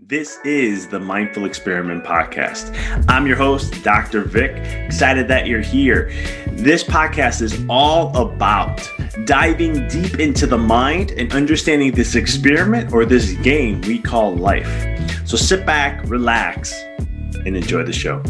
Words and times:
This 0.00 0.40
is 0.44 0.88
the 0.88 0.98
Mindful 0.98 1.44
Experiment 1.44 2.02
Podcast. 2.02 2.74
I'm 3.08 3.28
your 3.28 3.36
host, 3.36 3.84
Dr. 3.84 4.22
Vic. 4.22 4.50
Excited 4.86 5.28
that 5.28 5.46
you're 5.46 5.60
here. 5.60 6.08
This 6.48 6.82
podcast 6.82 7.40
is 7.40 7.64
all 7.68 8.14
about 8.16 8.82
diving 9.24 9.86
deep 9.86 10.18
into 10.18 10.48
the 10.48 10.58
mind 10.58 11.12
and 11.12 11.32
understanding 11.32 11.92
this 11.92 12.16
experiment 12.16 12.92
or 12.92 13.04
this 13.04 13.34
game 13.34 13.80
we 13.82 14.00
call 14.00 14.34
life. 14.34 14.66
So 15.28 15.36
sit 15.36 15.64
back, 15.64 16.02
relax, 16.06 16.72
and 17.46 17.56
enjoy 17.56 17.84
the 17.84 17.92
show. 17.92 18.20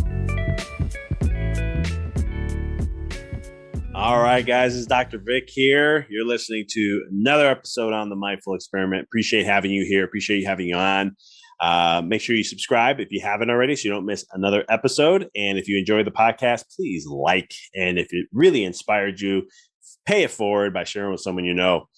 All 3.95 4.21
right, 4.21 4.45
guys, 4.45 4.77
it's 4.77 4.87
Dr. 4.87 5.19
Vic 5.19 5.45
here. 5.49 6.07
You're 6.11 6.27
listening 6.27 6.67
to 6.69 7.07
another 7.11 7.49
episode 7.49 7.95
on 7.95 8.11
the 8.11 8.17
Mindful 8.17 8.55
Experiment. 8.55 9.05
Appreciate 9.05 9.47
having 9.47 9.71
you 9.71 9.87
here. 9.89 10.05
Appreciate 10.05 10.41
you 10.41 10.47
having 10.47 10.67
you 10.67 10.77
on. 10.77 11.17
Uh, 11.61 12.03
make 12.05 12.21
sure 12.21 12.37
you 12.37 12.45
subscribe 12.45 13.01
if 13.01 13.09
you 13.11 13.21
haven't 13.21 13.51
already 13.51 13.77
so 13.77 13.89
you 13.89 13.95
don't 13.95 14.07
miss 14.07 14.25
another 14.33 14.65
episode. 14.69 15.29
And 15.35 15.59
if 15.59 15.69
you 15.69 15.79
enjoy 15.79 16.03
the 16.03 16.11
podcast, 16.11 16.65
please 16.77 17.07
like. 17.07 17.55
And 17.75 17.99
if 17.99 18.09
it 18.11 18.27
really 18.33 18.65
inspired 18.65 19.21
you, 19.21 19.43
pay 20.07 20.23
it 20.23 20.31
forward 20.31 20.75
by 20.75 20.85
sharing 20.85 21.13
with 21.13 21.21
someone 21.21 21.45
you 21.45 21.55
know. 21.55 21.89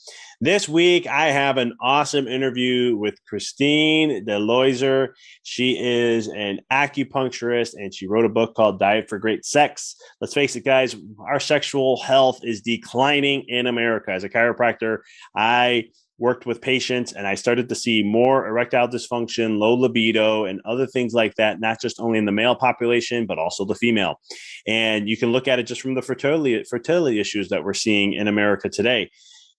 This 0.41 0.69
week, 0.69 1.06
I 1.06 1.31
have 1.31 1.56
an 1.56 1.72
awesome 1.81 2.28
interview 2.28 2.95
with 2.97 3.19
Christine 3.27 4.27
DeLozier. 4.27 5.09
She 5.43 5.78
is 5.81 6.28
an 6.28 6.61
acupuncturist 6.71 7.72
and 7.75 7.95
she 7.95 8.06
wrote 8.06 8.27
a 8.27 8.31
book 8.31 8.55
called 8.55 8.78
Diet 8.78 9.09
for 9.09 9.19
Great 9.19 9.47
Sex. 9.47 9.97
Let's 10.21 10.34
face 10.34 10.55
it, 10.55 10.65
guys, 10.65 10.95
our 11.27 11.41
sexual 11.41 11.99
health 12.03 12.41
is 12.43 12.61
declining 12.61 13.45
in 13.49 13.66
America. 13.66 14.11
As 14.11 14.25
a 14.25 14.28
chiropractor, 14.28 14.99
I 15.34 15.87
worked 16.19 16.47
with 16.47 16.60
patients 16.60 17.12
and 17.12 17.27
I 17.27 17.34
started 17.34 17.69
to 17.69 17.75
see 17.75 18.03
more 18.03 18.47
erectile 18.47 18.88
dysfunction, 18.88 19.59
low 19.59 19.75
libido, 19.75 20.44
and 20.44 20.60
other 20.65 20.87
things 20.87 21.12
like 21.12 21.34
that, 21.34 21.60
not 21.60 21.81
just 21.81 22.00
only 22.00 22.19
in 22.19 22.25
the 22.25 22.32
male 22.32 22.54
population, 22.54 23.27
but 23.27 23.38
also 23.38 23.65
the 23.65 23.75
female. 23.75 24.21
And 24.66 25.09
you 25.09 25.16
can 25.16 25.32
look 25.32 25.49
at 25.49 25.59
it 25.59 25.65
just 25.65 25.81
from 25.81 25.94
the 25.94 26.03
fertility, 26.03 26.62
fertility 26.65 27.21
issues 27.21 27.49
that 27.50 27.65
we're 27.65 27.75
seeing 27.75 28.15
in 28.15 28.28
America 28.28 28.69
today. 28.69 29.10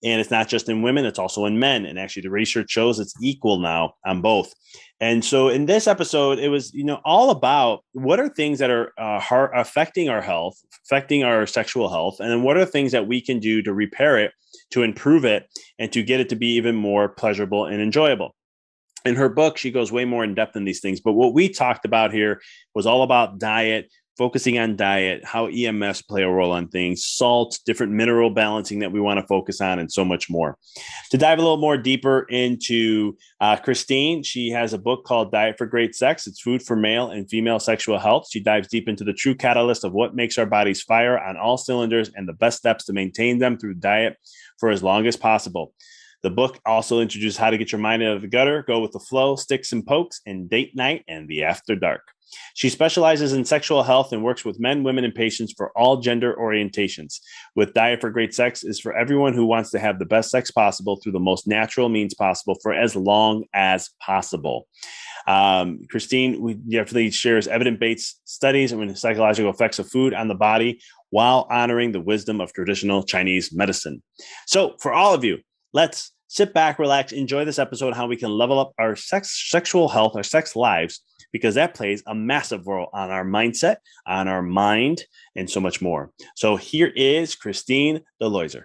And 0.03 0.21
it's 0.21 0.29
not 0.29 0.47
just 0.47 0.69
in 0.69 0.83
women, 0.83 1.05
it's 1.05 1.17
also 1.17 1.45
in 1.45 1.59
men. 1.59 1.83
And 1.85 1.97
actually, 1.97 2.21
the 2.21 2.29
research 2.29 2.69
shows 2.69 2.99
it's 2.99 3.15
equal 3.19 3.59
now 3.59 3.93
on 4.05 4.21
both. 4.21 4.53
And 4.99 5.25
so, 5.25 5.49
in 5.49 5.65
this 5.65 5.87
episode, 5.87 6.37
it 6.37 6.49
was 6.49 6.71
you 6.71 6.83
know 6.83 7.01
all 7.03 7.31
about 7.31 7.83
what 7.93 8.19
are 8.19 8.29
things 8.29 8.59
that 8.59 8.69
are 8.69 8.91
uh, 8.99 9.19
affecting 9.55 10.07
our 10.07 10.21
health, 10.21 10.55
affecting 10.85 11.23
our 11.23 11.47
sexual 11.47 11.89
health, 11.89 12.19
and 12.19 12.29
then 12.29 12.43
what 12.43 12.57
are 12.57 12.65
things 12.65 12.91
that 12.91 13.07
we 13.07 13.21
can 13.21 13.39
do 13.39 13.63
to 13.63 13.73
repair 13.73 14.19
it, 14.19 14.33
to 14.71 14.83
improve 14.83 15.25
it, 15.25 15.47
and 15.79 15.91
to 15.93 16.03
get 16.03 16.19
it 16.19 16.29
to 16.29 16.35
be 16.35 16.55
even 16.55 16.75
more 16.75 17.09
pleasurable 17.09 17.65
and 17.65 17.81
enjoyable. 17.81 18.35
In 19.05 19.15
her 19.15 19.29
book, 19.29 19.57
she 19.57 19.71
goes 19.71 19.91
way 19.91 20.05
more 20.05 20.23
in 20.23 20.35
depth 20.35 20.55
in 20.55 20.65
these 20.65 20.81
things. 20.81 20.99
But 20.99 21.13
what 21.13 21.33
we 21.33 21.49
talked 21.49 21.85
about 21.85 22.11
here 22.11 22.41
was 22.75 22.85
all 22.85 23.03
about 23.03 23.39
diet, 23.39 23.89
focusing 24.17 24.57
on 24.57 24.75
diet, 24.75 25.23
how 25.23 25.47
EMFs 25.47 26.05
play 26.07 26.23
a 26.23 26.29
role 26.29 26.51
on 26.51 26.67
things, 26.67 27.05
salt, 27.05 27.59
different 27.65 27.93
mineral 27.93 28.31
balancing 28.31 28.79
that 28.79 28.91
we 28.91 28.99
want 28.99 29.19
to 29.19 29.27
focus 29.27 29.61
on, 29.61 29.79
and 29.79 29.91
so 29.91 30.03
much 30.03 30.29
more. 30.29 30.57
To 31.11 31.17
dive 31.17 31.37
a 31.37 31.41
little 31.41 31.57
more 31.57 31.77
deeper 31.77 32.25
into 32.29 33.15
uh, 33.39 33.55
Christine, 33.57 34.23
she 34.23 34.49
has 34.49 34.73
a 34.73 34.79
book 34.79 35.05
called 35.05 35.31
Diet 35.31 35.57
for 35.57 35.67
Great 35.67 35.95
Sex. 35.95 36.25
It's 36.25 36.41
food 36.41 36.63
for 36.63 36.75
male 36.75 37.09
and 37.09 37.29
female 37.29 37.59
sexual 37.59 37.99
health. 37.99 38.27
She 38.29 38.41
dives 38.41 38.67
deep 38.67 38.89
into 38.89 39.03
the 39.03 39.13
true 39.13 39.35
catalyst 39.35 39.83
of 39.83 39.93
what 39.93 40.15
makes 40.15 40.37
our 40.37 40.47
bodies 40.47 40.81
fire 40.81 41.17
on 41.19 41.37
all 41.37 41.57
cylinders 41.57 42.09
and 42.13 42.27
the 42.27 42.33
best 42.33 42.57
steps 42.57 42.85
to 42.85 42.93
maintain 42.93 43.37
them 43.37 43.57
through 43.57 43.75
diet 43.75 44.17
for 44.59 44.69
as 44.69 44.83
long 44.83 45.07
as 45.07 45.15
possible. 45.15 45.73
The 46.23 46.29
book 46.31 46.59
also 46.65 46.99
introduces 46.99 47.37
how 47.37 47.51
to 47.51 47.57
get 47.57 47.71
your 47.71 47.79
mind 47.79 48.03
out 48.03 48.15
of 48.15 48.21
the 48.21 48.27
gutter, 48.27 48.63
go 48.63 48.79
with 48.79 48.91
the 48.91 48.99
flow, 48.99 49.35
sticks 49.35 49.71
and 49.71 49.85
pokes, 49.85 50.19
and 50.25 50.49
date 50.49 50.75
night 50.75 51.03
and 51.07 51.27
the 51.27 51.43
after 51.43 51.75
dark. 51.75 52.01
She 52.55 52.69
specializes 52.69 53.33
in 53.33 53.45
sexual 53.45 53.83
health 53.83 54.11
and 54.11 54.23
works 54.23 54.43
with 54.43 54.59
men, 54.59 54.83
women, 54.83 55.05
and 55.05 55.15
patients 55.15 55.53
for 55.55 55.71
all 55.77 55.97
gender 55.97 56.35
orientations. 56.35 57.19
With 57.55 57.73
Diet 57.73 58.01
for 58.01 58.09
Great 58.09 58.33
Sex 58.33 58.63
is 58.63 58.79
for 58.79 58.93
everyone 58.93 59.33
who 59.33 59.45
wants 59.45 59.69
to 59.71 59.79
have 59.79 59.99
the 59.99 60.05
best 60.05 60.29
sex 60.29 60.51
possible 60.51 60.97
through 60.97 61.13
the 61.13 61.19
most 61.19 61.47
natural 61.47 61.87
means 61.87 62.13
possible 62.13 62.57
for 62.61 62.73
as 62.73 62.95
long 62.95 63.45
as 63.53 63.89
possible. 64.01 64.67
Um, 65.27 65.81
Christine 65.89 66.41
we 66.41 66.53
definitely 66.53 67.11
shares 67.11 67.47
evidence-based 67.47 68.21
studies 68.27 68.71
and 68.71 68.97
psychological 68.97 69.51
effects 69.51 69.77
of 69.77 69.89
food 69.89 70.13
on 70.13 70.29
the 70.29 70.35
body 70.35 70.79
while 71.09 71.47
honoring 71.49 71.91
the 71.91 72.01
wisdom 72.01 72.41
of 72.41 72.53
traditional 72.53 73.03
Chinese 73.03 73.53
medicine. 73.53 74.01
So, 74.45 74.75
for 74.79 74.93
all 74.93 75.13
of 75.13 75.23
you, 75.23 75.39
let's 75.73 76.11
sit 76.27 76.53
back, 76.53 76.79
relax, 76.79 77.11
enjoy 77.11 77.45
this 77.45 77.59
episode 77.59 77.93
how 77.93 78.07
we 78.07 78.17
can 78.17 78.31
level 78.31 78.59
up 78.59 78.73
our 78.77 78.95
sex, 78.95 79.49
sexual 79.49 79.87
health, 79.87 80.15
our 80.15 80.23
sex 80.23 80.55
lives, 80.55 81.01
because 81.31 81.55
that 81.55 81.73
plays 81.73 82.03
a 82.07 82.15
massive 82.15 82.67
role 82.67 82.89
on 82.93 83.09
our 83.09 83.25
mindset, 83.25 83.77
on 84.05 84.27
our 84.27 84.41
mind, 84.41 85.03
and 85.35 85.49
so 85.49 85.59
much 85.59 85.81
more. 85.81 86.11
So 86.35 86.55
here 86.55 86.91
is 86.95 87.35
Christine 87.35 88.01
DeLozier. 88.21 88.63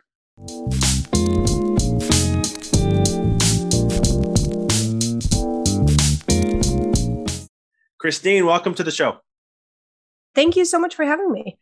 Christine, 7.98 8.46
welcome 8.46 8.74
to 8.74 8.82
the 8.82 8.90
show. 8.90 9.18
Thank 10.34 10.56
you 10.56 10.64
so 10.64 10.78
much 10.78 10.96
for 10.96 11.04
having 11.04 11.30
me. 11.30 11.58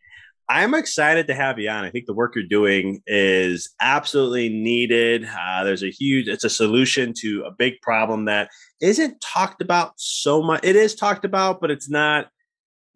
I'm 0.51 0.75
excited 0.75 1.29
to 1.29 1.35
have 1.35 1.61
you 1.61 1.71
on. 1.71 1.85
I 1.85 1.91
think 1.91 2.07
the 2.07 2.13
work 2.13 2.35
you're 2.35 2.43
doing 2.43 3.03
is 3.07 3.73
absolutely 3.81 4.49
needed. 4.49 5.25
Uh, 5.25 5.63
there's 5.63 5.85
a 5.85 5.93
huge, 5.93 6.27
it's 6.27 6.43
a 6.43 6.51
solution 6.51 7.15
to 7.19 7.45
a 7.47 7.53
big 7.53 7.75
problem 7.83 8.25
that 8.25 8.51
isn't 8.81 9.21
talked 9.21 9.63
about 9.63 9.93
so 9.97 10.43
much. 10.43 10.65
It 10.65 10.75
is 10.75 10.97
talked 10.97 11.25
about, 11.25 11.61
but 11.61 11.71
it's 11.71 11.89
not 11.89 12.31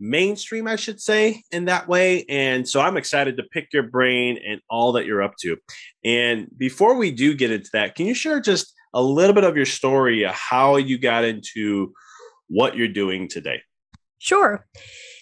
mainstream, 0.00 0.66
I 0.66 0.74
should 0.74 1.00
say, 1.00 1.44
in 1.52 1.66
that 1.66 1.86
way. 1.86 2.24
And 2.28 2.68
so 2.68 2.80
I'm 2.80 2.96
excited 2.96 3.36
to 3.36 3.44
pick 3.44 3.68
your 3.72 3.84
brain 3.84 4.36
and 4.44 4.60
all 4.68 4.90
that 4.94 5.06
you're 5.06 5.22
up 5.22 5.36
to. 5.42 5.56
And 6.04 6.48
before 6.58 6.96
we 6.96 7.12
do 7.12 7.34
get 7.34 7.52
into 7.52 7.70
that, 7.72 7.94
can 7.94 8.06
you 8.06 8.14
share 8.14 8.40
just 8.40 8.74
a 8.92 9.00
little 9.00 9.32
bit 9.32 9.44
of 9.44 9.54
your 9.56 9.64
story, 9.64 10.24
how 10.28 10.74
you 10.74 10.98
got 10.98 11.24
into 11.24 11.92
what 12.48 12.76
you're 12.76 12.88
doing 12.88 13.28
today? 13.28 13.60
Sure. 14.18 14.66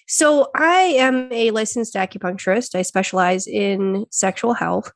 So, 0.07 0.49
I 0.55 0.95
am 0.99 1.33
a 1.33 1.51
licensed 1.51 1.95
acupuncturist. 1.95 2.75
I 2.75 2.83
specialize 2.83 3.47
in 3.47 4.07
sexual 4.11 4.55
health. 4.55 4.93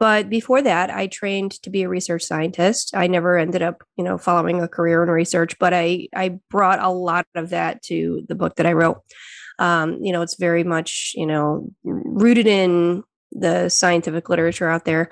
But 0.00 0.30
before 0.30 0.62
that, 0.62 0.90
I 0.90 1.08
trained 1.08 1.52
to 1.62 1.68
be 1.68 1.82
a 1.82 1.88
research 1.88 2.22
scientist. 2.22 2.92
I 2.96 3.06
never 3.06 3.36
ended 3.36 3.60
up, 3.60 3.84
you 3.98 4.04
know, 4.04 4.16
following 4.16 4.62
a 4.62 4.66
career 4.66 5.02
in 5.02 5.10
research, 5.10 5.58
but 5.58 5.74
I 5.74 6.08
I 6.16 6.40
brought 6.48 6.82
a 6.82 6.88
lot 6.88 7.26
of 7.34 7.50
that 7.50 7.82
to 7.84 8.22
the 8.26 8.34
book 8.34 8.56
that 8.56 8.64
I 8.64 8.72
wrote. 8.72 9.02
Um, 9.58 9.98
you 10.00 10.10
know, 10.12 10.22
it's 10.22 10.36
very 10.38 10.64
much, 10.64 11.12
you 11.14 11.26
know, 11.26 11.68
rooted 11.84 12.46
in 12.46 13.04
the 13.30 13.68
scientific 13.68 14.30
literature 14.30 14.70
out 14.70 14.86
there. 14.86 15.10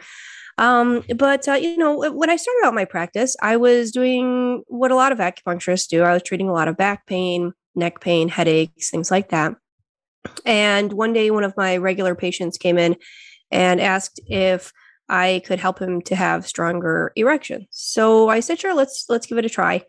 Um, 0.57 1.05
but 1.17 1.47
uh, 1.47 1.53
you 1.53 1.77
know, 1.77 2.11
when 2.11 2.31
I 2.31 2.37
started 2.37 2.63
out 2.65 2.75
my 2.75 2.87
practice, 2.87 3.37
I 3.43 3.59
was 3.59 3.93
doing 3.93 4.65
what 4.69 4.91
a 4.91 4.97
lot 4.97 5.13
of 5.13 5.19
acupuncturists 5.19 5.87
do. 5.87 6.03
I 6.03 6.15
was 6.15 6.23
treating 6.23 6.49
a 6.49 6.53
lot 6.55 6.67
of 6.67 6.79
back 6.79 7.07
pain, 7.07 7.53
neck 7.79 8.01
pain, 8.01 8.29
headaches, 8.29 8.91
things 8.91 9.11
like 9.11 9.31
that. 9.31 9.55
And 10.45 10.93
one 10.93 11.13
day, 11.13 11.31
one 11.31 11.45
of 11.45 11.57
my 11.57 11.77
regular 11.77 12.15
patients 12.15 12.59
came 12.59 12.77
in 12.77 12.97
and 13.51 13.81
asked 13.81 14.21
if 14.27 14.73
I 15.09 15.43
could 15.47 15.59
help 15.59 15.79
him 15.79 16.03
to 16.03 16.17
have 16.17 16.47
stronger 16.47 17.13
erections. 17.17 17.67
So 17.71 18.29
I 18.29 18.41
said, 18.41 18.61
sure, 18.61 18.75
let's 18.75 19.07
let's 19.09 19.27
give 19.27 19.39
it 19.39 19.47
a 19.47 19.49
try. 19.49 19.85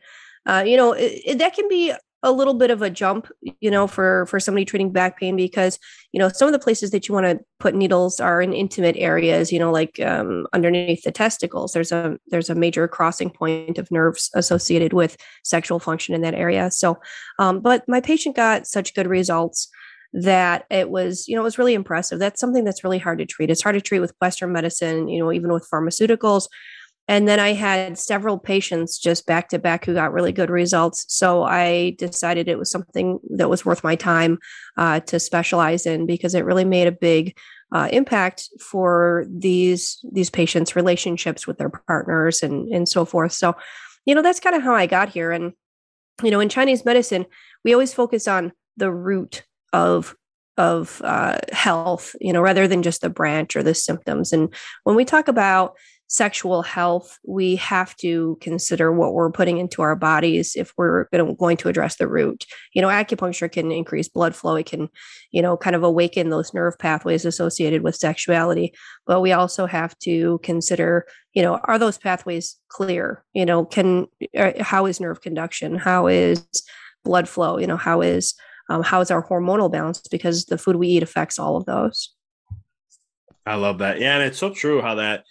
Uh, 0.45 0.63
you 0.65 0.77
know, 0.77 0.93
it, 0.93 1.21
it, 1.25 1.37
that 1.39 1.53
can 1.53 1.67
be 1.67 1.93
a 2.21 2.31
little 2.31 2.53
bit 2.53 2.71
of 2.71 2.81
a 2.81 2.89
jump, 2.89 3.29
you 3.61 3.71
know, 3.71 3.87
for 3.87 4.25
for 4.25 4.39
somebody 4.39 4.65
treating 4.65 4.91
back 4.91 5.19
pain 5.19 5.35
because 5.35 5.79
you 6.11 6.19
know 6.19 6.29
some 6.29 6.47
of 6.47 6.51
the 6.51 6.59
places 6.59 6.91
that 6.91 7.07
you 7.07 7.13
want 7.13 7.25
to 7.25 7.39
put 7.59 7.75
needles 7.75 8.19
are 8.19 8.41
in 8.41 8.53
intimate 8.53 8.95
areas, 8.97 9.51
you 9.51 9.59
know, 9.59 9.71
like 9.71 9.99
um, 10.01 10.47
underneath 10.53 11.03
the 11.03 11.11
testicles. 11.11 11.73
There's 11.73 11.91
a 11.91 12.17
there's 12.27 12.49
a 12.49 12.55
major 12.55 12.87
crossing 12.87 13.29
point 13.29 13.77
of 13.77 13.89
nerves 13.91 14.29
associated 14.33 14.93
with 14.93 15.17
sexual 15.43 15.79
function 15.79 16.13
in 16.13 16.21
that 16.21 16.35
area. 16.35 16.71
So, 16.71 16.97
um, 17.39 17.61
but 17.61 17.83
my 17.87 18.01
patient 18.01 18.35
got 18.35 18.67
such 18.67 18.93
good 18.93 19.07
results 19.07 19.69
that 20.11 20.65
it 20.69 20.89
was, 20.89 21.27
you 21.27 21.35
know, 21.35 21.41
it 21.41 21.43
was 21.43 21.59
really 21.59 21.73
impressive. 21.73 22.19
That's 22.19 22.39
something 22.39 22.63
that's 22.63 22.83
really 22.83 22.97
hard 22.97 23.19
to 23.19 23.25
treat. 23.25 23.51
It's 23.51 23.61
hard 23.61 23.75
to 23.75 23.81
treat 23.81 23.99
with 23.99 24.13
Western 24.19 24.51
medicine, 24.51 25.07
you 25.07 25.19
know, 25.19 25.31
even 25.31 25.53
with 25.53 25.67
pharmaceuticals. 25.71 26.47
And 27.09 27.27
then 27.27 27.39
I 27.39 27.53
had 27.53 27.97
several 27.97 28.37
patients 28.37 28.99
just 28.99 29.25
back 29.25 29.49
to 29.49 29.57
back 29.57 29.83
who 29.83 29.95
got 29.95 30.13
really 30.13 30.31
good 30.31 30.51
results. 30.51 31.05
So 31.07 31.41
I 31.41 31.95
decided 31.97 32.47
it 32.47 32.59
was 32.59 32.69
something 32.69 33.17
that 33.31 33.49
was 33.49 33.65
worth 33.65 33.83
my 33.83 33.95
time 33.95 34.37
uh, 34.77 34.99
to 35.01 35.19
specialize 35.19 35.87
in 35.87 36.05
because 36.05 36.35
it 36.35 36.45
really 36.45 36.65
made 36.65 36.85
a 36.87 36.91
big 36.91 37.35
uh, 37.71 37.89
impact 37.91 38.47
for 38.61 39.25
these 39.27 39.99
these 40.11 40.29
patients' 40.29 40.75
relationships 40.75 41.47
with 41.47 41.57
their 41.57 41.71
partners 41.87 42.43
and 42.43 42.71
and 42.71 42.87
so 42.87 43.05
forth. 43.05 43.31
So, 43.31 43.55
you 44.05 44.13
know, 44.13 44.21
that's 44.21 44.39
kind 44.39 44.55
of 44.55 44.61
how 44.61 44.75
I 44.75 44.85
got 44.85 45.09
here. 45.09 45.31
And 45.31 45.53
you 46.21 46.29
know, 46.29 46.39
in 46.39 46.47
Chinese 46.49 46.85
medicine, 46.85 47.25
we 47.65 47.73
always 47.73 47.93
focus 47.93 48.27
on 48.27 48.51
the 48.77 48.91
root 48.91 49.45
of 49.73 50.15
of 50.59 51.01
uh, 51.03 51.39
health, 51.53 52.15
you 52.21 52.33
know, 52.33 52.41
rather 52.41 52.67
than 52.67 52.83
just 52.83 53.01
the 53.01 53.09
branch 53.09 53.55
or 53.55 53.63
the 53.63 53.73
symptoms. 53.73 54.31
And 54.31 54.53
when 54.83 54.95
we 54.95 55.05
talk 55.05 55.27
about 55.27 55.75
sexual 56.09 56.63
health, 56.63 57.19
we 57.25 57.55
have 57.55 57.95
to 57.97 58.37
consider 58.41 58.91
what 58.91 59.13
we're 59.13 59.31
putting 59.31 59.59
into 59.59 59.83
our 59.83 59.95
bodies 59.95 60.55
if 60.55 60.73
we're 60.75 61.05
going 61.11 61.55
to 61.55 61.69
address 61.69 61.97
the 61.97 62.07
root. 62.07 62.45
You 62.73 62.81
know, 62.81 62.87
acupuncture 62.87 63.49
can 63.49 63.71
increase 63.71 64.09
blood 64.09 64.35
flow. 64.35 64.55
It 64.55 64.65
can, 64.65 64.89
you 65.31 65.41
know, 65.41 65.55
kind 65.55 65.75
of 65.75 65.83
awaken 65.83 66.29
those 66.29 66.53
nerve 66.53 66.77
pathways 66.79 67.25
associated 67.25 67.83
with 67.83 67.95
sexuality. 67.95 68.73
But 69.05 69.21
we 69.21 69.31
also 69.31 69.67
have 69.67 69.97
to 69.99 70.39
consider, 70.41 71.05
you 71.33 71.43
know, 71.43 71.59
are 71.65 71.77
those 71.77 71.99
pathways 71.99 72.57
clear? 72.69 73.23
You 73.33 73.45
know, 73.45 73.63
can, 73.65 74.07
uh, 74.35 74.51
how 74.61 74.87
is 74.87 74.99
nerve 74.99 75.21
conduction? 75.21 75.75
How 75.75 76.07
is 76.07 76.43
blood 77.03 77.29
flow? 77.29 77.59
You 77.59 77.67
know, 77.67 77.77
how 77.77 78.01
is 78.01 78.33
um, 78.69 78.83
how 78.83 79.01
is 79.01 79.11
our 79.11 79.27
hormonal 79.27 79.71
balance 79.71 80.01
because 80.09 80.45
the 80.45 80.57
food 80.57 80.75
we 80.75 80.87
eat 80.87 81.03
affects 81.03 81.39
all 81.39 81.57
of 81.57 81.65
those 81.65 82.13
i 83.45 83.55
love 83.55 83.79
that 83.79 83.99
yeah 83.99 84.15
and 84.15 84.23
it's 84.23 84.37
so 84.37 84.51
true 84.51 84.79
how 84.79 84.95
that 84.95 85.23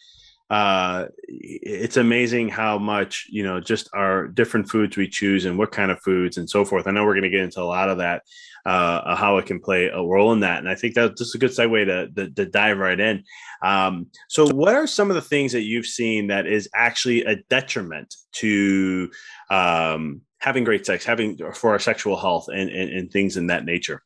uh 0.50 1.06
it's 1.22 1.96
amazing 1.96 2.48
how 2.48 2.78
much 2.78 3.26
you 3.28 3.42
know 3.42 3.60
just 3.60 3.90
our 3.92 4.28
different 4.28 4.68
foods 4.68 4.96
we 4.96 5.06
choose 5.06 5.44
and 5.44 5.58
what 5.58 5.72
kind 5.72 5.90
of 5.90 6.00
foods 6.00 6.38
and 6.38 6.48
so 6.48 6.64
forth 6.64 6.86
i 6.86 6.90
know 6.90 7.04
we're 7.04 7.12
going 7.12 7.22
to 7.22 7.28
get 7.28 7.42
into 7.42 7.60
a 7.60 7.64
lot 7.64 7.90
of 7.90 7.98
that 7.98 8.22
uh 8.64 9.14
how 9.14 9.36
it 9.36 9.44
can 9.44 9.60
play 9.60 9.88
a 9.88 10.02
role 10.02 10.32
in 10.32 10.40
that 10.40 10.58
and 10.58 10.68
i 10.68 10.74
think 10.74 10.94
that's 10.94 11.20
just 11.20 11.34
a 11.34 11.38
good 11.38 11.50
segue 11.50 11.84
to, 11.84 12.08
to, 12.08 12.30
to 12.30 12.46
dive 12.46 12.78
right 12.78 12.98
in 12.98 13.22
um 13.62 14.06
so 14.28 14.46
what 14.54 14.74
are 14.74 14.86
some 14.86 15.10
of 15.10 15.14
the 15.14 15.22
things 15.22 15.52
that 15.52 15.62
you've 15.62 15.86
seen 15.86 16.28
that 16.28 16.46
is 16.46 16.68
actually 16.74 17.24
a 17.24 17.36
detriment 17.50 18.14
to 18.32 19.10
um 19.50 20.22
having 20.38 20.64
great 20.64 20.86
sex, 20.86 21.04
having 21.04 21.36
for 21.54 21.70
our 21.70 21.78
sexual 21.78 22.16
health 22.16 22.48
and, 22.48 22.70
and, 22.70 22.90
and 22.90 23.10
things 23.10 23.36
in 23.36 23.48
that 23.48 23.64
nature? 23.64 24.02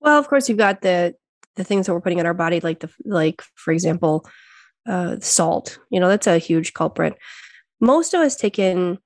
Well, 0.00 0.18
of 0.18 0.28
course, 0.28 0.48
you've 0.48 0.58
got 0.58 0.82
the 0.82 1.14
the 1.56 1.64
things 1.64 1.86
that 1.86 1.92
we're 1.92 2.00
putting 2.00 2.18
in 2.18 2.26
our 2.26 2.34
body, 2.34 2.60
like 2.60 2.80
the 2.80 2.90
like, 3.04 3.42
for 3.54 3.72
example, 3.72 4.24
uh, 4.88 5.16
salt. 5.20 5.78
You 5.90 6.00
know, 6.00 6.08
that's 6.08 6.26
a 6.26 6.38
huge 6.38 6.72
culprit. 6.72 7.14
Most 7.80 8.14
of 8.14 8.20
us 8.20 8.36
take 8.36 8.58
in 8.58 8.98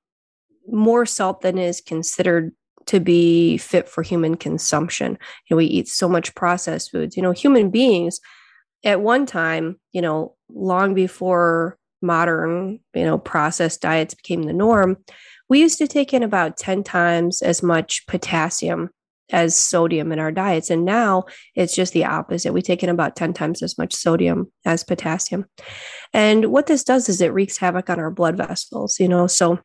more 0.69 1.05
salt 1.05 1.41
than 1.41 1.59
is 1.59 1.81
considered 1.81 2.53
to 2.87 3.01
be 3.01 3.59
fit 3.59 3.89
for 3.89 4.03
human 4.03 4.37
consumption. 4.37 5.13
You 5.13 5.55
know, 5.55 5.57
we 5.57 5.67
eat 5.67 5.89
so 5.89 6.09
much 6.09 6.35
processed 6.35 6.91
foods. 6.91 7.17
You 7.17 7.23
know, 7.23 7.33
human 7.33 7.71
beings 7.71 8.21
at 8.85 9.01
one 9.01 9.27
time, 9.27 9.79
you 9.93 10.03
know, 10.03 10.35
long 10.49 10.95
before 10.95 11.79
modern, 12.01 12.81
you 12.95 13.05
know, 13.05 13.19
processed 13.19 13.81
diets 13.81 14.15
became 14.15 14.43
the 14.43 14.53
norm, 14.53 14.97
we 15.49 15.61
used 15.61 15.79
to 15.79 15.87
take 15.87 16.13
in 16.13 16.23
about 16.23 16.57
10 16.57 16.83
times 16.83 17.43
as 17.43 17.63
much 17.63 18.07
potassium 18.07 18.91
as 19.33 19.57
sodium 19.57 20.13
in 20.13 20.19
our 20.19 20.31
diets. 20.31 20.71
And 20.71 20.85
now 20.85 21.25
it's 21.55 21.75
just 21.75 21.93
the 21.93 22.05
opposite. 22.05 22.53
We 22.53 22.63
take 22.63 22.83
in 22.83 22.89
about 22.89 23.17
10 23.17 23.33
times 23.33 23.63
as 23.63 23.79
much 23.79 23.95
sodium 23.95 24.53
as 24.65 24.85
potassium. 24.85 25.47
And 26.13 26.47
what 26.47 26.67
this 26.67 26.85
does 26.85 27.09
is 27.09 27.21
it 27.21 27.33
wreaks 27.33 27.57
havoc 27.57 27.91
on 27.91 27.99
our 27.99 28.11
blood 28.11 28.37
vessels, 28.37 29.01
you 29.01 29.09
know. 29.09 29.27
So 29.27 29.59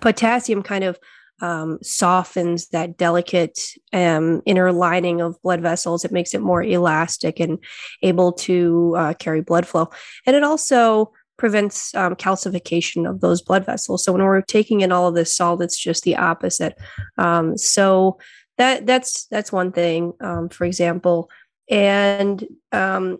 potassium 0.00 0.62
kind 0.62 0.84
of 0.84 0.98
um, 1.40 1.78
softens 1.82 2.68
that 2.68 2.96
delicate 2.96 3.58
um, 3.92 4.42
inner 4.44 4.72
lining 4.72 5.20
of 5.20 5.40
blood 5.42 5.60
vessels. 5.60 6.04
It 6.04 6.12
makes 6.12 6.34
it 6.34 6.42
more 6.42 6.62
elastic 6.62 7.40
and 7.40 7.58
able 8.02 8.32
to 8.32 8.94
uh, 8.96 9.14
carry 9.14 9.40
blood 9.40 9.66
flow. 9.66 9.88
And 10.26 10.36
it 10.36 10.44
also 10.44 11.12
prevents 11.38 11.94
um, 11.94 12.14
calcification 12.14 13.08
of 13.08 13.22
those 13.22 13.40
blood 13.40 13.64
vessels. 13.64 14.04
So 14.04 14.12
when 14.12 14.22
we're 14.22 14.42
taking 14.42 14.82
in 14.82 14.92
all 14.92 15.08
of 15.08 15.14
this 15.14 15.34
salt, 15.34 15.62
it's 15.62 15.78
just 15.78 16.04
the 16.04 16.16
opposite. 16.16 16.74
Um, 17.16 17.56
so 17.56 18.18
that 18.60 18.86
that's 18.86 19.24
that's 19.26 19.50
one 19.50 19.72
thing, 19.72 20.12
um, 20.20 20.50
for 20.50 20.66
example, 20.66 21.30
and 21.70 22.46
um, 22.72 23.18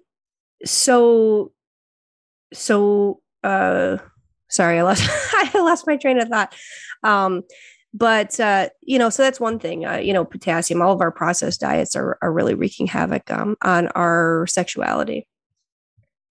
so 0.64 1.52
so 2.52 3.20
uh, 3.42 3.96
sorry, 4.50 4.78
I 4.78 4.82
lost 4.82 5.08
I 5.32 5.50
lost 5.54 5.86
my 5.86 5.96
train 5.96 6.20
of 6.20 6.28
thought. 6.28 6.54
Um, 7.02 7.42
but 7.94 8.38
uh, 8.38 8.68
you 8.82 8.98
know, 8.98 9.08
so 9.08 9.22
that's 9.22 9.40
one 9.40 9.58
thing. 9.58 9.86
Uh, 9.86 9.96
you 9.96 10.12
know, 10.12 10.26
potassium. 10.26 10.82
All 10.82 10.92
of 10.92 11.00
our 11.00 11.10
processed 11.10 11.60
diets 11.60 11.96
are 11.96 12.18
are 12.20 12.32
really 12.32 12.54
wreaking 12.54 12.86
havoc 12.86 13.30
um, 13.30 13.56
on 13.62 13.88
our 13.88 14.46
sexuality. 14.46 15.26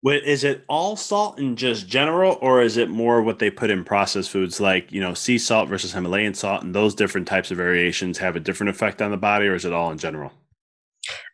Is 0.06 0.44
it 0.44 0.63
all 0.70 0.96
salt 0.96 1.39
in 1.39 1.56
just 1.56 1.88
general, 1.88 2.38
or 2.42 2.62
is 2.62 2.77
it 2.77 2.89
more 2.89 3.22
what 3.22 3.39
they 3.39 3.50
put 3.50 3.70
in 3.70 3.84
processed 3.84 4.30
foods, 4.30 4.60
like 4.60 4.92
you 4.92 5.01
know 5.01 5.13
sea 5.13 5.38
salt 5.38 5.68
versus 5.70 5.94
Himalayan 5.94 6.34
salt, 6.34 6.63
and 6.63 6.74
those 6.74 6.96
different 6.96 7.27
types 7.27 7.51
of 7.51 7.58
variations 7.58 8.20
have 8.20 8.36
a 8.36 8.39
different 8.39 8.70
effect 8.70 9.01
on 9.01 9.12
the 9.12 9.18
body, 9.18 9.48
or 9.48 9.56
is 9.56 9.66
it 9.66 9.74
all 9.74 9.92
in 9.92 9.98
general? 9.98 10.32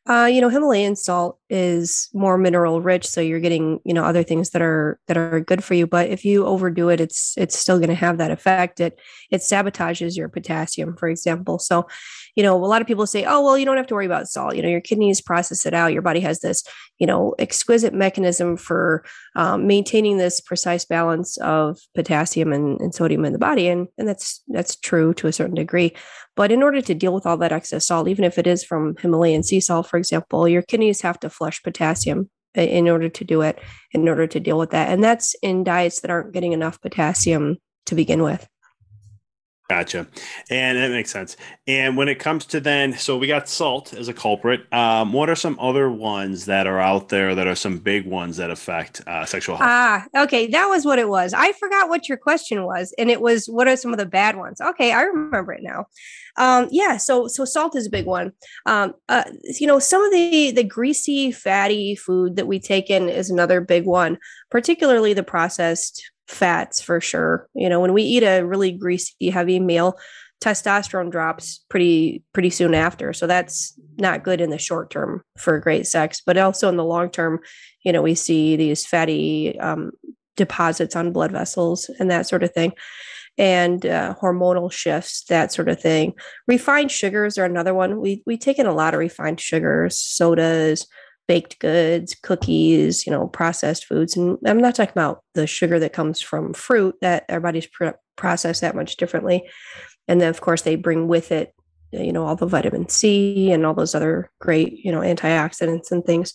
Uh, 0.05 0.25
you 0.25 0.41
know, 0.41 0.49
Himalayan 0.49 0.97
salt 0.97 1.39
is 1.49 2.09
more 2.13 2.37
mineral 2.37 2.81
rich, 2.81 3.07
so 3.07 3.21
you're 3.21 3.39
getting 3.39 3.79
you 3.85 3.93
know 3.93 4.03
other 4.03 4.23
things 4.23 4.49
that 4.49 4.61
are 4.61 4.99
that 5.07 5.17
are 5.17 5.39
good 5.39 5.63
for 5.63 5.75
you. 5.75 5.87
But 5.87 6.09
if 6.09 6.25
you 6.25 6.45
overdo 6.45 6.89
it, 6.89 6.99
it's 6.99 7.33
it's 7.37 7.57
still 7.57 7.77
going 7.77 7.89
to 7.89 7.95
have 7.95 8.17
that 8.17 8.31
effect. 8.31 8.81
It 8.81 8.99
it 9.31 9.41
sabotages 9.41 10.17
your 10.17 10.27
potassium, 10.27 10.97
for 10.97 11.07
example. 11.07 11.57
So, 11.57 11.87
you 12.35 12.43
know, 12.43 12.55
a 12.55 12.65
lot 12.65 12.81
of 12.81 12.87
people 12.87 13.05
say, 13.05 13.25
oh 13.25 13.43
well, 13.43 13.57
you 13.57 13.65
don't 13.65 13.77
have 13.77 13.87
to 13.87 13.93
worry 13.93 14.05
about 14.05 14.27
salt. 14.27 14.55
You 14.55 14.61
know, 14.61 14.69
your 14.69 14.81
kidneys 14.81 15.21
process 15.21 15.65
it 15.65 15.73
out. 15.73 15.93
Your 15.93 16.01
body 16.01 16.19
has 16.21 16.39
this 16.39 16.63
you 16.99 17.07
know 17.07 17.35
exquisite 17.39 17.93
mechanism 17.93 18.57
for 18.57 19.03
um, 19.35 19.67
maintaining 19.67 20.17
this 20.17 20.41
precise 20.41 20.85
balance 20.85 21.37
of 21.37 21.79
potassium 21.95 22.53
and, 22.53 22.79
and 22.79 22.93
sodium 22.93 23.25
in 23.25 23.33
the 23.33 23.39
body, 23.39 23.67
and 23.67 23.87
and 23.97 24.07
that's 24.07 24.41
that's 24.47 24.75
true 24.75 25.13
to 25.15 25.27
a 25.27 25.33
certain 25.33 25.55
degree. 25.55 25.93
But 26.35 26.51
in 26.51 26.63
order 26.63 26.81
to 26.81 26.95
deal 26.95 27.13
with 27.13 27.25
all 27.25 27.37
that 27.37 27.51
excess 27.51 27.87
salt, 27.87 28.07
even 28.07 28.25
if 28.25 28.37
it 28.37 28.47
is 28.47 28.63
from 28.63 28.95
Himalayan 28.97 29.43
sea 29.43 29.59
salt, 29.59 29.87
for 29.87 29.97
example, 29.97 30.47
your 30.47 30.63
kidneys 30.63 31.01
have 31.01 31.19
to 31.21 31.29
flush 31.29 31.61
potassium 31.61 32.29
in 32.55 32.87
order 32.87 33.09
to 33.09 33.23
do 33.23 33.41
it, 33.41 33.59
in 33.91 34.07
order 34.07 34.27
to 34.27 34.39
deal 34.39 34.57
with 34.57 34.71
that. 34.71 34.89
And 34.89 35.03
that's 35.03 35.35
in 35.41 35.63
diets 35.63 36.01
that 36.01 36.11
aren't 36.11 36.33
getting 36.33 36.53
enough 36.53 36.79
potassium 36.81 37.57
to 37.87 37.95
begin 37.95 38.21
with. 38.21 38.47
Gotcha. 39.73 40.05
And 40.51 40.77
that 40.77 40.91
makes 40.91 41.09
sense. 41.09 41.35
And 41.65 41.97
when 41.97 42.07
it 42.07 42.19
comes 42.19 42.45
to 42.45 42.59
then, 42.59 42.93
so 42.93 43.17
we 43.17 43.25
got 43.25 43.49
salt 43.49 43.91
as 43.91 44.07
a 44.07 44.13
culprit. 44.13 44.71
Um, 44.71 45.13
what 45.13 45.31
are 45.31 45.35
some 45.35 45.57
other 45.59 45.89
ones 45.89 46.45
that 46.45 46.67
are 46.67 46.79
out 46.79 47.09
there 47.09 47.33
that 47.33 47.47
are 47.47 47.55
some 47.55 47.79
big 47.79 48.05
ones 48.05 48.37
that 48.37 48.51
affect 48.51 49.01
uh, 49.07 49.25
sexual 49.25 49.55
health? 49.55 49.67
Ah, 49.67 50.05
okay. 50.15 50.45
That 50.45 50.67
was 50.67 50.85
what 50.85 50.99
it 50.99 51.09
was. 51.09 51.33
I 51.33 51.53
forgot 51.53 51.89
what 51.89 52.07
your 52.07 52.19
question 52.19 52.65
was. 52.65 52.93
And 52.99 53.09
it 53.09 53.19
was, 53.19 53.47
what 53.47 53.67
are 53.67 53.75
some 53.75 53.91
of 53.91 53.97
the 53.97 54.05
bad 54.05 54.37
ones? 54.37 54.61
Okay. 54.61 54.91
I 54.91 55.01
remember 55.01 55.53
it 55.53 55.63
now. 55.63 55.87
Um, 56.37 56.67
yeah. 56.69 56.97
So, 56.97 57.27
so 57.27 57.43
salt 57.43 57.75
is 57.75 57.87
a 57.87 57.91
big 57.91 58.05
one. 58.05 58.31
Um, 58.67 58.93
uh, 59.09 59.23
you 59.59 59.65
know, 59.65 59.79
some 59.79 60.03
of 60.03 60.11
the, 60.11 60.51
the 60.51 60.63
greasy, 60.63 61.31
fatty 61.31 61.95
food 61.95 62.35
that 62.35 62.45
we 62.45 62.59
take 62.59 62.91
in 62.91 63.09
is 63.09 63.31
another 63.31 63.59
big 63.59 63.85
one, 63.85 64.19
particularly 64.51 65.13
the 65.13 65.23
processed 65.23 66.11
fats 66.27 66.81
for 66.81 67.01
sure. 67.01 67.47
You 67.53 67.69
know, 67.69 67.79
when 67.79 67.93
we 67.93 68.03
eat 68.03 68.23
a 68.23 68.41
really 68.41 68.71
greasy, 68.71 69.29
heavy 69.29 69.59
meal, 69.59 69.97
testosterone 70.43 71.09
drops 71.09 71.63
pretty 71.69 72.21
pretty 72.33 72.49
soon 72.49 72.73
after. 72.73 73.13
So 73.13 73.27
that's 73.27 73.79
not 73.97 74.23
good 74.23 74.41
in 74.41 74.49
the 74.49 74.57
short 74.57 74.89
term 74.89 75.21
for 75.37 75.59
great 75.59 75.87
sex, 75.87 76.21
but 76.25 76.37
also 76.37 76.67
in 76.67 76.77
the 76.77 76.83
long 76.83 77.09
term, 77.09 77.39
you 77.85 77.91
know, 77.91 78.01
we 78.01 78.15
see 78.15 78.55
these 78.55 78.85
fatty 78.85 79.57
um, 79.59 79.91
deposits 80.35 80.95
on 80.95 81.13
blood 81.13 81.31
vessels 81.31 81.89
and 81.99 82.11
that 82.11 82.27
sort 82.27 82.43
of 82.43 82.53
thing. 82.53 82.73
And 83.35 83.83
uh, 83.85 84.13
hormonal 84.21 84.71
shifts, 84.71 85.23
that 85.29 85.51
sort 85.51 85.67
of 85.67 85.81
thing. 85.81 86.13
Refined 86.47 86.91
sugars 86.91 87.35
are 87.39 87.45
another 87.45 87.73
one. 87.73 87.99
We 87.99 88.21
we 88.27 88.37
take 88.37 88.59
in 88.59 88.67
a 88.67 88.75
lot 88.75 88.93
of 88.93 88.99
refined 88.99 89.39
sugars, 89.39 89.97
sodas, 89.97 90.85
baked 91.27 91.59
goods, 91.59 92.15
cookies, 92.15 93.05
you 93.05 93.11
know, 93.11 93.27
processed 93.27 93.85
foods. 93.85 94.17
And 94.17 94.37
I'm 94.45 94.59
not 94.59 94.75
talking 94.75 94.91
about 94.91 95.23
the 95.33 95.47
sugar 95.47 95.79
that 95.79 95.93
comes 95.93 96.21
from 96.21 96.53
fruit 96.53 96.95
that 97.01 97.25
everybody's 97.29 97.67
pr- 97.67 97.89
process 98.15 98.59
that 98.59 98.75
much 98.75 98.97
differently. 98.97 99.49
And 100.07 100.19
then, 100.19 100.29
of 100.29 100.41
course, 100.41 100.63
they 100.63 100.75
bring 100.75 101.07
with 101.07 101.31
it, 101.31 101.53
you 101.91 102.11
know, 102.11 102.25
all 102.25 102.35
the 102.35 102.45
vitamin 102.45 102.89
C 102.89 103.51
and 103.51 103.65
all 103.65 103.73
those 103.73 103.95
other 103.95 104.29
great, 104.39 104.73
you 104.83 104.91
know, 104.91 104.99
antioxidants 104.99 105.91
and 105.91 106.03
things. 106.03 106.33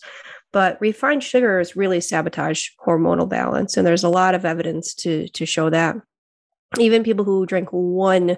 But 0.51 0.81
refined 0.81 1.23
sugars 1.23 1.75
really 1.75 2.01
sabotage 2.01 2.69
hormonal 2.85 3.29
balance. 3.29 3.77
And 3.77 3.85
there's 3.85 4.03
a 4.03 4.09
lot 4.09 4.33
of 4.33 4.45
evidence 4.45 4.95
to, 4.95 5.27
to 5.29 5.45
show 5.45 5.69
that. 5.69 5.95
Even 6.79 7.03
people 7.03 7.25
who 7.25 7.45
drink 7.45 7.69
one 7.71 8.37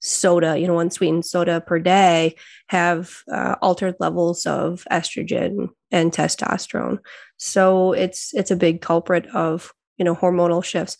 soda, 0.00 0.58
you 0.58 0.66
know, 0.66 0.74
one 0.74 0.90
sweetened 0.90 1.24
soda 1.24 1.60
per 1.60 1.78
day 1.78 2.36
have 2.68 3.22
uh, 3.32 3.56
altered 3.62 3.96
levels 3.98 4.46
of 4.46 4.86
estrogen 4.90 5.68
and 5.90 6.12
testosterone. 6.12 6.98
So 7.38 7.92
it's 7.92 8.34
it's 8.34 8.50
a 8.50 8.56
big 8.56 8.80
culprit 8.80 9.26
of 9.34 9.72
you 9.98 10.04
know 10.04 10.14
hormonal 10.14 10.64
shifts. 10.64 10.96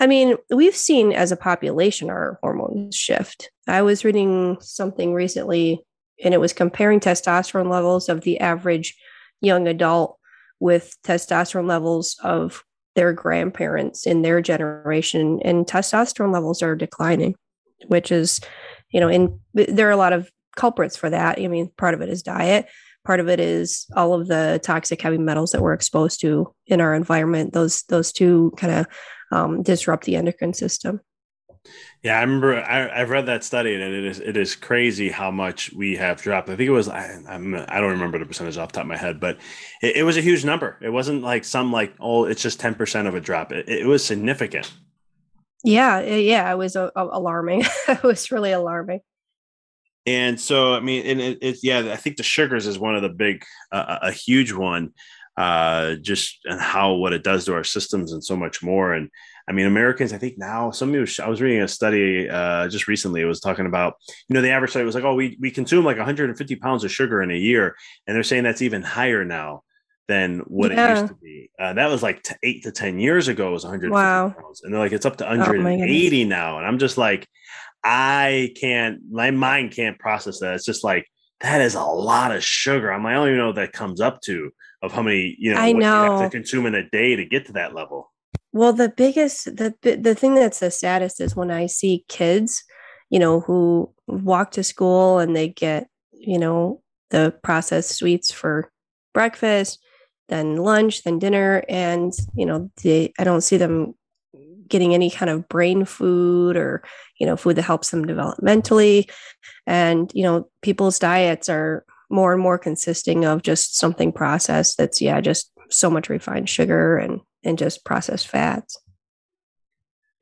I 0.00 0.06
mean, 0.06 0.36
we've 0.50 0.76
seen 0.76 1.12
as 1.12 1.32
a 1.32 1.36
population 1.36 2.10
our 2.10 2.38
hormones 2.42 2.96
shift. 2.96 3.50
I 3.66 3.82
was 3.82 4.04
reading 4.04 4.58
something 4.60 5.14
recently, 5.14 5.80
and 6.22 6.34
it 6.34 6.40
was 6.40 6.52
comparing 6.52 7.00
testosterone 7.00 7.70
levels 7.70 8.08
of 8.08 8.22
the 8.22 8.40
average 8.40 8.96
young 9.40 9.66
adult 9.66 10.18
with 10.60 10.96
testosterone 11.04 11.68
levels 11.68 12.16
of 12.22 12.64
their 12.94 13.12
grandparents 13.12 14.06
in 14.06 14.22
their 14.22 14.40
generation, 14.40 15.40
and 15.44 15.66
testosterone 15.66 16.32
levels 16.32 16.62
are 16.62 16.76
declining 16.76 17.34
which 17.86 18.12
is, 18.12 18.40
you 18.90 19.00
know, 19.00 19.08
in 19.08 19.40
there 19.54 19.88
are 19.88 19.92
a 19.92 19.96
lot 19.96 20.12
of 20.12 20.30
culprits 20.56 20.96
for 20.96 21.10
that. 21.10 21.38
I 21.38 21.48
mean, 21.48 21.70
part 21.76 21.94
of 21.94 22.00
it 22.00 22.08
is 22.08 22.22
diet, 22.22 22.66
part 23.04 23.20
of 23.20 23.28
it 23.28 23.40
is 23.40 23.86
all 23.96 24.14
of 24.14 24.28
the 24.28 24.60
toxic 24.62 25.00
heavy 25.00 25.18
metals 25.18 25.52
that 25.52 25.62
we're 25.62 25.74
exposed 25.74 26.20
to 26.20 26.54
in 26.66 26.80
our 26.80 26.94
environment. 26.94 27.52
Those 27.52 27.82
those 27.84 28.12
two 28.12 28.52
kind 28.56 28.72
of 28.72 28.86
um, 29.32 29.62
disrupt 29.62 30.04
the 30.04 30.16
endocrine 30.16 30.54
system. 30.54 31.00
Yeah, 32.02 32.18
I 32.18 32.20
remember 32.20 32.62
I, 32.62 32.98
have 32.98 33.08
read 33.08 33.26
that 33.26 33.44
study, 33.44 33.74
and 33.74 33.82
it 33.82 34.04
is 34.04 34.20
it 34.20 34.36
is 34.36 34.54
crazy 34.54 35.08
how 35.08 35.30
much 35.30 35.72
we 35.72 35.96
have 35.96 36.20
dropped. 36.20 36.50
I 36.50 36.56
think 36.56 36.68
it 36.68 36.72
was 36.72 36.88
I, 36.88 37.18
I'm 37.26 37.54
I 37.54 37.80
don't 37.80 37.92
remember 37.92 38.18
the 38.18 38.26
percentage 38.26 38.58
off 38.58 38.68
the 38.68 38.74
top 38.74 38.84
of 38.84 38.88
my 38.88 38.96
head, 38.96 39.20
but 39.20 39.38
it, 39.82 39.96
it 39.96 40.02
was 40.02 40.18
a 40.18 40.20
huge 40.20 40.44
number. 40.44 40.78
It 40.82 40.90
wasn't 40.90 41.22
like 41.22 41.44
some 41.44 41.72
like 41.72 41.94
oh 42.00 42.24
it's 42.24 42.42
just 42.42 42.60
ten 42.60 42.74
percent 42.74 43.08
of 43.08 43.14
a 43.14 43.20
drop. 43.20 43.52
It, 43.52 43.68
it 43.68 43.86
was 43.86 44.04
significant. 44.04 44.70
Yeah, 45.64 46.00
yeah, 46.00 46.52
it 46.52 46.58
was 46.58 46.76
uh, 46.76 46.90
alarming. 46.94 47.64
it 47.88 48.02
was 48.02 48.30
really 48.30 48.52
alarming. 48.52 49.00
And 50.06 50.38
so, 50.38 50.74
I 50.74 50.80
mean, 50.80 51.06
and 51.06 51.20
it, 51.20 51.38
it's 51.40 51.64
yeah, 51.64 51.90
I 51.90 51.96
think 51.96 52.18
the 52.18 52.22
sugars 52.22 52.66
is 52.66 52.78
one 52.78 52.94
of 52.94 53.00
the 53.00 53.08
big, 53.08 53.42
uh, 53.72 54.00
a 54.02 54.12
huge 54.12 54.52
one, 54.52 54.90
uh, 55.38 55.94
just 56.02 56.40
and 56.44 56.60
how 56.60 56.92
what 56.92 57.14
it 57.14 57.24
does 57.24 57.46
to 57.46 57.54
our 57.54 57.64
systems 57.64 58.12
and 58.12 58.22
so 58.22 58.36
much 58.36 58.62
more. 58.62 58.92
And 58.92 59.08
I 59.48 59.52
mean, 59.52 59.64
Americans, 59.64 60.12
I 60.12 60.18
think 60.18 60.34
now 60.36 60.70
somebody 60.70 61.00
was, 61.00 61.18
I 61.18 61.28
was 61.28 61.40
reading 61.40 61.62
a 61.62 61.68
study 61.68 62.28
uh, 62.28 62.68
just 62.68 62.86
recently. 62.86 63.22
It 63.22 63.26
was 63.26 63.40
talking 63.40 63.64
about, 63.64 63.94
you 64.28 64.34
know, 64.34 64.42
the 64.42 64.50
average 64.50 64.70
study 64.72 64.84
was 64.84 64.94
like, 64.94 65.04
oh, 65.04 65.14
we 65.14 65.38
we 65.40 65.50
consume 65.50 65.86
like 65.86 65.96
150 65.96 66.56
pounds 66.56 66.84
of 66.84 66.92
sugar 66.92 67.22
in 67.22 67.30
a 67.30 67.38
year, 67.38 67.74
and 68.06 68.14
they're 68.14 68.22
saying 68.22 68.44
that's 68.44 68.62
even 68.62 68.82
higher 68.82 69.24
now 69.24 69.62
than 70.08 70.40
what 70.40 70.70
yeah. 70.70 70.92
it 70.92 71.00
used 71.00 71.08
to 71.08 71.14
be. 71.14 71.50
Uh, 71.58 71.72
that 71.72 71.86
was 71.86 72.02
like 72.02 72.22
t- 72.22 72.34
eight 72.42 72.62
to 72.64 72.72
10 72.72 72.98
years 72.98 73.28
ago, 73.28 73.48
it 73.48 73.52
was 73.52 73.64
100 73.64 73.90
wow. 73.90 74.30
pounds. 74.30 74.62
And 74.62 74.72
they're 74.72 74.80
like, 74.80 74.92
it's 74.92 75.06
up 75.06 75.16
to 75.18 75.24
180 75.24 76.24
oh 76.24 76.28
now. 76.28 76.58
And 76.58 76.66
I'm 76.66 76.78
just 76.78 76.98
like, 76.98 77.26
I 77.82 78.52
can't, 78.58 79.00
my 79.10 79.30
mind 79.30 79.72
can't 79.72 79.98
process 79.98 80.40
that. 80.40 80.54
It's 80.54 80.64
just 80.64 80.84
like, 80.84 81.06
that 81.40 81.60
is 81.60 81.74
a 81.74 81.82
lot 81.82 82.34
of 82.34 82.44
sugar. 82.44 82.92
I'm 82.92 83.04
like, 83.04 83.12
I 83.12 83.14
don't 83.14 83.28
even 83.28 83.38
know 83.38 83.46
what 83.48 83.56
that 83.56 83.72
comes 83.72 84.00
up 84.00 84.20
to 84.22 84.50
of 84.82 84.92
how 84.92 85.02
many, 85.02 85.36
you 85.38 85.52
know, 85.52 85.60
I 85.60 85.72
know. 85.72 86.04
you 86.04 86.10
have 86.12 86.30
to 86.30 86.36
consume 86.36 86.66
in 86.66 86.74
a 86.74 86.88
day 86.90 87.16
to 87.16 87.24
get 87.24 87.46
to 87.46 87.52
that 87.52 87.74
level. 87.74 88.12
Well, 88.52 88.72
the 88.72 88.88
biggest, 88.88 89.56
the, 89.56 89.74
the 89.82 90.14
thing 90.14 90.34
that's 90.34 90.60
the 90.60 90.70
saddest 90.70 91.20
is 91.20 91.34
when 91.34 91.50
I 91.50 91.66
see 91.66 92.04
kids, 92.08 92.62
you 93.10 93.18
know, 93.18 93.40
who 93.40 93.92
walk 94.06 94.52
to 94.52 94.62
school 94.62 95.18
and 95.18 95.34
they 95.34 95.48
get, 95.48 95.88
you 96.12 96.38
know, 96.38 96.82
the 97.10 97.34
processed 97.42 97.96
sweets 97.96 98.32
for 98.32 98.70
breakfast 99.12 99.83
then 100.28 100.56
lunch, 100.56 101.02
then 101.02 101.18
dinner, 101.18 101.64
and 101.68 102.12
you 102.34 102.46
know, 102.46 102.70
they, 102.82 103.12
I 103.18 103.24
don't 103.24 103.42
see 103.42 103.56
them 103.56 103.94
getting 104.68 104.94
any 104.94 105.10
kind 105.10 105.30
of 105.30 105.48
brain 105.48 105.84
food 105.84 106.56
or 106.56 106.82
you 107.18 107.26
know 107.26 107.36
food 107.36 107.56
that 107.56 107.62
helps 107.62 107.90
them 107.90 108.06
developmentally. 108.06 109.10
And 109.66 110.10
you 110.14 110.22
know 110.22 110.48
people's 110.62 110.98
diets 110.98 111.48
are 111.48 111.84
more 112.10 112.32
and 112.32 112.42
more 112.42 112.58
consisting 112.58 113.24
of 113.24 113.42
just 113.42 113.76
something 113.76 114.12
processed 114.12 114.76
that's 114.78 115.00
yeah 115.00 115.20
just 115.20 115.50
so 115.70 115.90
much 115.90 116.08
refined 116.08 116.48
sugar 116.48 116.96
and 116.96 117.20
and 117.42 117.58
just 117.58 117.84
processed 117.84 118.28
fats 118.28 118.78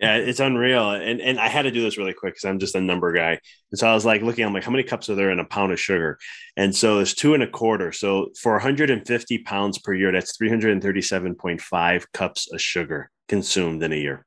yeah, 0.03 0.17
it's 0.17 0.41
unreal. 0.41 0.91
And 0.91 1.21
and 1.21 1.39
I 1.39 1.47
had 1.47 1.63
to 1.63 1.71
do 1.71 1.81
this 1.81 1.97
really 1.97 2.13
quick 2.13 2.35
because 2.35 2.45
I'm 2.45 2.59
just 2.59 2.75
a 2.75 2.81
number 2.81 3.13
guy. 3.13 3.39
And 3.71 3.79
so 3.79 3.87
I 3.87 3.95
was 3.95 4.05
like 4.05 4.21
looking, 4.21 4.45
I'm 4.45 4.53
like, 4.53 4.65
how 4.65 4.73
many 4.73 4.83
cups 4.83 5.09
are 5.09 5.15
there 5.15 5.31
in 5.31 5.39
a 5.39 5.45
pound 5.45 5.71
of 5.71 5.79
sugar? 5.79 6.19
And 6.57 6.75
so 6.75 6.99
it's 6.99 7.15
two 7.15 7.35
and 7.35 7.43
a 7.43 7.47
quarter. 7.47 7.93
So 7.93 8.31
for 8.41 8.53
150 8.55 9.39
pounds 9.39 9.79
per 9.79 9.95
year, 9.95 10.11
that's 10.11 10.37
337.5 10.37 12.05
cups 12.13 12.53
of 12.53 12.61
sugar 12.61 13.13
consumed 13.29 13.81
in 13.85 13.93
a 13.93 13.97
year. 13.97 14.27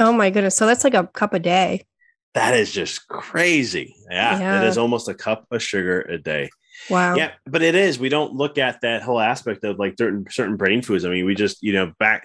Oh 0.00 0.12
my 0.12 0.28
goodness. 0.28 0.56
So 0.56 0.66
that's 0.66 0.82
like 0.82 0.94
a 0.94 1.06
cup 1.06 1.34
a 1.34 1.38
day. 1.38 1.86
That 2.34 2.54
is 2.54 2.72
just 2.72 3.06
crazy. 3.06 3.94
Yeah, 4.10 4.40
yeah. 4.40 4.62
It 4.62 4.68
is 4.68 4.78
almost 4.78 5.08
a 5.08 5.14
cup 5.14 5.46
of 5.52 5.62
sugar 5.62 6.00
a 6.00 6.18
day. 6.18 6.50
Wow. 6.90 7.14
Yeah, 7.14 7.30
but 7.46 7.62
it 7.62 7.76
is. 7.76 8.00
We 8.00 8.08
don't 8.08 8.34
look 8.34 8.58
at 8.58 8.80
that 8.80 9.02
whole 9.02 9.20
aspect 9.20 9.62
of 9.62 9.78
like 9.78 9.94
certain 9.98 10.24
certain 10.30 10.56
brain 10.56 10.82
foods. 10.82 11.04
I 11.04 11.10
mean, 11.10 11.26
we 11.26 11.36
just, 11.36 11.62
you 11.62 11.74
know, 11.74 11.92
back 12.00 12.24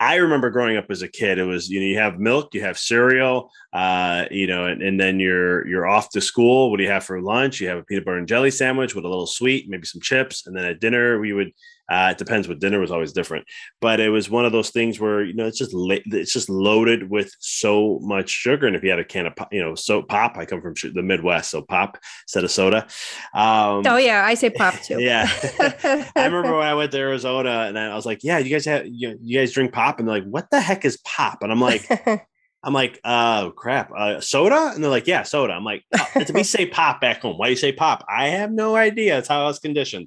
I 0.00 0.16
remember 0.16 0.50
growing 0.50 0.76
up 0.76 0.90
as 0.90 1.02
a 1.02 1.08
kid, 1.08 1.38
it 1.38 1.44
was, 1.44 1.68
you 1.68 1.80
know, 1.80 1.86
you 1.86 1.98
have 1.98 2.18
milk, 2.18 2.54
you 2.54 2.62
have 2.62 2.78
cereal, 2.78 3.50
uh, 3.72 4.24
you 4.30 4.46
know, 4.46 4.66
and, 4.66 4.82
and 4.82 5.00
then 5.00 5.20
you're, 5.20 5.66
you're 5.68 5.86
off 5.86 6.10
to 6.10 6.20
school. 6.20 6.70
What 6.70 6.78
do 6.78 6.82
you 6.82 6.90
have 6.90 7.04
for 7.04 7.20
lunch? 7.20 7.60
You 7.60 7.68
have 7.68 7.78
a 7.78 7.84
peanut 7.84 8.04
butter 8.04 8.18
and 8.18 8.26
jelly 8.26 8.50
sandwich 8.50 8.94
with 8.94 9.04
a 9.04 9.08
little 9.08 9.26
sweet, 9.26 9.68
maybe 9.68 9.86
some 9.86 10.00
chips. 10.00 10.46
And 10.46 10.56
then 10.56 10.64
at 10.64 10.80
dinner, 10.80 11.20
we 11.20 11.32
would, 11.32 11.52
uh, 11.92 12.08
it 12.10 12.16
depends. 12.16 12.48
What 12.48 12.58
dinner 12.58 12.80
was 12.80 12.90
always 12.90 13.12
different, 13.12 13.44
but 13.82 14.00
it 14.00 14.08
was 14.08 14.30
one 14.30 14.46
of 14.46 14.52
those 14.52 14.70
things 14.70 14.98
where 14.98 15.22
you 15.22 15.34
know 15.34 15.46
it's 15.46 15.58
just 15.58 15.72
it's 15.74 16.32
just 16.32 16.48
loaded 16.48 17.10
with 17.10 17.30
so 17.38 17.98
much 18.00 18.30
sugar. 18.30 18.66
And 18.66 18.74
if 18.74 18.82
you 18.82 18.88
had 18.88 18.98
a 18.98 19.04
can 19.04 19.26
of 19.26 19.34
you 19.52 19.60
know 19.60 19.74
so 19.74 20.00
pop, 20.02 20.38
I 20.38 20.46
come 20.46 20.62
from 20.62 20.74
the 20.94 21.02
Midwest, 21.02 21.50
so 21.50 21.60
pop 21.60 21.98
instead 22.24 22.44
of 22.44 22.50
soda. 22.50 22.86
Um, 23.34 23.82
oh 23.86 23.98
yeah, 23.98 24.24
I 24.24 24.32
say 24.32 24.48
pop 24.48 24.72
too. 24.80 25.00
yeah, 25.02 25.28
I 26.16 26.24
remember 26.24 26.56
when 26.56 26.66
I 26.66 26.72
went 26.72 26.92
to 26.92 26.98
Arizona 26.98 27.66
and 27.68 27.78
I 27.78 27.94
was 27.94 28.06
like, 28.06 28.20
"Yeah, 28.22 28.38
you 28.38 28.50
guys 28.50 28.64
have 28.64 28.86
you, 28.86 29.18
you 29.20 29.38
guys 29.38 29.52
drink 29.52 29.72
pop?" 29.72 29.98
And 29.98 30.08
they're 30.08 30.20
like, 30.20 30.24
"What 30.24 30.50
the 30.50 30.62
heck 30.62 30.86
is 30.86 30.96
pop?" 30.98 31.42
And 31.42 31.52
I'm 31.52 31.60
like. 31.60 31.86
I'm 32.64 32.72
like, 32.72 33.00
oh 33.04 33.52
crap, 33.56 33.90
uh, 33.90 34.20
soda, 34.20 34.70
and 34.72 34.84
they're 34.84 34.88
like, 34.88 35.08
yeah, 35.08 35.24
soda. 35.24 35.52
I'm 35.52 35.64
like, 35.64 35.82
oh, 35.98 36.24
we 36.32 36.44
say 36.44 36.64
pop 36.64 37.00
back 37.00 37.22
home. 37.22 37.36
Why 37.36 37.46
do 37.46 37.50
you 37.50 37.56
say 37.56 37.72
pop? 37.72 38.04
I 38.08 38.28
have 38.28 38.52
no 38.52 38.76
idea. 38.76 39.14
That's 39.14 39.26
how 39.26 39.42
I 39.42 39.46
was 39.46 39.58
conditioned. 39.58 40.06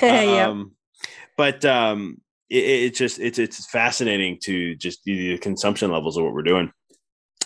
Um, 0.00 0.76
but 1.38 1.64
um, 1.64 2.20
it, 2.50 2.64
it's 2.64 2.98
just 2.98 3.18
it's 3.18 3.38
it's 3.38 3.64
fascinating 3.70 4.38
to 4.42 4.74
just 4.74 5.02
the 5.04 5.38
consumption 5.38 5.90
levels 5.90 6.18
of 6.18 6.24
what 6.24 6.34
we're 6.34 6.42
doing. 6.42 6.70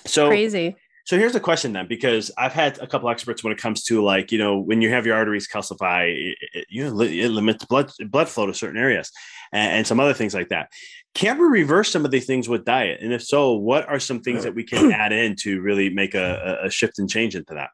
So 0.04 0.26
crazy. 0.26 0.74
So 1.04 1.18
here's 1.18 1.32
the 1.32 1.40
question 1.40 1.72
then, 1.72 1.88
because 1.88 2.30
I've 2.38 2.52
had 2.52 2.78
a 2.78 2.86
couple 2.86 3.08
experts 3.08 3.42
when 3.42 3.52
it 3.52 3.58
comes 3.58 3.82
to 3.84 4.04
like, 4.04 4.30
you 4.30 4.38
know, 4.38 4.58
when 4.58 4.80
you 4.80 4.90
have 4.90 5.04
your 5.04 5.16
arteries 5.16 5.48
calcify, 5.48 6.08
it, 6.08 6.38
it, 6.54 6.66
you 6.70 6.84
know, 6.84 7.00
it 7.00 7.28
limits 7.28 7.64
blood 7.64 7.90
blood 8.08 8.28
flow 8.28 8.46
to 8.46 8.54
certain 8.54 8.78
areas 8.78 9.10
and, 9.52 9.78
and, 9.78 9.86
some 9.86 9.98
other 9.98 10.14
things 10.14 10.32
like 10.32 10.48
that. 10.50 10.68
Can 11.14 11.38
we 11.38 11.46
reverse 11.46 11.90
some 11.90 12.04
of 12.04 12.12
these 12.12 12.24
things 12.24 12.48
with 12.48 12.64
diet? 12.64 13.00
And 13.02 13.12
if 13.12 13.22
so, 13.22 13.54
what 13.54 13.88
are 13.88 13.98
some 13.98 14.20
things 14.20 14.44
that 14.44 14.54
we 14.54 14.62
can 14.62 14.92
add 14.92 15.12
in 15.12 15.34
to 15.40 15.60
really 15.60 15.90
make 15.90 16.14
a, 16.14 16.60
a 16.62 16.70
shift 16.70 17.00
and 17.00 17.10
change 17.10 17.34
into 17.34 17.54
that? 17.54 17.70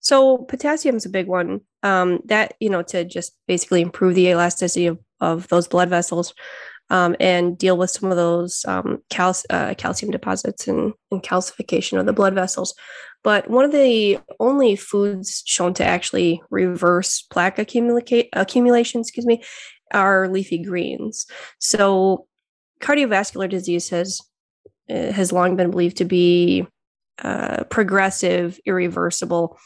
So 0.00 0.38
potassium 0.38 0.96
is 0.96 1.06
a 1.06 1.10
big 1.10 1.26
one. 1.26 1.60
Um, 1.82 2.20
that 2.26 2.54
you 2.60 2.68
know 2.68 2.82
to 2.82 3.04
just 3.04 3.32
basically 3.46 3.80
improve 3.80 4.14
the 4.14 4.28
elasticity 4.28 4.86
of, 4.86 4.98
of 5.20 5.48
those 5.48 5.66
blood 5.66 5.88
vessels 5.88 6.34
um, 6.90 7.16
and 7.20 7.56
deal 7.56 7.76
with 7.76 7.90
some 7.90 8.10
of 8.10 8.16
those 8.16 8.64
um, 8.66 9.02
cal- 9.08 9.36
uh, 9.48 9.74
calcium 9.78 10.10
deposits 10.10 10.68
and, 10.68 10.92
and 11.10 11.22
calcification 11.22 11.98
of 11.98 12.06
the 12.06 12.12
blood 12.12 12.34
vessels. 12.34 12.74
But 13.22 13.48
one 13.50 13.64
of 13.64 13.72
the 13.72 14.18
only 14.40 14.76
foods 14.76 15.42
shown 15.46 15.74
to 15.74 15.84
actually 15.84 16.42
reverse 16.50 17.22
plaque 17.22 17.58
accumulate, 17.58 18.28
accumulation, 18.32 19.02
excuse 19.02 19.26
me, 19.26 19.42
are 19.92 20.28
leafy 20.28 20.58
greens. 20.58 21.26
So 21.58 22.26
cardiovascular 22.80 23.48
disease 23.48 23.90
has 23.90 24.20
uh, 24.88 25.12
has 25.12 25.32
long 25.32 25.56
been 25.56 25.70
believed 25.70 25.98
to 25.98 26.04
be 26.04 26.66
uh, 27.22 27.64
progressive, 27.64 28.58
irreversible. 28.64 29.58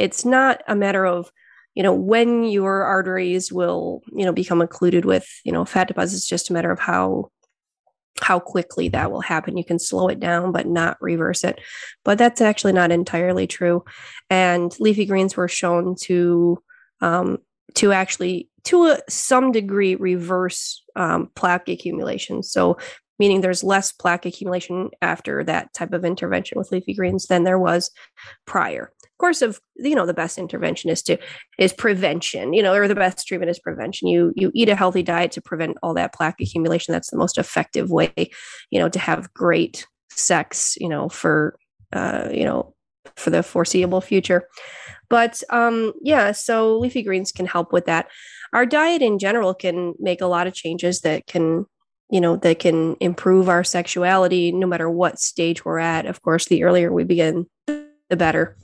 It's 0.00 0.24
not 0.24 0.62
a 0.66 0.74
matter 0.74 1.04
of 1.04 1.30
you 1.74 1.82
know 1.82 1.94
when 1.94 2.44
your 2.44 2.82
arteries 2.82 3.52
will 3.52 4.00
you 4.12 4.24
know 4.24 4.32
become 4.32 4.60
occluded 4.60 5.04
with 5.04 5.28
you 5.44 5.52
know 5.52 5.64
fat 5.64 5.88
deposits. 5.88 6.26
Just 6.26 6.50
a 6.50 6.52
matter 6.52 6.70
of 6.70 6.80
how 6.80 7.30
how 8.20 8.38
quickly 8.38 8.88
that 8.88 9.10
will 9.10 9.20
happen. 9.20 9.56
You 9.56 9.64
can 9.64 9.78
slow 9.78 10.08
it 10.08 10.20
down 10.20 10.52
but 10.52 10.66
not 10.66 10.96
reverse 11.00 11.44
it. 11.44 11.60
But 12.04 12.18
that's 12.18 12.40
actually 12.40 12.72
not 12.72 12.90
entirely 12.90 13.46
true. 13.46 13.84
And 14.28 14.74
leafy 14.80 15.06
greens 15.06 15.36
were 15.36 15.48
shown 15.48 15.94
to 16.02 16.62
um, 17.00 17.38
to 17.74 17.92
actually 17.92 18.48
to 18.64 18.86
a, 18.86 18.98
some 19.08 19.52
degree 19.52 19.94
reverse 19.94 20.82
um, 20.96 21.30
plaque 21.34 21.68
accumulation. 21.68 22.42
So 22.42 22.78
meaning 23.18 23.42
there's 23.42 23.62
less 23.62 23.92
plaque 23.92 24.26
accumulation 24.26 24.90
after 25.02 25.44
that 25.44 25.72
type 25.74 25.92
of 25.92 26.04
intervention 26.04 26.58
with 26.58 26.72
leafy 26.72 26.94
greens 26.94 27.26
than 27.26 27.44
there 27.44 27.58
was 27.58 27.90
prior 28.46 28.92
course 29.20 29.42
of 29.42 29.60
you 29.76 29.94
know 29.94 30.06
the 30.06 30.14
best 30.14 30.38
intervention 30.38 30.90
is 30.90 31.02
to 31.02 31.18
is 31.58 31.72
prevention 31.72 32.52
you 32.52 32.62
know 32.62 32.74
or 32.74 32.88
the 32.88 32.94
best 32.94 33.26
treatment 33.26 33.50
is 33.50 33.58
prevention. 33.58 34.08
You 34.08 34.32
you 34.34 34.50
eat 34.54 34.68
a 34.68 34.74
healthy 34.74 35.02
diet 35.02 35.30
to 35.32 35.42
prevent 35.42 35.76
all 35.82 35.94
that 35.94 36.14
plaque 36.14 36.40
accumulation. 36.40 36.92
That's 36.92 37.10
the 37.10 37.18
most 37.18 37.38
effective 37.38 37.90
way 37.90 38.30
you 38.70 38.80
know 38.80 38.88
to 38.88 38.98
have 38.98 39.32
great 39.34 39.86
sex 40.10 40.76
you 40.80 40.88
know 40.88 41.08
for 41.08 41.56
uh 41.92 42.28
you 42.32 42.44
know 42.44 42.74
for 43.16 43.30
the 43.30 43.42
foreseeable 43.42 44.00
future. 44.00 44.48
But 45.08 45.42
um 45.50 45.92
yeah 46.00 46.32
so 46.32 46.78
leafy 46.78 47.02
greens 47.02 47.30
can 47.30 47.46
help 47.46 47.72
with 47.72 47.86
that. 47.86 48.08
Our 48.52 48.66
diet 48.66 49.02
in 49.02 49.18
general 49.18 49.54
can 49.54 49.94
make 50.00 50.20
a 50.20 50.26
lot 50.26 50.46
of 50.46 50.54
changes 50.54 51.02
that 51.02 51.26
can 51.26 51.66
you 52.10 52.20
know 52.20 52.36
that 52.36 52.58
can 52.58 52.96
improve 53.00 53.48
our 53.48 53.62
sexuality 53.62 54.50
no 54.50 54.66
matter 54.66 54.90
what 54.90 55.20
stage 55.20 55.64
we're 55.64 55.78
at. 55.78 56.06
Of 56.06 56.22
course 56.22 56.46
the 56.46 56.64
earlier 56.64 56.92
we 56.92 57.04
begin 57.04 57.46
the 57.66 58.16
better 58.16 58.56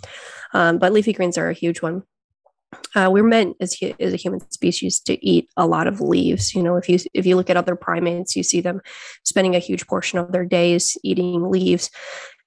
um, 0.52 0.78
but 0.78 0.92
leafy 0.92 1.12
greens 1.12 1.38
are 1.38 1.48
a 1.48 1.54
huge 1.54 1.82
one. 1.82 2.02
Uh, 2.94 3.08
we're 3.12 3.22
meant 3.22 3.56
as, 3.60 3.76
as 4.00 4.12
a 4.12 4.16
human 4.16 4.40
species 4.50 5.00
to 5.00 5.24
eat 5.26 5.48
a 5.56 5.66
lot 5.66 5.86
of 5.86 6.00
leaves. 6.00 6.54
You 6.54 6.62
know, 6.62 6.76
if 6.76 6.88
you 6.88 6.98
if 7.14 7.24
you 7.24 7.36
look 7.36 7.48
at 7.48 7.56
other 7.56 7.76
primates, 7.76 8.34
you 8.36 8.42
see 8.42 8.60
them 8.60 8.80
spending 9.24 9.54
a 9.54 9.60
huge 9.60 9.86
portion 9.86 10.18
of 10.18 10.32
their 10.32 10.44
days 10.44 10.96
eating 11.02 11.50
leaves, 11.50 11.90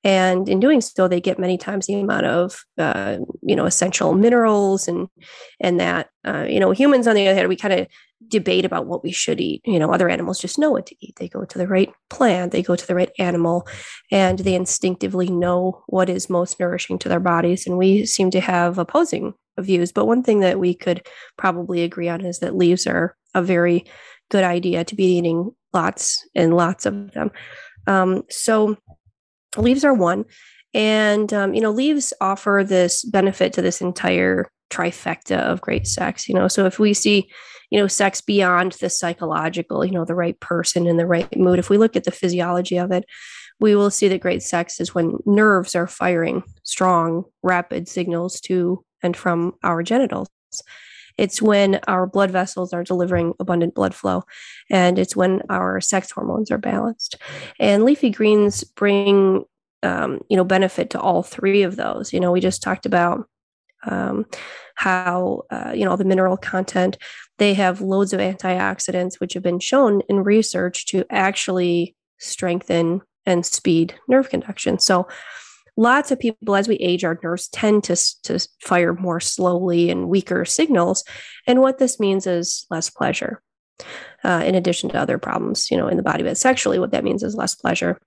and 0.03 0.47
in 0.47 0.59
doing 0.59 0.79
so, 0.81 1.07
they 1.07 1.19
get 1.19 1.39
many 1.39 1.57
times 1.57 1.85
the 1.85 1.99
amount 1.99 2.25
of 2.25 2.63
uh, 2.77 3.17
you 3.41 3.55
know 3.55 3.65
essential 3.65 4.13
minerals 4.13 4.87
and 4.87 5.07
and 5.59 5.79
that 5.79 6.09
uh, 6.25 6.45
you 6.47 6.59
know 6.59 6.71
humans 6.71 7.07
on 7.07 7.15
the 7.15 7.27
other 7.27 7.35
hand, 7.35 7.49
we 7.49 7.55
kind 7.55 7.73
of 7.73 7.87
debate 8.27 8.65
about 8.65 8.85
what 8.85 9.03
we 9.03 9.11
should 9.11 9.41
eat. 9.41 9.61
You 9.65 9.79
know, 9.79 9.91
other 9.91 10.09
animals 10.09 10.39
just 10.39 10.57
know 10.57 10.71
what 10.71 10.85
to 10.87 10.95
eat. 11.01 11.15
They 11.17 11.27
go 11.27 11.43
to 11.43 11.57
the 11.57 11.67
right 11.67 11.91
plant, 12.09 12.51
they 12.51 12.63
go 12.63 12.75
to 12.75 12.87
the 12.87 12.95
right 12.95 13.11
animal, 13.19 13.67
and 14.11 14.39
they 14.39 14.55
instinctively 14.55 15.29
know 15.29 15.83
what 15.87 16.09
is 16.09 16.29
most 16.29 16.59
nourishing 16.59 16.97
to 16.99 17.09
their 17.09 17.19
bodies. 17.19 17.67
And 17.67 17.77
we 17.77 18.05
seem 18.05 18.31
to 18.31 18.39
have 18.39 18.77
opposing 18.77 19.33
views. 19.57 19.91
But 19.91 20.05
one 20.05 20.23
thing 20.23 20.39
that 20.39 20.59
we 20.59 20.73
could 20.73 21.05
probably 21.37 21.83
agree 21.83 22.07
on 22.07 22.21
is 22.25 22.39
that 22.39 22.55
leaves 22.55 22.87
are 22.87 23.15
a 23.33 23.41
very 23.41 23.85
good 24.31 24.43
idea 24.43 24.85
to 24.85 24.95
be 24.95 25.17
eating 25.17 25.51
lots 25.73 26.25
and 26.35 26.55
lots 26.55 26.85
of 26.85 27.11
them. 27.11 27.31
Um, 27.87 28.23
so 28.29 28.77
leaves 29.57 29.83
are 29.83 29.93
one. 29.93 30.25
And, 30.73 31.33
um, 31.33 31.53
you 31.53 31.61
know, 31.61 31.71
leaves 31.71 32.13
offer 32.21 32.63
this 32.65 33.03
benefit 33.03 33.53
to 33.53 33.61
this 33.61 33.81
entire 33.81 34.51
trifecta 34.69 35.39
of 35.39 35.61
great 35.61 35.87
sex, 35.87 36.29
you 36.29 36.35
know. 36.35 36.47
So 36.47 36.65
if 36.65 36.77
we 36.77 36.93
see 36.93 37.29
you 37.69 37.79
know, 37.79 37.87
sex 37.87 38.21
beyond 38.21 38.73
the 38.73 38.89
psychological, 38.89 39.85
you 39.85 39.91
know, 39.91 40.05
the 40.05 40.15
right 40.15 40.39
person 40.39 40.87
in 40.87 40.97
the 40.97 41.05
right 41.05 41.37
mood. 41.37 41.59
If 41.59 41.69
we 41.69 41.77
look 41.77 41.95
at 41.95 42.03
the 42.03 42.11
physiology 42.11 42.77
of 42.77 42.91
it, 42.91 43.05
we 43.59 43.75
will 43.75 43.91
see 43.91 44.07
that 44.07 44.21
great 44.21 44.41
sex 44.41 44.79
is 44.79 44.95
when 44.95 45.17
nerves 45.25 45.75
are 45.75 45.87
firing 45.87 46.43
strong, 46.63 47.25
rapid 47.43 47.87
signals 47.87 48.39
to 48.41 48.83
and 49.03 49.15
from 49.15 49.53
our 49.63 49.83
genitals. 49.83 50.29
It's 51.19 51.41
when 51.41 51.79
our 51.87 52.07
blood 52.07 52.31
vessels 52.31 52.73
are 52.73 52.83
delivering 52.83 53.33
abundant 53.39 53.75
blood 53.75 53.93
flow, 53.93 54.23
and 54.69 54.97
it's 54.97 55.15
when 55.15 55.41
our 55.49 55.81
sex 55.81 56.11
hormones 56.11 56.49
are 56.49 56.57
balanced. 56.57 57.17
And 57.59 57.83
leafy 57.83 58.09
greens 58.09 58.63
bring, 58.63 59.43
um, 59.83 60.21
you 60.29 60.37
know, 60.37 60.45
benefit 60.45 60.89
to 60.91 60.99
all 60.99 61.21
three 61.21 61.63
of 61.63 61.75
those. 61.75 62.13
You 62.13 62.19
know, 62.19 62.31
we 62.31 62.39
just 62.39 62.63
talked 62.63 62.85
about 62.85 63.27
um, 63.83 64.25
how 64.75 65.43
uh, 65.51 65.73
you 65.75 65.85
know 65.85 65.95
the 65.95 66.05
mineral 66.05 66.37
content 66.37 66.97
they 67.37 67.53
have 67.53 67.81
loads 67.81 68.13
of 68.13 68.19
antioxidants 68.19 69.19
which 69.19 69.33
have 69.33 69.43
been 69.43 69.59
shown 69.59 70.01
in 70.09 70.23
research 70.23 70.85
to 70.87 71.05
actually 71.09 71.95
strengthen 72.17 73.01
and 73.25 73.45
speed 73.45 73.93
nerve 74.07 74.29
conduction 74.29 74.79
so 74.79 75.07
lots 75.77 76.11
of 76.11 76.19
people 76.19 76.55
as 76.55 76.67
we 76.67 76.75
age 76.75 77.03
our 77.03 77.19
nerves 77.23 77.47
tend 77.49 77.83
to, 77.85 77.95
to 78.23 78.39
fire 78.61 78.93
more 78.93 79.19
slowly 79.19 79.89
and 79.89 80.09
weaker 80.09 80.45
signals. 80.45 81.03
And 81.47 81.61
what 81.61 81.77
this 81.77 81.99
means 81.99 82.27
is 82.27 82.65
less 82.69 82.89
pleasure 82.89 83.41
uh, 84.23 84.43
in 84.45 84.55
addition 84.55 84.89
to 84.89 84.99
other 84.99 85.17
problems 85.17 85.71
you 85.71 85.77
know 85.77 85.87
in 85.87 85.97
the 85.97 86.03
body. 86.03 86.23
But 86.23 86.37
sexually 86.37 86.79
what 86.79 86.91
that 86.91 87.03
means 87.03 87.23
is 87.23 87.35
less 87.35 87.55
pleasure. 87.55 87.99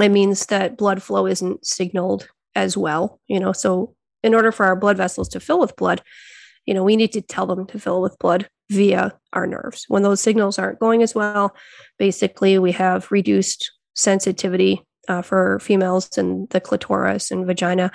It 0.00 0.10
means 0.10 0.46
that 0.46 0.76
blood 0.76 1.02
flow 1.02 1.26
isn't 1.26 1.66
signaled 1.66 2.28
as 2.54 2.76
well 2.76 3.20
you 3.26 3.40
know. 3.40 3.52
So 3.52 3.94
in 4.22 4.34
order 4.34 4.50
for 4.50 4.66
our 4.66 4.76
blood 4.76 4.96
vessels 4.96 5.28
to 5.30 5.40
fill 5.40 5.60
with 5.60 5.76
blood, 5.76 6.02
you 6.64 6.74
know, 6.74 6.82
we 6.82 6.96
need 6.96 7.12
to 7.12 7.20
tell 7.22 7.46
them 7.46 7.66
to 7.68 7.78
fill 7.78 8.02
with 8.02 8.18
blood 8.18 8.48
via 8.70 9.16
our 9.32 9.46
nerves. 9.46 9.84
When 9.88 10.02
those 10.02 10.20
signals 10.20 10.58
aren't 10.58 10.80
going 10.80 11.02
as 11.02 11.14
well, 11.14 11.54
basically 11.98 12.58
we 12.58 12.72
have 12.72 13.10
reduced 13.12 13.70
sensitivity 13.94 14.82
uh, 15.08 15.22
for 15.22 15.58
females 15.60 16.16
in 16.18 16.46
the 16.50 16.60
clitoris 16.60 17.30
and 17.30 17.46
vagina, 17.46 17.90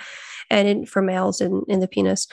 and 0.49 0.67
in, 0.67 0.85
for 0.85 1.01
males 1.01 1.41
in, 1.41 1.63
in 1.67 1.79
the 1.79 1.87
penis. 1.87 2.27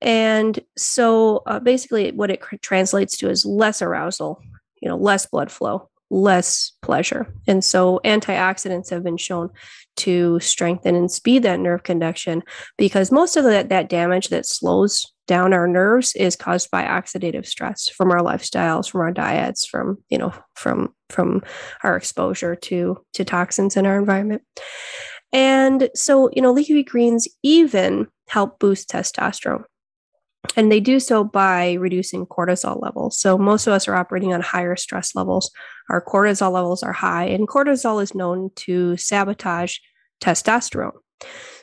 And 0.00 0.58
so 0.76 1.42
uh, 1.46 1.60
basically, 1.60 2.12
what 2.12 2.30
it 2.30 2.42
translates 2.62 3.16
to 3.18 3.28
is 3.28 3.44
less 3.44 3.82
arousal, 3.82 4.42
you 4.80 4.88
know, 4.88 4.96
less 4.96 5.26
blood 5.26 5.50
flow, 5.50 5.90
less 6.10 6.72
pleasure. 6.82 7.32
And 7.46 7.64
so 7.64 8.00
antioxidants 8.04 8.90
have 8.90 9.04
been 9.04 9.18
shown 9.18 9.50
to 9.96 10.40
strengthen 10.40 10.94
and 10.94 11.10
speed 11.10 11.42
that 11.42 11.60
nerve 11.60 11.82
conduction 11.82 12.42
because 12.78 13.12
most 13.12 13.36
of 13.36 13.44
that, 13.44 13.68
that 13.68 13.88
damage 13.88 14.28
that 14.28 14.46
slows 14.46 15.12
down 15.30 15.52
our 15.52 15.68
nerves 15.68 16.12
is 16.16 16.34
caused 16.34 16.72
by 16.72 16.82
oxidative 16.82 17.46
stress 17.46 17.88
from 17.88 18.10
our 18.10 18.18
lifestyles 18.18 18.90
from 18.90 19.00
our 19.00 19.12
diets 19.12 19.64
from 19.64 19.96
you 20.08 20.18
know 20.18 20.34
from 20.56 20.92
from 21.08 21.40
our 21.84 21.96
exposure 21.96 22.56
to 22.56 23.00
to 23.12 23.24
toxins 23.24 23.76
in 23.76 23.86
our 23.86 23.96
environment 23.96 24.42
and 25.32 25.88
so 25.94 26.28
you 26.32 26.42
know 26.42 26.50
leafy 26.50 26.82
greens 26.82 27.28
even 27.44 28.08
help 28.28 28.58
boost 28.58 28.90
testosterone 28.90 29.62
and 30.56 30.72
they 30.72 30.80
do 30.80 30.98
so 30.98 31.22
by 31.22 31.74
reducing 31.74 32.24
cortisol 32.24 32.80
levels. 32.80 33.20
So 33.20 33.36
most 33.36 33.66
of 33.66 33.74
us 33.74 33.86
are 33.86 33.94
operating 33.94 34.32
on 34.32 34.40
higher 34.40 34.74
stress 34.74 35.14
levels. 35.14 35.50
Our 35.90 36.02
cortisol 36.02 36.50
levels 36.50 36.82
are 36.82 36.94
high, 36.94 37.26
and 37.26 37.46
cortisol 37.46 38.02
is 38.02 38.14
known 38.14 38.50
to 38.56 38.96
sabotage 38.96 39.76
testosterone. 40.22 40.96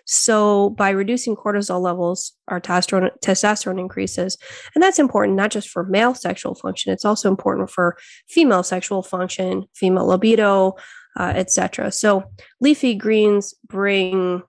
So 0.06 0.70
by 0.72 0.92
reducing 0.92 1.36
cortisol 1.36 1.82
levels, 1.82 2.34
our 2.48 2.62
testosterone, 2.62 3.80
increases. 3.80 4.38
And 4.74 4.82
that's 4.82 5.00
important 5.00 5.36
not 5.36 5.52
just 5.52 5.68
for 5.70 5.84
male 5.84 6.16
sexual 6.16 6.56
function, 6.56 6.94
it's 6.94 7.04
also 7.04 7.30
important 7.30 7.70
for 7.70 7.98
female 8.30 8.64
sexual 8.64 9.04
function, 9.04 9.66
female 9.76 10.08
libido, 10.08 10.76
uh, 11.20 11.34
etc. 11.36 11.92
So 11.92 12.24
leafy 12.62 12.96
greens 12.96 13.54
bring 13.68 14.44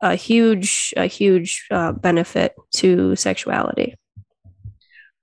a 0.00 0.14
huge 0.14 0.92
a 0.96 1.06
huge 1.06 1.66
uh, 1.70 1.92
benefit 1.92 2.54
to 2.76 3.16
sexuality 3.16 3.94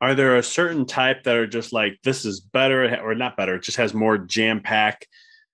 are 0.01 0.15
there 0.15 0.35
a 0.35 0.43
certain 0.43 0.85
type 0.85 1.23
that 1.23 1.37
are 1.37 1.47
just 1.47 1.71
like 1.71 1.97
this 2.03 2.25
is 2.25 2.41
better 2.41 2.99
or 3.01 3.15
not 3.15 3.37
better 3.37 3.55
it 3.55 3.63
just 3.63 3.77
has 3.77 3.93
more 3.93 4.17
jam 4.17 4.59
pack 4.59 5.05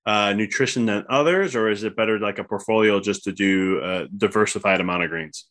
uh, 0.09 0.33
nutrition 0.33 0.87
than 0.87 1.05
others, 1.07 1.55
or 1.55 1.69
is 1.69 1.83
it 1.83 1.95
better 1.95 2.17
like 2.17 2.39
a 2.39 2.43
portfolio 2.43 2.99
just 2.99 3.23
to 3.25 3.31
do 3.31 3.79
a 3.83 4.07
diversified 4.07 4.81
amount 4.81 5.03
of 5.03 5.11
greens? 5.11 5.45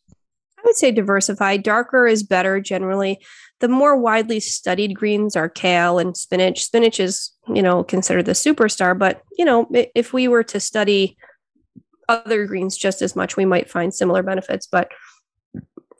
I 0.57 0.61
would 0.65 0.75
say 0.75 0.91
diversified. 0.91 1.63
Darker 1.63 2.05
is 2.05 2.23
better 2.23 2.59
generally. 2.59 3.23
The 3.61 3.69
more 3.69 3.95
widely 3.95 4.41
studied 4.41 4.95
greens 4.95 5.37
are 5.37 5.47
kale 5.47 5.97
and 5.97 6.17
spinach. 6.17 6.65
Spinach 6.65 6.99
is, 6.99 7.31
you 7.47 7.61
know, 7.61 7.85
considered 7.85 8.25
the 8.25 8.33
superstar, 8.33 8.99
but, 8.99 9.21
you 9.37 9.45
know, 9.45 9.65
if 9.95 10.11
we 10.11 10.27
were 10.27 10.43
to 10.43 10.59
study 10.59 11.15
other 12.09 12.45
greens 12.45 12.75
just 12.75 13.01
as 13.01 13.15
much, 13.15 13.37
we 13.37 13.45
might 13.45 13.69
find 13.69 13.93
similar 13.93 14.23
benefits. 14.23 14.67
But 14.67 14.91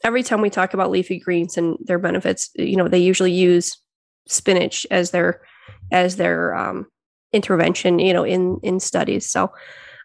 every 0.04 0.24
time 0.24 0.41
we 0.41 0.50
talk 0.50 0.74
about 0.74 0.91
leafy 0.91 1.17
greens 1.17 1.56
and 1.56 1.78
their 1.86 2.00
benefits, 2.00 2.50
you 2.56 2.76
know, 2.76 2.89
they 2.89 3.00
usually 3.00 3.32
use 3.32 3.78
spinach 4.28 4.86
as 4.91 5.12
their 5.12 5.41
as 5.91 6.17
their 6.17 6.54
um, 6.56 6.88
intervention, 7.34 8.00
you 8.00 8.13
know, 8.13 8.24
in 8.24 8.60
in 8.63 8.80
studies. 8.80 9.30
So, 9.30 9.52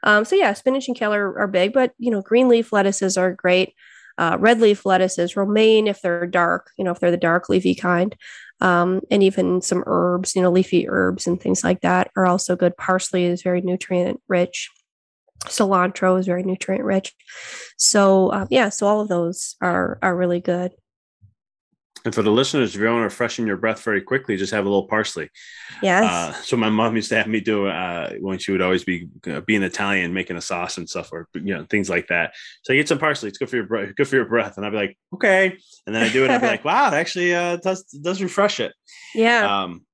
um, 0.02 0.24
so 0.24 0.36
yeah, 0.36 0.52
spinach 0.52 0.88
and 0.88 0.96
kale 0.96 1.14
are, 1.14 1.38
are 1.38 1.48
big, 1.48 1.72
but 1.72 1.92
you 1.98 2.10
know, 2.10 2.22
green 2.22 2.48
leaf 2.48 2.72
lettuces 2.72 3.16
are 3.16 3.32
great. 3.32 3.74
Uh, 4.16 4.36
red 4.38 4.60
leaf 4.60 4.86
lettuces, 4.86 5.36
romaine 5.36 5.88
if 5.88 6.00
they're 6.00 6.26
dark, 6.26 6.70
you 6.78 6.84
know, 6.84 6.92
if 6.92 7.00
they're 7.00 7.10
the 7.10 7.16
dark 7.16 7.48
leafy 7.48 7.74
kind, 7.74 8.14
um, 8.60 9.00
and 9.10 9.24
even 9.24 9.60
some 9.60 9.82
herbs, 9.86 10.36
you 10.36 10.42
know, 10.42 10.52
leafy 10.52 10.88
herbs 10.88 11.26
and 11.26 11.40
things 11.40 11.64
like 11.64 11.80
that 11.80 12.12
are 12.16 12.24
also 12.24 12.54
good. 12.54 12.76
Parsley 12.76 13.24
is 13.24 13.42
very 13.42 13.60
nutrient 13.60 14.20
rich 14.28 14.70
cilantro 15.46 16.18
is 16.18 16.26
very 16.26 16.42
nutrient 16.42 16.84
rich 16.84 17.12
so 17.76 18.32
um, 18.32 18.46
yeah 18.50 18.68
so 18.68 18.86
all 18.86 19.00
of 19.00 19.08
those 19.08 19.56
are 19.60 19.98
are 20.00 20.16
really 20.16 20.40
good 20.40 20.72
and 22.04 22.14
for 22.14 22.22
the 22.22 22.30
listeners, 22.30 22.74
if 22.74 22.80
you 22.80 22.86
want 22.86 23.08
to 23.10 23.16
freshen 23.16 23.46
your 23.46 23.56
breath 23.56 23.82
very 23.82 24.02
quickly, 24.02 24.36
just 24.36 24.52
have 24.52 24.66
a 24.66 24.68
little 24.68 24.86
parsley. 24.86 25.30
Yes. 25.82 26.04
Uh, 26.04 26.32
so 26.42 26.54
my 26.54 26.68
mom 26.68 26.96
used 26.96 27.08
to 27.08 27.16
have 27.16 27.26
me 27.26 27.40
do 27.40 27.66
uh, 27.66 28.10
when 28.20 28.38
she 28.38 28.52
would 28.52 28.60
always 28.60 28.84
be 28.84 29.08
uh, 29.26 29.40
being 29.40 29.62
Italian, 29.62 30.12
making 30.12 30.36
a 30.36 30.42
sauce 30.42 30.76
and 30.76 30.88
stuff, 30.88 31.10
or 31.12 31.28
you 31.32 31.54
know 31.54 31.64
things 31.70 31.88
like 31.88 32.08
that. 32.08 32.34
So 32.62 32.74
I 32.74 32.76
get 32.76 32.88
some 32.88 32.98
parsley; 32.98 33.30
it's 33.30 33.38
good 33.38 33.48
for 33.48 33.56
your 33.56 33.66
breath. 33.66 33.94
Good 33.96 34.06
for 34.06 34.16
your 34.16 34.26
breath. 34.26 34.58
And 34.58 34.66
I'd 34.66 34.70
be 34.70 34.76
like, 34.76 34.98
okay. 35.14 35.56
And 35.86 35.94
then 35.94 36.02
I 36.02 36.12
do 36.12 36.24
it. 36.24 36.30
I'd 36.30 36.42
be 36.42 36.46
like, 36.46 36.64
wow, 36.66 36.88
it 36.88 36.94
actually 36.94 37.34
uh, 37.34 37.56
does 37.56 37.84
does 37.84 38.22
refresh 38.22 38.60
it. 38.60 38.74
Yeah. 39.14 39.62
Um, 39.62 39.86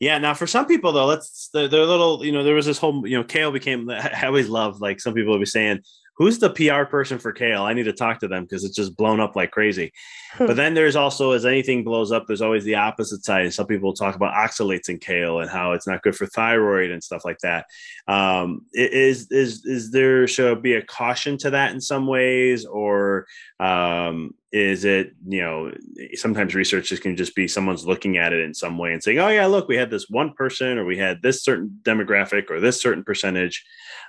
yeah. 0.00 0.18
Now, 0.18 0.34
for 0.34 0.46
some 0.46 0.66
people 0.66 0.92
though, 0.92 1.06
let's 1.06 1.48
they're, 1.54 1.68
they're 1.68 1.86
little. 1.86 2.22
You 2.22 2.32
know, 2.32 2.44
there 2.44 2.54
was 2.54 2.66
this 2.66 2.78
whole 2.78 3.08
you 3.08 3.16
know, 3.16 3.24
kale 3.24 3.52
became. 3.52 3.88
I 3.88 4.26
always 4.26 4.50
love 4.50 4.82
like 4.82 5.00
some 5.00 5.14
people 5.14 5.32
would 5.32 5.40
be 5.40 5.46
saying, 5.46 5.80
"Who's 6.16 6.38
the 6.38 6.50
PR 6.50 6.84
person 6.84 7.18
for 7.18 7.32
kale?" 7.32 7.62
I 7.62 7.72
need 7.72 7.84
to 7.84 7.92
talk 7.92 8.20
to 8.20 8.28
them 8.28 8.44
because 8.44 8.64
it's 8.64 8.76
just 8.76 8.96
blown 8.96 9.20
up 9.20 9.36
like 9.36 9.50
crazy. 9.50 9.92
Hmm. 10.32 10.46
but 10.46 10.56
then 10.56 10.74
there's 10.74 10.96
also, 10.96 11.30
as 11.32 11.46
anything 11.46 11.84
blows 11.84 12.10
up, 12.10 12.26
there's 12.26 12.42
always 12.42 12.64
the 12.64 12.74
opposite 12.74 13.24
side. 13.24 13.52
Some 13.52 13.66
people 13.66 13.92
talk 13.92 14.16
about 14.16 14.34
oxalates 14.34 14.88
in 14.88 14.98
kale 14.98 15.40
and 15.40 15.50
how 15.50 15.72
it's 15.72 15.86
not 15.86 16.02
good 16.02 16.16
for 16.16 16.26
thyroid 16.26 16.90
and 16.90 17.02
stuff 17.02 17.24
like 17.24 17.38
that. 17.42 17.66
Um, 18.08 18.62
is 18.72 19.30
is 19.30 19.64
is 19.64 19.90
there 19.90 20.26
should 20.26 20.62
be 20.62 20.74
a 20.74 20.82
caution 20.82 21.38
to 21.38 21.50
that 21.50 21.72
in 21.72 21.80
some 21.80 22.06
ways, 22.06 22.64
or 22.64 23.26
um, 23.60 24.34
is 24.54 24.84
it 24.84 25.12
you 25.26 25.40
know 25.40 25.72
sometimes 26.14 26.54
researchers 26.54 27.00
can 27.00 27.16
just 27.16 27.34
be 27.34 27.48
someone's 27.48 27.84
looking 27.84 28.18
at 28.18 28.32
it 28.32 28.38
in 28.38 28.54
some 28.54 28.78
way 28.78 28.92
and 28.92 29.02
saying 29.02 29.18
oh 29.18 29.28
yeah 29.28 29.46
look 29.46 29.66
we 29.66 29.76
had 29.76 29.90
this 29.90 30.08
one 30.08 30.32
person 30.32 30.78
or 30.78 30.84
we 30.84 30.96
had 30.96 31.20
this 31.22 31.42
certain 31.42 31.76
demographic 31.82 32.48
or 32.50 32.60
this 32.60 32.80
certain 32.80 33.02
percentage 33.02 33.64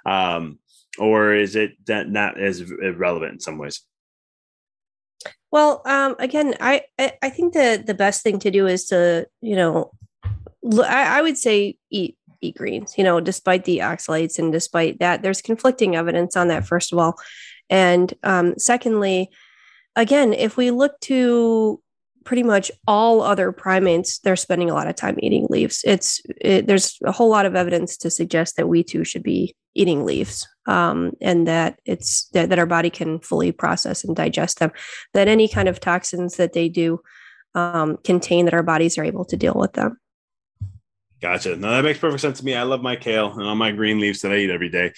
um, 0.06 0.60
or 0.98 1.34
is 1.34 1.56
it 1.56 1.74
that 1.86 2.10
not 2.10 2.40
as 2.40 2.64
relevant 2.72 3.34
in 3.34 3.40
some 3.40 3.58
ways? 3.58 3.82
Well 5.52 5.82
um, 5.86 6.16
again 6.20 6.56
I, 6.60 6.84
I 7.00 7.14
i 7.22 7.30
think 7.30 7.54
the 7.54 7.82
the 7.86 7.94
best 7.94 8.24
thing 8.24 8.40
to 8.40 8.52
do 8.52 8.68
is 8.68 8.88
to 8.88 9.28
you 9.42 9.56
know 9.56 9.92
I, 10.84 11.20
I 11.20 11.22
would 11.22 11.38
say 11.38 11.78
eat 11.90 12.18
eat 12.42 12.58
greens 12.58 12.98
you 12.98 13.04
know 13.04 13.20
despite 13.22 13.64
the 13.64 13.80
oxalates 13.80 14.38
and 14.38 14.52
despite 14.52 15.00
that 15.00 15.22
there's 15.22 15.42
conflicting 15.42 15.96
evidence 15.96 16.36
on 16.36 16.50
that 16.50 16.66
first 16.66 16.92
of 16.92 17.00
all. 17.00 17.16
And 17.70 18.14
um, 18.24 18.56
secondly 18.60 19.30
again, 19.96 20.34
if 20.34 20.58
we 20.58 20.72
look 20.72 21.00
to 21.02 21.82
pretty 22.26 22.44
much 22.44 22.72
all 22.88 23.22
other 23.22 23.52
primates, 23.52 24.20
they're 24.20 24.36
spending 24.36 24.70
a 24.70 24.74
lot 24.74 24.88
of 24.88 24.96
time 24.96 25.18
eating 25.22 25.48
leaves. 25.50 25.82
It's 25.86 26.22
it, 26.42 26.68
there's 26.68 26.98
a 27.06 27.12
whole 27.12 27.30
lot 27.30 27.46
of 27.46 27.56
evidence 27.56 27.96
to 27.98 28.10
suggest 28.10 28.58
that 28.58 28.68
we 28.68 28.84
too 28.84 29.06
should 29.06 29.24
be 29.24 29.56
eating 29.76 30.06
leaves, 30.06 30.48
um, 30.68 31.12
and 31.22 31.48
that 31.48 31.80
it's 31.86 32.28
that, 32.34 32.50
that 32.50 32.60
our 32.60 32.66
body 32.66 32.90
can 32.90 33.20
fully 33.20 33.52
process 33.52 34.04
and 34.04 34.16
digest 34.16 34.60
them. 34.60 34.72
That 35.14 35.28
any 35.28 35.48
kind 35.48 35.70
of 35.70 35.80
toxins 35.80 36.38
that 36.38 36.54
they 36.54 36.68
do 36.68 37.00
um, 37.54 37.98
contain, 38.04 38.46
that 38.46 38.54
our 38.54 38.64
bodies 38.64 38.98
are 38.98 39.06
able 39.06 39.26
to 39.26 39.38
deal 39.38 39.56
with 39.56 39.74
them. 39.74 39.98
Gotcha. 41.22 41.56
No, 41.56 41.72
that 41.72 41.84
makes 41.84 42.00
perfect 42.00 42.22
sense 42.22 42.40
to 42.40 42.46
me. 42.46 42.56
I 42.56 42.64
love 42.64 42.82
my 42.82 42.96
kale 42.96 43.32
and 43.32 43.44
all 43.44 43.56
my 43.56 43.72
green 43.72 44.00
leaves 44.00 44.22
that 44.22 44.34
I 44.34 44.38
eat 44.38 44.50
every 44.50 44.70
day. 44.70 44.92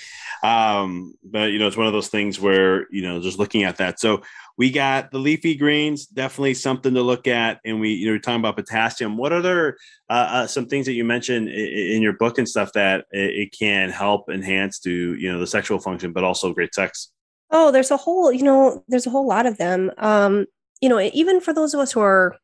Um, 0.44 1.14
but 1.24 1.52
you 1.52 1.60
know, 1.60 1.68
it's 1.68 1.78
one 1.78 1.88
of 1.88 1.94
those 1.94 2.08
things 2.08 2.40
where 2.40 2.88
you 2.92 3.04
know, 3.04 3.22
just 3.22 3.38
looking 3.38 3.64
at 3.64 3.78
that. 3.78 4.00
So 4.00 4.24
we 4.58 4.72
got 4.72 5.12
the 5.12 5.20
leafy 5.20 5.56
greens, 5.56 6.08
definitely 6.08 6.56
something 6.56 6.96
to 6.96 7.04
look 7.04 7.28
at. 7.28 7.60
And 7.64 7.80
we, 7.80 7.94
you 7.94 8.08
know, 8.08 8.14
we're 8.14 8.20
talking 8.20 8.40
about 8.40 8.56
potassium. 8.56 9.16
What 9.16 9.32
other 9.32 9.78
uh, 10.10 10.14
uh, 10.14 10.48
some 10.48 10.66
things 10.66 10.88
that 10.88 10.94
you 10.94 11.04
mentioned 11.04 11.50
in, 11.50 11.68
in 11.96 12.02
your 12.02 12.14
book 12.14 12.40
and 12.40 12.50
stuff 12.50 12.74
that 12.74 13.06
it, 13.12 13.36
it 13.36 13.52
can 13.58 13.92
help 13.92 14.30
enhance 14.30 14.80
to 14.80 15.16
you 15.16 15.32
know 15.32 15.40
the 15.40 15.48
sexual 15.48 15.80
function, 15.80 16.14
but 16.14 16.24
also 16.24 16.54
great 16.54 16.74
sex? 16.74 17.12
Oh, 17.52 17.72
there's 17.72 17.92
a 17.92 17.98
whole, 17.98 18.32
you 18.32 18.44
know, 18.44 18.84
there's 18.88 19.08
a 19.08 19.12
whole 19.12 19.28
lot 19.28 19.46
of 19.46 19.58
them. 19.58 19.92
Um, 19.98 20.48
you 20.82 20.90
know, 20.90 21.00
even 21.00 21.40
for 21.40 21.54
those 21.54 21.74
of 21.74 21.80
us 21.80 21.92
who 21.92 22.02
are 22.02 22.36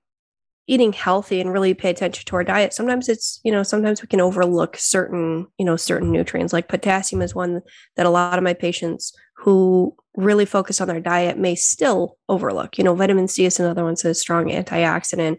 eating 0.68 0.94
healthy 0.94 1.42
and 1.42 1.52
really 1.52 1.74
pay 1.74 1.90
attention 1.90 2.24
to 2.26 2.36
our 2.36 2.44
diet 2.44 2.74
sometimes 2.74 3.10
it's 3.10 3.42
you 3.44 3.52
know 3.52 3.64
sometimes 3.64 4.02
we 4.02 4.08
can 4.08 4.22
overlook 4.22 4.78
certain 4.78 5.48
you 5.58 5.66
know 5.66 5.76
certain 5.76 6.12
nutrients. 6.12 6.54
Like 6.54 6.68
potassium 6.68 7.22
is 7.22 7.36
one 7.36 7.62
that 7.96 8.06
a 8.06 8.10
lot 8.10 8.38
of 8.38 8.44
my 8.44 8.54
patients 8.54 9.14
who 9.38 9.96
really 10.16 10.46
focus 10.46 10.80
on 10.80 10.88
their 10.88 11.00
diet 11.00 11.38
may 11.38 11.56
still 11.56 12.18
overlook. 12.30 12.78
You 12.78 12.84
know 12.84 12.96
vitamin 12.96 13.28
c 13.28 13.46
is 13.46 13.60
another 13.60 13.84
one 13.84 13.96
so 13.96 14.14
strong 14.14 14.46
antioxidant 14.46 15.38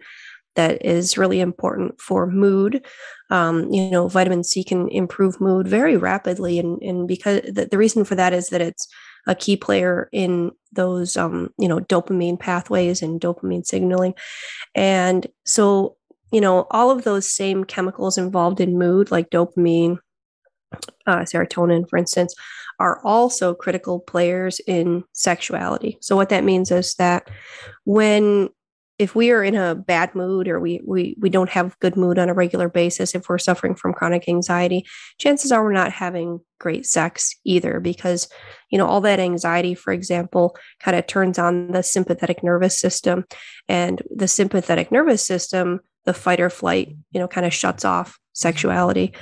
that 0.56 0.84
is 0.84 1.18
really 1.18 1.40
important 1.40 2.00
for 2.00 2.26
mood. 2.26 2.84
Um, 3.30 3.72
you 3.72 3.90
know 3.90 4.08
vitamin 4.08 4.44
c 4.44 4.62
can 4.64 4.88
improve 4.88 5.40
mood 5.40 5.66
very 5.66 5.96
rapidly 5.96 6.58
and, 6.58 6.80
and 6.82 7.08
because 7.08 7.40
the, 7.42 7.66
the 7.70 7.78
reason 7.78 8.04
for 8.04 8.14
that 8.14 8.32
is 8.32 8.48
that 8.48 8.60
it's 8.60 8.88
a 9.26 9.34
key 9.34 9.56
player 9.56 10.08
in 10.12 10.52
those 10.72 11.16
um, 11.16 11.52
you 11.58 11.68
know 11.68 11.80
dopamine 11.80 12.38
pathways 12.38 13.02
and 13.02 13.20
dopamine 13.20 13.64
signaling. 13.64 14.14
And 14.74 15.26
so 15.44 15.96
you 16.32 16.40
know 16.40 16.66
all 16.70 16.90
of 16.90 17.04
those 17.04 17.30
same 17.30 17.64
chemicals 17.64 18.18
involved 18.18 18.60
in 18.60 18.78
mood 18.78 19.10
like 19.10 19.30
dopamine 19.30 19.98
uh, 21.06 21.20
serotonin 21.20 21.88
for 21.88 21.96
instance 21.96 22.34
are 22.80 23.00
also 23.04 23.54
critical 23.54 24.00
players 24.00 24.60
in 24.66 25.04
sexuality. 25.12 25.96
So 26.00 26.16
what 26.16 26.30
that 26.30 26.44
means 26.44 26.70
is 26.72 26.94
that 26.94 27.30
when 27.84 28.48
if 28.98 29.14
we 29.14 29.32
are 29.32 29.42
in 29.42 29.56
a 29.56 29.74
bad 29.74 30.14
mood 30.14 30.46
or 30.48 30.60
we 30.60 30.80
we 30.86 31.16
we 31.20 31.28
don't 31.28 31.50
have 31.50 31.78
good 31.80 31.96
mood 31.96 32.18
on 32.18 32.28
a 32.28 32.34
regular 32.34 32.68
basis 32.68 33.14
if 33.14 33.28
we're 33.28 33.38
suffering 33.38 33.74
from 33.74 33.92
chronic 33.92 34.28
anxiety 34.28 34.84
chances 35.18 35.50
are 35.50 35.64
we're 35.64 35.72
not 35.72 35.92
having 35.92 36.40
great 36.60 36.86
sex 36.86 37.34
either 37.44 37.80
because 37.80 38.28
you 38.70 38.78
know 38.78 38.86
all 38.86 39.00
that 39.00 39.20
anxiety 39.20 39.74
for 39.74 39.92
example 39.92 40.56
kind 40.80 40.96
of 40.96 41.06
turns 41.06 41.38
on 41.38 41.72
the 41.72 41.82
sympathetic 41.82 42.42
nervous 42.42 42.78
system 42.78 43.24
and 43.68 44.02
the 44.14 44.28
sympathetic 44.28 44.92
nervous 44.92 45.24
system 45.24 45.80
the 46.04 46.14
fight 46.14 46.40
or 46.40 46.50
flight 46.50 46.94
you 47.10 47.20
know 47.20 47.28
kind 47.28 47.46
of 47.46 47.52
shuts 47.52 47.84
off 47.84 48.18
sexuality 48.34 49.14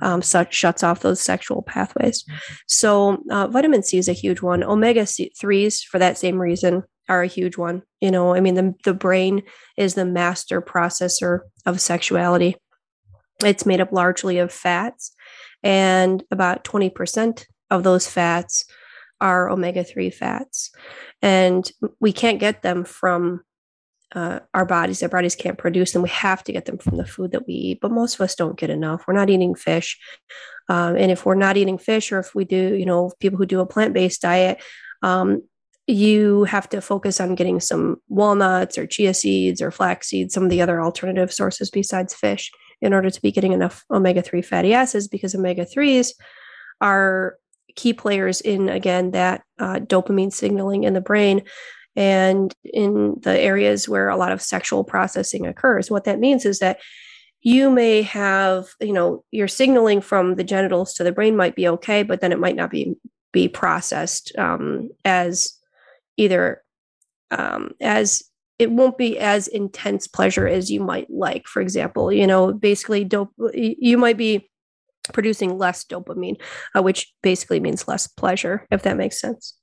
um, 0.00 0.22
such 0.22 0.54
shuts 0.54 0.82
off 0.82 1.00
those 1.00 1.20
sexual 1.20 1.60
pathways. 1.62 2.24
So 2.68 3.18
uh, 3.30 3.48
vitamin 3.48 3.82
c 3.82 3.98
is 3.98 4.08
a 4.08 4.12
huge 4.12 4.42
one. 4.42 4.62
Omega 4.62 5.02
3s 5.02 5.82
for 5.84 5.98
that 5.98 6.16
same 6.16 6.38
reason 6.38 6.84
are 7.10 7.22
a 7.22 7.26
huge 7.26 7.58
one. 7.58 7.82
You 8.00 8.12
know, 8.12 8.34
I 8.34 8.40
mean, 8.40 8.54
the, 8.54 8.74
the 8.84 8.94
brain 8.94 9.42
is 9.76 9.94
the 9.94 10.06
master 10.06 10.62
processor 10.62 11.40
of 11.66 11.80
sexuality. 11.80 12.56
It's 13.44 13.66
made 13.66 13.80
up 13.80 13.92
largely 13.92 14.38
of 14.38 14.52
fats, 14.52 15.12
and 15.62 16.22
about 16.30 16.64
20% 16.64 17.44
of 17.70 17.82
those 17.82 18.06
fats 18.06 18.64
are 19.20 19.50
omega 19.50 19.84
3 19.84 20.10
fats. 20.10 20.70
And 21.20 21.70
we 21.98 22.12
can't 22.12 22.38
get 22.38 22.62
them 22.62 22.84
from 22.84 23.42
uh, 24.14 24.40
our 24.54 24.64
bodies. 24.64 25.02
Our 25.02 25.08
bodies 25.08 25.36
can't 25.36 25.58
produce 25.58 25.92
them. 25.92 26.02
We 26.02 26.08
have 26.10 26.44
to 26.44 26.52
get 26.52 26.64
them 26.64 26.78
from 26.78 26.96
the 26.96 27.06
food 27.06 27.32
that 27.32 27.46
we 27.46 27.54
eat, 27.54 27.80
but 27.80 27.90
most 27.90 28.14
of 28.14 28.20
us 28.20 28.34
don't 28.34 28.58
get 28.58 28.70
enough. 28.70 29.04
We're 29.06 29.14
not 29.14 29.30
eating 29.30 29.54
fish. 29.54 29.98
Um, 30.68 30.96
and 30.96 31.10
if 31.10 31.26
we're 31.26 31.34
not 31.34 31.56
eating 31.56 31.78
fish, 31.78 32.12
or 32.12 32.18
if 32.20 32.34
we 32.34 32.44
do, 32.44 32.74
you 32.74 32.86
know, 32.86 33.12
people 33.20 33.38
who 33.38 33.46
do 33.46 33.60
a 33.60 33.66
plant 33.66 33.94
based 33.94 34.22
diet, 34.22 34.62
um, 35.02 35.42
you 35.90 36.44
have 36.44 36.68
to 36.70 36.80
focus 36.80 37.20
on 37.20 37.34
getting 37.34 37.60
some 37.60 37.96
walnuts 38.08 38.78
or 38.78 38.86
chia 38.86 39.14
seeds 39.14 39.60
or 39.60 39.70
flax 39.70 40.08
seeds, 40.08 40.34
some 40.34 40.44
of 40.44 40.50
the 40.50 40.62
other 40.62 40.80
alternative 40.80 41.32
sources 41.32 41.70
besides 41.70 42.14
fish, 42.14 42.50
in 42.80 42.92
order 42.94 43.10
to 43.10 43.20
be 43.20 43.32
getting 43.32 43.52
enough 43.52 43.84
omega 43.90 44.22
3 44.22 44.42
fatty 44.42 44.72
acids 44.72 45.08
because 45.08 45.34
omega 45.34 45.66
3s 45.66 46.12
are 46.80 47.36
key 47.76 47.92
players 47.92 48.40
in, 48.40 48.68
again, 48.68 49.10
that 49.12 49.42
uh, 49.58 49.78
dopamine 49.80 50.32
signaling 50.32 50.84
in 50.84 50.94
the 50.94 51.00
brain 51.00 51.42
and 51.96 52.54
in 52.64 53.16
the 53.22 53.38
areas 53.38 53.88
where 53.88 54.08
a 54.08 54.16
lot 54.16 54.32
of 54.32 54.42
sexual 54.42 54.84
processing 54.84 55.46
occurs. 55.46 55.90
What 55.90 56.04
that 56.04 56.18
means 56.18 56.44
is 56.44 56.60
that 56.60 56.78
you 57.42 57.70
may 57.70 58.02
have, 58.02 58.66
you 58.80 58.92
know, 58.92 59.24
your 59.30 59.48
signaling 59.48 60.00
from 60.00 60.34
the 60.34 60.44
genitals 60.44 60.94
to 60.94 61.04
the 61.04 61.12
brain 61.12 61.36
might 61.36 61.54
be 61.54 61.68
okay, 61.68 62.02
but 62.02 62.20
then 62.20 62.32
it 62.32 62.38
might 62.38 62.56
not 62.56 62.70
be 62.70 62.96
be 63.32 63.48
processed 63.48 64.36
um, 64.36 64.90
as 65.04 65.59
either 66.20 66.62
um, 67.30 67.72
as 67.80 68.22
it 68.58 68.70
won't 68.70 68.98
be 68.98 69.18
as 69.18 69.48
intense 69.48 70.06
pleasure 70.06 70.46
as 70.46 70.70
you 70.70 70.80
might 70.80 71.08
like. 71.10 71.46
For 71.46 71.62
example, 71.62 72.12
you 72.12 72.26
know, 72.26 72.52
basically, 72.52 73.04
dope. 73.04 73.32
You 73.54 73.96
might 73.96 74.18
be 74.18 74.50
producing 75.14 75.56
less 75.56 75.84
dopamine, 75.84 76.40
uh, 76.76 76.82
which 76.82 77.12
basically 77.22 77.58
means 77.58 77.88
less 77.88 78.06
pleasure, 78.06 78.66
if 78.70 78.82
that 78.82 78.96
makes 78.96 79.18
sense. 79.18 79.56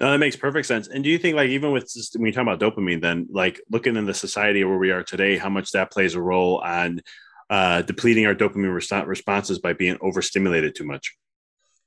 No, 0.00 0.10
that 0.10 0.18
makes 0.18 0.34
perfect 0.34 0.66
sense. 0.66 0.88
And 0.88 1.04
do 1.04 1.10
you 1.10 1.18
think, 1.18 1.36
like, 1.36 1.50
even 1.50 1.72
with 1.72 1.84
just, 1.92 2.16
when 2.16 2.26
you 2.26 2.32
talk 2.32 2.42
about 2.42 2.58
dopamine, 2.58 3.00
then, 3.00 3.28
like, 3.30 3.60
looking 3.70 3.96
in 3.96 4.06
the 4.06 4.14
society 4.14 4.64
where 4.64 4.78
we 4.78 4.90
are 4.90 5.04
today, 5.04 5.36
how 5.36 5.50
much 5.50 5.70
that 5.72 5.92
plays 5.92 6.14
a 6.14 6.20
role 6.22 6.58
on 6.64 7.02
uh, 7.50 7.82
depleting 7.82 8.26
our 8.26 8.34
dopamine 8.34 8.74
res- 8.74 9.06
responses 9.06 9.58
by 9.58 9.74
being 9.74 9.98
overstimulated 10.00 10.74
too 10.74 10.84
much? 10.84 11.14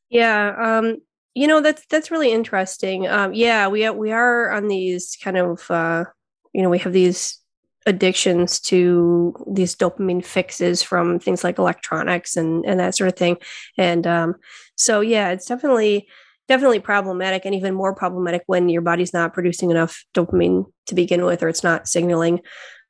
Yeah, 0.09 0.77
um, 0.79 0.97
you 1.35 1.47
know 1.47 1.61
that's 1.61 1.85
that's 1.87 2.11
really 2.11 2.31
interesting. 2.31 3.07
Um, 3.07 3.33
yeah, 3.33 3.67
we 3.67 3.89
we 3.89 4.11
are 4.11 4.51
on 4.51 4.67
these 4.67 5.17
kind 5.21 5.37
of 5.37 5.69
uh, 5.69 6.05
you 6.53 6.61
know 6.61 6.69
we 6.69 6.79
have 6.79 6.93
these 6.93 7.39
addictions 7.85 8.59
to 8.61 9.35
these 9.51 9.75
dopamine 9.75 10.23
fixes 10.23 10.81
from 10.81 11.19
things 11.19 11.43
like 11.43 11.57
electronics 11.57 12.37
and 12.37 12.65
and 12.65 12.79
that 12.79 12.95
sort 12.95 13.09
of 13.09 13.17
thing, 13.17 13.37
and 13.77 14.05
um, 14.07 14.35
so 14.75 15.01
yeah, 15.01 15.29
it's 15.29 15.45
definitely 15.45 16.07
definitely 16.47 16.79
problematic 16.79 17.45
and 17.45 17.55
even 17.55 17.73
more 17.73 17.95
problematic 17.95 18.43
when 18.47 18.69
your 18.69 18.81
body's 18.81 19.13
not 19.13 19.33
producing 19.33 19.71
enough 19.71 20.03
dopamine 20.13 20.65
to 20.85 20.93
begin 20.93 21.23
with 21.23 21.41
or 21.41 21.47
it's 21.47 21.63
not 21.63 21.87
signaling 21.87 22.41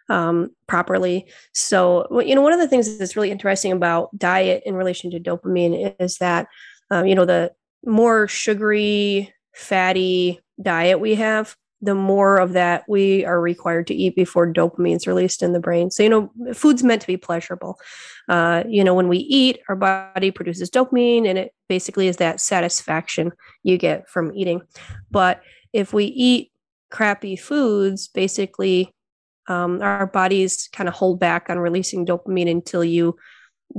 um, 0.09 0.49
properly. 0.67 1.27
So, 1.53 2.07
you 2.25 2.35
know, 2.35 2.41
one 2.41 2.53
of 2.53 2.59
the 2.59 2.67
things 2.67 2.97
that's 2.97 3.15
really 3.15 3.31
interesting 3.31 3.71
about 3.71 4.17
diet 4.17 4.63
in 4.65 4.75
relation 4.75 5.11
to 5.11 5.19
dopamine 5.19 5.95
is 5.99 6.17
that, 6.17 6.47
um, 6.89 7.05
you 7.05 7.15
know, 7.15 7.25
the 7.25 7.51
more 7.85 8.27
sugary, 8.27 9.33
fatty 9.53 10.39
diet 10.61 10.99
we 10.99 11.15
have, 11.15 11.55
the 11.81 11.93
more 11.93 12.37
of 12.37 12.53
that 12.53 12.85
we 12.87 13.25
are 13.25 13.41
required 13.41 13.87
to 13.87 13.93
eat 13.93 14.15
before 14.15 14.51
dopamine 14.51 14.95
is 14.95 15.05
released 15.05 15.43
in 15.43 15.51
the 15.51 15.59
brain. 15.59 15.91
So, 15.91 16.01
you 16.01 16.09
know, 16.09 16.31
food's 16.53 16.81
meant 16.81 17.01
to 17.01 17.07
be 17.07 17.17
pleasurable. 17.17 17.77
Uh, 18.29 18.63
you 18.67 18.85
know, 18.85 18.93
when 18.93 19.09
we 19.09 19.17
eat, 19.17 19.59
our 19.67 19.75
body 19.75 20.31
produces 20.31 20.69
dopamine, 20.69 21.27
and 21.27 21.37
it 21.37 21.53
basically 21.67 22.07
is 22.07 22.17
that 22.17 22.39
satisfaction 22.39 23.33
you 23.63 23.77
get 23.77 24.07
from 24.07 24.31
eating. 24.33 24.61
But 25.11 25.41
if 25.73 25.91
we 25.91 26.05
eat 26.05 26.51
crappy 26.89 27.35
foods, 27.35 28.07
basically, 28.07 28.93
um, 29.47 29.81
our 29.81 30.07
bodies 30.07 30.69
kind 30.71 30.87
of 30.87 30.95
hold 30.95 31.19
back 31.19 31.49
on 31.49 31.59
releasing 31.59 32.05
dopamine 32.05 32.49
until 32.49 32.83
you 32.83 33.17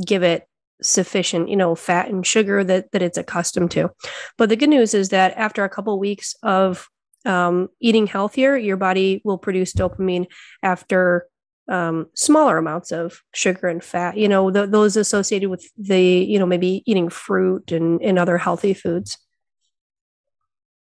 give 0.04 0.22
it 0.22 0.46
sufficient 0.82 1.48
you 1.48 1.56
know 1.56 1.74
fat 1.74 2.08
and 2.08 2.26
sugar 2.26 2.64
that 2.64 2.90
that 2.92 3.02
it's 3.02 3.16
accustomed 3.16 3.70
to 3.70 3.90
but 4.36 4.48
the 4.48 4.56
good 4.56 4.68
news 4.68 4.92
is 4.92 5.10
that 5.10 5.32
after 5.36 5.64
a 5.64 5.68
couple 5.68 5.94
of 5.94 6.00
weeks 6.00 6.34
of 6.42 6.88
um, 7.24 7.68
eating 7.80 8.06
healthier, 8.06 8.56
your 8.56 8.76
body 8.76 9.22
will 9.24 9.38
produce 9.38 9.72
dopamine 9.72 10.26
after 10.62 11.26
um, 11.68 12.06
smaller 12.14 12.58
amounts 12.58 12.92
of 12.92 13.22
sugar 13.32 13.68
and 13.68 13.82
fat. 13.82 14.16
You 14.16 14.28
know, 14.28 14.50
th- 14.50 14.70
those 14.70 14.96
associated 14.96 15.48
with 15.48 15.66
the, 15.78 16.00
you 16.00 16.38
know, 16.38 16.46
maybe 16.46 16.82
eating 16.86 17.08
fruit 17.08 17.72
and, 17.72 18.02
and 18.02 18.18
other 18.18 18.38
healthy 18.38 18.74
foods. 18.74 19.18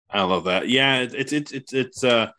I 0.09 0.23
love 0.23 0.45
that. 0.45 0.67
Yeah, 0.67 0.99
it's 0.99 1.31
it's 1.31 1.51
it's 1.53 1.73
it's 1.73 2.03
uh 2.03 2.31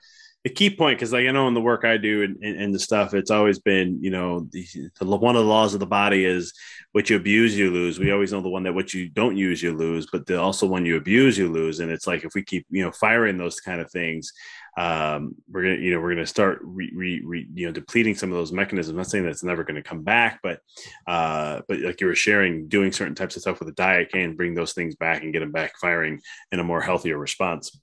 the 0.44 0.50
key 0.50 0.70
point 0.70 0.98
because 0.98 1.12
like 1.12 1.26
I 1.26 1.30
know 1.30 1.46
in 1.46 1.54
the 1.54 1.60
work 1.60 1.84
I 1.84 1.96
do 1.96 2.22
and, 2.22 2.36
and, 2.42 2.60
and 2.60 2.74
the 2.74 2.78
stuff, 2.78 3.14
it's 3.14 3.30
always 3.30 3.60
been 3.60 4.02
you 4.02 4.10
know 4.10 4.48
the, 4.50 4.66
the, 4.98 5.06
one 5.06 5.36
of 5.36 5.42
the 5.42 5.48
laws 5.48 5.72
of 5.72 5.80
the 5.80 5.86
body 5.86 6.24
is 6.24 6.52
what 6.90 7.08
you 7.08 7.16
abuse 7.16 7.56
you 7.56 7.70
lose. 7.70 7.98
We 8.00 8.10
always 8.10 8.32
know 8.32 8.40
the 8.40 8.48
one 8.48 8.64
that 8.64 8.74
what 8.74 8.92
you 8.92 9.08
don't 9.08 9.36
use 9.36 9.62
you 9.62 9.72
lose, 9.72 10.08
but 10.10 10.26
the, 10.26 10.40
also 10.40 10.66
when 10.66 10.84
you 10.84 10.96
abuse 10.96 11.38
you 11.38 11.50
lose. 11.50 11.78
And 11.78 11.92
it's 11.92 12.08
like 12.08 12.24
if 12.24 12.34
we 12.34 12.42
keep 12.42 12.66
you 12.70 12.84
know 12.84 12.90
firing 12.90 13.38
those 13.38 13.60
kind 13.60 13.80
of 13.80 13.90
things, 13.92 14.32
um, 14.76 15.36
we're 15.48 15.62
gonna 15.62 15.76
you 15.76 15.94
know 15.94 16.00
we're 16.00 16.14
gonna 16.14 16.26
start 16.26 16.58
re, 16.62 16.90
re, 16.92 17.20
re, 17.24 17.46
you 17.54 17.66
know 17.66 17.72
depleting 17.72 18.16
some 18.16 18.32
of 18.32 18.36
those 18.36 18.52
mechanisms. 18.52 18.90
I'm 18.90 18.96
not 18.96 19.06
saying 19.06 19.24
that's 19.24 19.44
never 19.44 19.62
to 19.62 19.82
come 19.82 20.02
back, 20.02 20.40
but 20.42 20.58
uh, 21.06 21.60
but 21.68 21.78
like 21.78 22.00
you 22.00 22.08
were 22.08 22.16
sharing, 22.16 22.66
doing 22.66 22.90
certain 22.90 23.14
types 23.14 23.36
of 23.36 23.42
stuff 23.42 23.60
with 23.60 23.68
a 23.68 23.72
diet 23.72 24.10
can 24.10 24.34
bring 24.34 24.54
those 24.54 24.72
things 24.72 24.96
back 24.96 25.22
and 25.22 25.32
get 25.32 25.40
them 25.40 25.52
back 25.52 25.78
firing 25.80 26.20
in 26.50 26.58
a 26.58 26.64
more 26.64 26.80
healthier 26.80 27.16
response. 27.16 27.78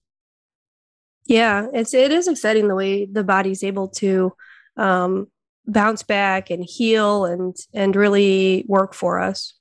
Yeah, 1.29 1.67
it's 1.71 1.93
it 1.93 2.11
is 2.11 2.27
exciting 2.27 2.67
the 2.67 2.75
way 2.75 3.05
the 3.05 3.23
body's 3.23 3.63
able 3.63 3.87
to 3.89 4.33
um, 4.77 5.27
bounce 5.67 6.01
back 6.01 6.49
and 6.49 6.65
heal 6.67 7.25
and 7.25 7.55
and 7.71 7.95
really 7.95 8.65
work 8.67 8.95
for 8.95 9.19
us. 9.19 9.53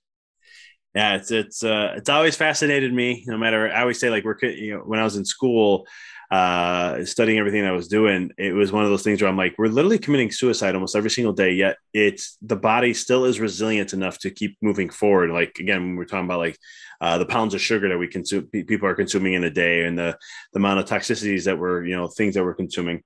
Yeah, 0.94 1.16
it's 1.16 1.31
it's 1.31 1.62
uh, 1.62 1.92
it's 1.94 2.09
always 2.09 2.37
fascinated 2.37 2.94
me. 2.94 3.22
No 3.26 3.37
matter, 3.37 3.70
I 3.70 3.83
always 3.83 4.00
say 4.00 4.09
like 4.09 4.24
we're 4.24 4.38
you 4.40 4.78
know 4.78 4.81
when 4.81 4.98
I 4.98 5.04
was 5.04 5.16
in 5.16 5.26
school, 5.26 5.87
uh, 6.31 7.05
studying 7.05 7.38
everything 7.38 7.64
I 7.64 7.73
was 7.73 7.88
doing, 7.88 8.31
it 8.37 8.53
was 8.53 8.71
one 8.71 8.85
of 8.85 8.91
those 8.91 9.03
things 9.03 9.23
where 9.23 9.31
I'm 9.31 9.37
like, 9.37 9.55
we're 9.57 9.69
literally 9.69 9.99
committing 9.99 10.31
suicide 10.31 10.75
almost 10.75 10.95
every 10.95 11.11
single 11.11 11.33
day. 11.33 11.53
Yet 11.53 11.77
it's 11.95 12.37
the 12.43 12.57
body 12.57 12.93
still 12.93 13.25
is 13.25 13.41
resilient 13.41 13.93
enough 13.95 14.19
to 14.21 14.31
keep 14.31 14.57
moving 14.61 14.91
forward. 14.91 15.31
Like 15.31 15.59
again, 15.59 15.97
we're 15.97 16.05
talking 16.05 16.27
about 16.27 16.41
like 16.41 16.59
uh, 17.01 17.17
the 17.19 17.27
pounds 17.27 17.55
of 17.55 17.61
sugar 17.61 17.88
that 17.88 17.99
we 17.99 18.09
consume, 18.09 18.47
people 18.47 18.88
are 18.88 18.95
consuming 18.95 19.35
in 19.35 19.45
a 19.45 19.51
day, 19.51 19.85
and 19.85 19.99
the 19.99 20.19
the 20.53 20.59
amount 20.59 20.81
of 20.81 20.87
toxicities 20.87 21.45
that 21.45 21.59
we're, 21.59 21.85
you 21.85 21.97
know, 21.97 22.09
things 22.09 22.35
that 22.35 22.45
we're 22.45 22.55
consuming. 22.55 23.03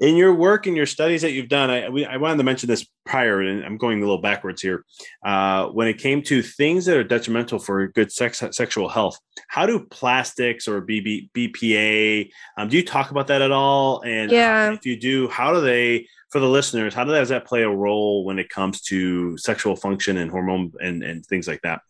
In 0.00 0.14
your 0.14 0.32
work 0.32 0.66
and 0.66 0.76
your 0.76 0.86
studies 0.86 1.22
that 1.22 1.32
you've 1.32 1.48
done, 1.48 1.70
I, 1.70 1.88
we, 1.88 2.04
I 2.04 2.18
wanted 2.18 2.36
to 2.36 2.44
mention 2.44 2.68
this 2.68 2.86
prior, 3.04 3.40
and 3.40 3.64
I'm 3.64 3.76
going 3.76 3.98
a 3.98 4.00
little 4.00 4.20
backwards 4.20 4.62
here. 4.62 4.84
Uh, 5.24 5.66
when 5.66 5.88
it 5.88 5.98
came 5.98 6.22
to 6.22 6.40
things 6.40 6.86
that 6.86 6.96
are 6.96 7.02
detrimental 7.02 7.58
for 7.58 7.88
good 7.88 8.12
sex, 8.12 8.42
sexual 8.52 8.88
health, 8.88 9.18
how 9.48 9.66
do 9.66 9.86
plastics 9.86 10.68
or 10.68 10.82
BB, 10.82 11.30
BPA, 11.32 12.30
um, 12.56 12.68
do 12.68 12.76
you 12.76 12.84
talk 12.84 13.10
about 13.10 13.26
that 13.26 13.42
at 13.42 13.50
all? 13.50 14.00
And 14.02 14.30
yeah. 14.30 14.72
if 14.72 14.86
you 14.86 14.98
do, 14.98 15.28
how 15.28 15.52
do 15.52 15.60
they, 15.60 16.06
for 16.30 16.38
the 16.38 16.48
listeners, 16.48 16.94
how 16.94 17.02
does 17.04 17.30
that 17.30 17.44
play 17.44 17.62
a 17.62 17.70
role 17.70 18.24
when 18.24 18.38
it 18.38 18.48
comes 18.50 18.82
to 18.82 19.36
sexual 19.36 19.74
function 19.74 20.16
and 20.18 20.30
hormone 20.30 20.72
and, 20.80 21.02
and 21.02 21.26
things 21.26 21.48
like 21.48 21.62
that? 21.62 21.80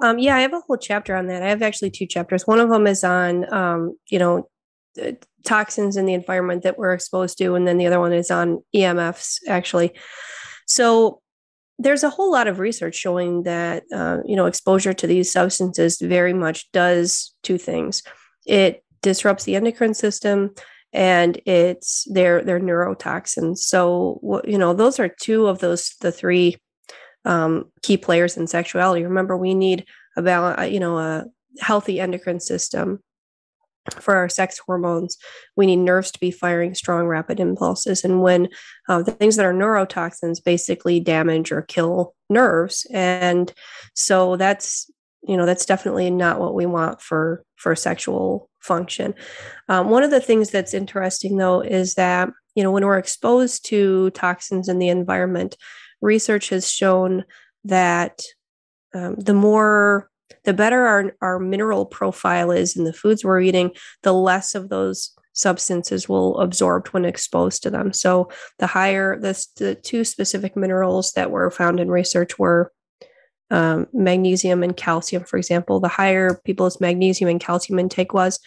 Um, 0.00 0.18
yeah, 0.18 0.36
I 0.36 0.40
have 0.40 0.52
a 0.52 0.60
whole 0.60 0.76
chapter 0.76 1.16
on 1.16 1.28
that. 1.28 1.42
I 1.42 1.48
have 1.48 1.62
actually 1.62 1.90
two 1.90 2.06
chapters. 2.06 2.46
One 2.46 2.60
of 2.60 2.68
them 2.68 2.86
is 2.86 3.04
on, 3.04 3.52
um, 3.52 3.96
you 4.08 4.18
know, 4.18 4.48
toxins 5.44 5.96
in 5.96 6.06
the 6.06 6.14
environment 6.14 6.62
that 6.62 6.78
we're 6.78 6.92
exposed 6.92 7.38
to, 7.38 7.54
and 7.54 7.66
then 7.66 7.78
the 7.78 7.86
other 7.86 8.00
one 8.00 8.12
is 8.12 8.30
on 8.30 8.62
EMFs, 8.74 9.38
actually. 9.48 9.92
So 10.66 11.20
there's 11.78 12.04
a 12.04 12.10
whole 12.10 12.30
lot 12.30 12.46
of 12.46 12.58
research 12.58 12.94
showing 12.94 13.42
that, 13.42 13.82
uh, 13.92 14.18
you 14.24 14.36
know, 14.36 14.46
exposure 14.46 14.92
to 14.92 15.06
these 15.06 15.32
substances 15.32 15.98
very 16.00 16.32
much 16.32 16.70
does 16.72 17.34
two 17.42 17.58
things. 17.58 18.02
It 18.46 18.84
disrupts 19.02 19.44
the 19.44 19.56
endocrine 19.56 19.94
system 19.94 20.54
and 20.92 21.40
it's 21.44 22.06
their 22.08 22.42
their 22.42 22.60
neurotoxins. 22.60 23.58
So 23.58 24.42
you 24.46 24.56
know 24.56 24.72
those 24.72 25.00
are 25.00 25.08
two 25.08 25.48
of 25.48 25.58
those 25.58 25.94
the 26.00 26.12
three 26.12 26.56
um, 27.24 27.70
key 27.82 27.96
players 27.96 28.36
in 28.36 28.46
sexuality. 28.46 29.02
Remember, 29.02 29.36
we 29.36 29.54
need 29.54 29.86
a 30.16 30.22
balance, 30.22 30.72
you 30.72 30.78
know, 30.78 30.98
a 30.98 31.24
healthy 31.60 32.00
endocrine 32.00 32.40
system 32.40 33.00
for 33.92 34.16
our 34.16 34.28
sex 34.28 34.58
hormones. 34.58 35.18
We 35.56 35.66
need 35.66 35.76
nerves 35.76 36.10
to 36.12 36.20
be 36.20 36.30
firing 36.30 36.74
strong, 36.74 37.06
rapid 37.06 37.40
impulses. 37.40 38.04
And 38.04 38.22
when 38.22 38.48
uh, 38.88 39.02
the 39.02 39.12
things 39.12 39.36
that 39.36 39.44
are 39.44 39.52
neurotoxins 39.52 40.42
basically 40.42 41.00
damage 41.00 41.52
or 41.52 41.62
kill 41.62 42.14
nerves, 42.30 42.86
and 42.92 43.52
so 43.94 44.36
that's 44.36 44.90
you 45.26 45.36
know 45.36 45.46
that's 45.46 45.66
definitely 45.66 46.10
not 46.10 46.40
what 46.40 46.54
we 46.54 46.66
want 46.66 47.00
for 47.00 47.44
for 47.56 47.74
sexual 47.74 48.48
function. 48.60 49.14
Um, 49.68 49.90
one 49.90 50.02
of 50.02 50.10
the 50.10 50.20
things 50.20 50.50
that's 50.50 50.74
interesting 50.74 51.36
though 51.36 51.60
is 51.60 51.94
that 51.94 52.30
you 52.54 52.62
know 52.62 52.70
when 52.70 52.84
we're 52.84 52.98
exposed 52.98 53.66
to 53.66 54.10
toxins 54.10 54.68
in 54.68 54.78
the 54.78 54.88
environment 54.88 55.56
research 56.00 56.50
has 56.50 56.70
shown 56.70 57.24
that 57.64 58.22
um, 58.94 59.16
the 59.16 59.34
more 59.34 60.10
the 60.44 60.54
better 60.54 60.86
our, 60.86 61.16
our 61.20 61.38
mineral 61.38 61.86
profile 61.86 62.50
is 62.50 62.76
in 62.76 62.84
the 62.84 62.92
foods 62.92 63.24
we're 63.24 63.40
eating 63.40 63.70
the 64.02 64.12
less 64.12 64.54
of 64.54 64.68
those 64.68 65.12
substances 65.32 66.08
will 66.08 66.38
absorb 66.38 66.86
when 66.88 67.04
exposed 67.04 67.64
to 67.64 67.70
them. 67.70 67.92
So 67.92 68.30
the 68.60 68.68
higher 68.68 69.18
the, 69.18 69.44
the 69.56 69.74
two 69.74 70.04
specific 70.04 70.56
minerals 70.56 71.12
that 71.12 71.32
were 71.32 71.50
found 71.50 71.80
in 71.80 71.90
research 71.90 72.38
were 72.38 72.72
um, 73.50 73.88
magnesium 73.92 74.62
and 74.62 74.76
calcium 74.76 75.24
for 75.24 75.36
example. 75.36 75.80
The 75.80 75.88
higher 75.88 76.40
people's 76.44 76.80
magnesium 76.80 77.28
and 77.30 77.40
calcium 77.40 77.80
intake 77.80 78.14
was 78.14 78.38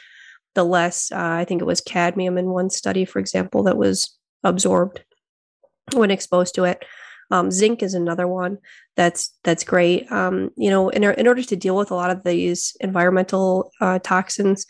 the 0.58 0.64
less 0.64 1.12
uh, 1.12 1.38
i 1.42 1.46
think 1.46 1.62
it 1.62 1.66
was 1.66 1.80
cadmium 1.80 2.38
in 2.38 2.50
one 2.50 2.70
study 2.72 3.06
for 3.06 3.20
example 3.20 3.64
that 3.64 3.78
was 3.78 4.18
absorbed 4.44 5.04
when 5.94 6.10
exposed 6.10 6.56
to 6.56 6.64
it 6.64 6.84
um, 7.32 7.52
zinc 7.52 7.84
is 7.84 7.94
another 7.94 8.28
one 8.28 8.58
that's 8.96 9.34
that's 9.44 9.64
great. 9.64 10.12
Um, 10.12 10.50
you 10.58 10.70
know, 10.70 10.90
in, 10.90 11.04
in 11.04 11.28
order 11.28 11.44
to 11.44 11.56
deal 11.56 11.76
with 11.76 11.92
a 11.92 11.96
lot 11.96 12.10
of 12.10 12.24
these 12.24 12.76
environmental 12.80 13.72
uh, 13.82 14.00
toxins, 14.00 14.66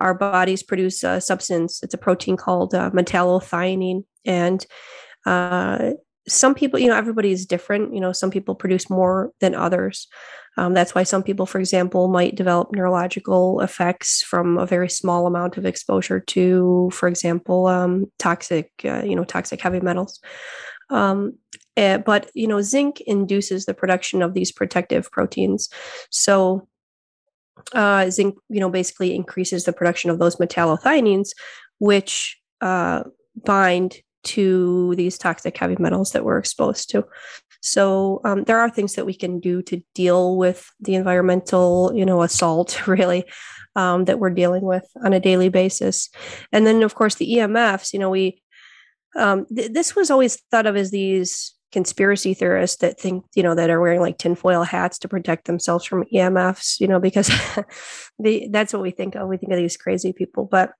our 0.00 0.14
bodies 0.14 0.62
produce 0.62 1.02
a 1.02 1.20
substance. 1.20 1.82
It's 1.82 1.94
a 1.94 1.98
protein 1.98 2.36
called 2.36 2.74
uh, 2.74 2.90
metallothionein, 2.90 4.04
and 4.24 4.64
uh, 5.26 5.92
some 6.26 6.54
people, 6.54 6.78
you 6.78 6.88
know, 6.88 6.96
everybody 6.96 7.32
is 7.32 7.46
different. 7.46 7.94
You 7.94 8.00
know, 8.00 8.12
some 8.12 8.30
people 8.30 8.54
produce 8.54 8.88
more 8.88 9.32
than 9.40 9.54
others. 9.54 10.08
Um, 10.56 10.72
that's 10.72 10.94
why 10.94 11.02
some 11.02 11.22
people, 11.22 11.46
for 11.46 11.58
example, 11.58 12.08
might 12.08 12.36
develop 12.36 12.72
neurological 12.72 13.60
effects 13.60 14.22
from 14.22 14.56
a 14.56 14.66
very 14.66 14.88
small 14.88 15.26
amount 15.26 15.56
of 15.56 15.66
exposure 15.66 16.20
to, 16.20 16.90
for 16.92 17.08
example, 17.08 17.66
um, 17.66 18.06
toxic, 18.18 18.70
uh, 18.84 19.02
you 19.02 19.16
know, 19.16 19.24
toxic 19.24 19.60
heavy 19.60 19.80
metals. 19.80 20.20
Um, 20.90 21.38
uh, 21.76 21.98
but 21.98 22.30
you 22.34 22.46
know, 22.46 22.60
zinc 22.62 23.00
induces 23.02 23.66
the 23.66 23.74
production 23.74 24.22
of 24.22 24.34
these 24.34 24.52
protective 24.52 25.10
proteins. 25.10 25.68
So 26.10 26.68
uh, 27.72 28.10
zinc, 28.10 28.36
you 28.48 28.60
know, 28.60 28.70
basically 28.70 29.14
increases 29.14 29.64
the 29.64 29.72
production 29.72 30.10
of 30.10 30.18
those 30.18 30.36
metallothioneins, 30.36 31.30
which 31.78 32.38
uh, 32.60 33.04
bind 33.44 33.96
to 34.24 34.94
these 34.96 35.18
toxic 35.18 35.56
heavy 35.56 35.76
metals 35.78 36.12
that 36.12 36.24
we're 36.24 36.38
exposed 36.38 36.90
to. 36.90 37.04
So 37.60 38.20
um, 38.24 38.44
there 38.44 38.58
are 38.58 38.68
things 38.68 38.94
that 38.94 39.06
we 39.06 39.14
can 39.14 39.40
do 39.40 39.62
to 39.62 39.82
deal 39.94 40.36
with 40.36 40.70
the 40.80 40.94
environmental, 40.94 41.92
you 41.94 42.04
know, 42.04 42.22
assault 42.22 42.86
really 42.86 43.24
um, 43.76 44.04
that 44.04 44.18
we're 44.18 44.30
dealing 44.30 44.62
with 44.62 44.86
on 45.02 45.12
a 45.12 45.20
daily 45.20 45.48
basis. 45.48 46.10
And 46.52 46.66
then, 46.66 46.82
of 46.82 46.94
course, 46.94 47.14
the 47.14 47.36
EMFs. 47.36 47.92
You 47.92 48.00
know, 48.00 48.10
we 48.10 48.42
um, 49.16 49.46
th- 49.54 49.72
this 49.72 49.94
was 49.94 50.10
always 50.10 50.36
thought 50.50 50.66
of 50.66 50.76
as 50.76 50.90
these 50.90 51.54
conspiracy 51.74 52.32
theorists 52.32 52.78
that 52.78 52.98
think, 52.98 53.24
you 53.34 53.42
know, 53.42 53.54
that 53.54 53.68
are 53.68 53.80
wearing 53.80 54.00
like 54.00 54.16
tinfoil 54.16 54.62
hats 54.62 54.98
to 55.00 55.08
protect 55.08 55.44
themselves 55.44 55.84
from 55.84 56.04
EMFs. 56.14 56.80
You 56.80 56.88
know, 56.88 57.00
because 57.00 57.28
the, 58.18 58.48
that's 58.50 58.72
what 58.72 58.80
we 58.80 58.92
think 58.92 59.14
of. 59.14 59.28
We 59.28 59.36
think 59.36 59.52
of 59.52 59.58
these 59.58 59.76
crazy 59.76 60.14
people, 60.14 60.48
but 60.50 60.72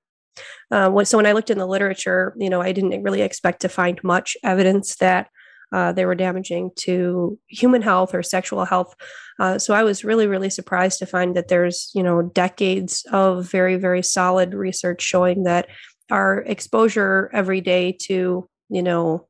uh, 0.71 1.03
so 1.03 1.17
when 1.17 1.25
I 1.25 1.33
looked 1.33 1.49
in 1.49 1.59
the 1.59 1.67
literature, 1.67 2.35
you 2.37 2.49
know, 2.49 2.61
I 2.61 2.71
didn't 2.71 3.03
really 3.03 3.21
expect 3.21 3.61
to 3.61 3.69
find 3.69 4.03
much 4.03 4.35
evidence 4.43 4.95
that 4.95 5.29
uh, 5.71 5.91
they 5.91 6.05
were 6.05 6.15
damaging 6.15 6.71
to 6.75 7.37
human 7.47 7.81
health 7.81 8.13
or 8.13 8.23
sexual 8.23 8.65
health. 8.65 8.95
Uh, 9.39 9.57
so 9.59 9.73
I 9.73 9.83
was 9.83 10.05
really, 10.05 10.27
really 10.27 10.49
surprised 10.49 10.99
to 10.99 11.05
find 11.05 11.35
that 11.35 11.47
there's, 11.47 11.91
you 11.93 12.03
know, 12.03 12.21
decades 12.21 13.05
of 13.11 13.49
very, 13.49 13.75
very 13.75 14.01
solid 14.01 14.53
research 14.53 15.01
showing 15.01 15.43
that 15.43 15.67
our 16.11 16.39
exposure 16.39 17.29
every 17.33 17.61
day 17.61 17.91
to, 18.03 18.47
you 18.69 18.83
know, 18.83 19.27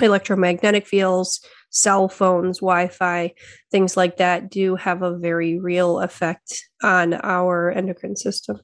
electromagnetic 0.00 0.86
fields, 0.86 1.44
cell 1.70 2.08
phones, 2.08 2.58
Wi 2.60 2.88
Fi, 2.88 3.32
things 3.70 3.96
like 3.96 4.18
that 4.18 4.50
do 4.50 4.76
have 4.76 5.02
a 5.02 5.16
very 5.16 5.58
real 5.58 6.00
effect 6.00 6.64
on 6.82 7.14
our 7.14 7.70
endocrine 7.70 8.16
system. 8.16 8.60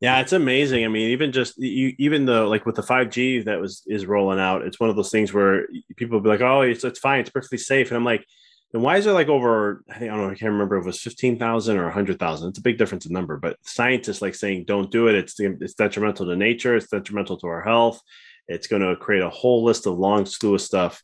Yeah, 0.00 0.20
it's 0.20 0.34
amazing. 0.34 0.84
I 0.84 0.88
mean, 0.88 1.10
even 1.10 1.32
just 1.32 1.56
you, 1.56 1.94
even 1.98 2.26
though 2.26 2.48
like 2.48 2.66
with 2.66 2.76
the 2.76 2.82
five 2.82 3.10
G 3.10 3.40
that 3.40 3.60
was 3.60 3.82
is 3.86 4.04
rolling 4.04 4.38
out, 4.38 4.62
it's 4.62 4.78
one 4.78 4.90
of 4.90 4.96
those 4.96 5.10
things 5.10 5.32
where 5.32 5.66
people 5.96 6.20
be 6.20 6.28
like, 6.28 6.42
"Oh, 6.42 6.60
it's 6.60 6.84
it's 6.84 6.98
fine, 6.98 7.20
it's 7.20 7.30
perfectly 7.30 7.58
safe," 7.58 7.88
and 7.88 7.96
I'm 7.96 8.04
like, 8.04 8.22
"Then 8.72 8.82
why 8.82 8.98
is 8.98 9.06
there 9.06 9.14
like 9.14 9.28
over? 9.28 9.82
I 9.88 9.98
think 9.98 10.12
I 10.12 10.16
don't 10.16 10.26
know, 10.26 10.32
I 10.32 10.34
can't 10.34 10.52
remember 10.52 10.76
if 10.76 10.84
it 10.84 10.86
was 10.86 11.00
fifteen 11.00 11.38
thousand 11.38 11.78
or 11.78 11.88
hundred 11.88 12.18
thousand. 12.18 12.50
It's 12.50 12.58
a 12.58 12.62
big 12.62 12.76
difference 12.76 13.06
in 13.06 13.12
number, 13.14 13.38
but 13.38 13.56
scientists 13.62 14.20
like 14.20 14.34
saying, 14.34 14.66
"Don't 14.66 14.90
do 14.90 15.08
it. 15.08 15.14
It's 15.14 15.40
it's 15.40 15.74
detrimental 15.74 16.26
to 16.26 16.36
nature. 16.36 16.76
It's 16.76 16.88
detrimental 16.88 17.38
to 17.38 17.46
our 17.46 17.62
health. 17.62 18.02
It's 18.48 18.66
going 18.66 18.82
to 18.82 18.96
create 18.96 19.22
a 19.22 19.30
whole 19.30 19.64
list 19.64 19.86
of 19.86 19.98
long 19.98 20.26
slew 20.26 20.54
of 20.54 20.60
stuff." 20.60 21.02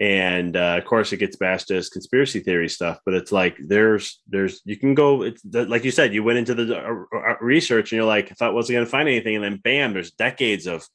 and 0.00 0.56
uh, 0.56 0.76
of 0.78 0.84
course 0.84 1.12
it 1.12 1.16
gets 1.16 1.36
bashed 1.36 1.70
as 1.70 1.88
conspiracy 1.88 2.38
theory 2.40 2.68
stuff 2.68 3.00
but 3.04 3.14
it's 3.14 3.32
like 3.32 3.56
there's 3.66 4.20
there's 4.28 4.60
you 4.64 4.76
can 4.76 4.94
go 4.94 5.22
it's 5.22 5.42
like 5.44 5.84
you 5.84 5.90
said 5.90 6.14
you 6.14 6.22
went 6.22 6.38
into 6.38 6.54
the 6.54 6.78
uh, 6.78 7.34
research 7.40 7.90
and 7.90 7.96
you're 7.96 8.06
like 8.06 8.30
i 8.30 8.34
thought 8.34 8.54
wasn't 8.54 8.74
going 8.74 8.84
to 8.84 8.90
find 8.90 9.08
anything. 9.08 9.36
And 9.36 9.44
then 9.44 9.56
bam 9.56 9.92
there's 9.92 10.12
decades 10.12 10.66
of 10.66 10.86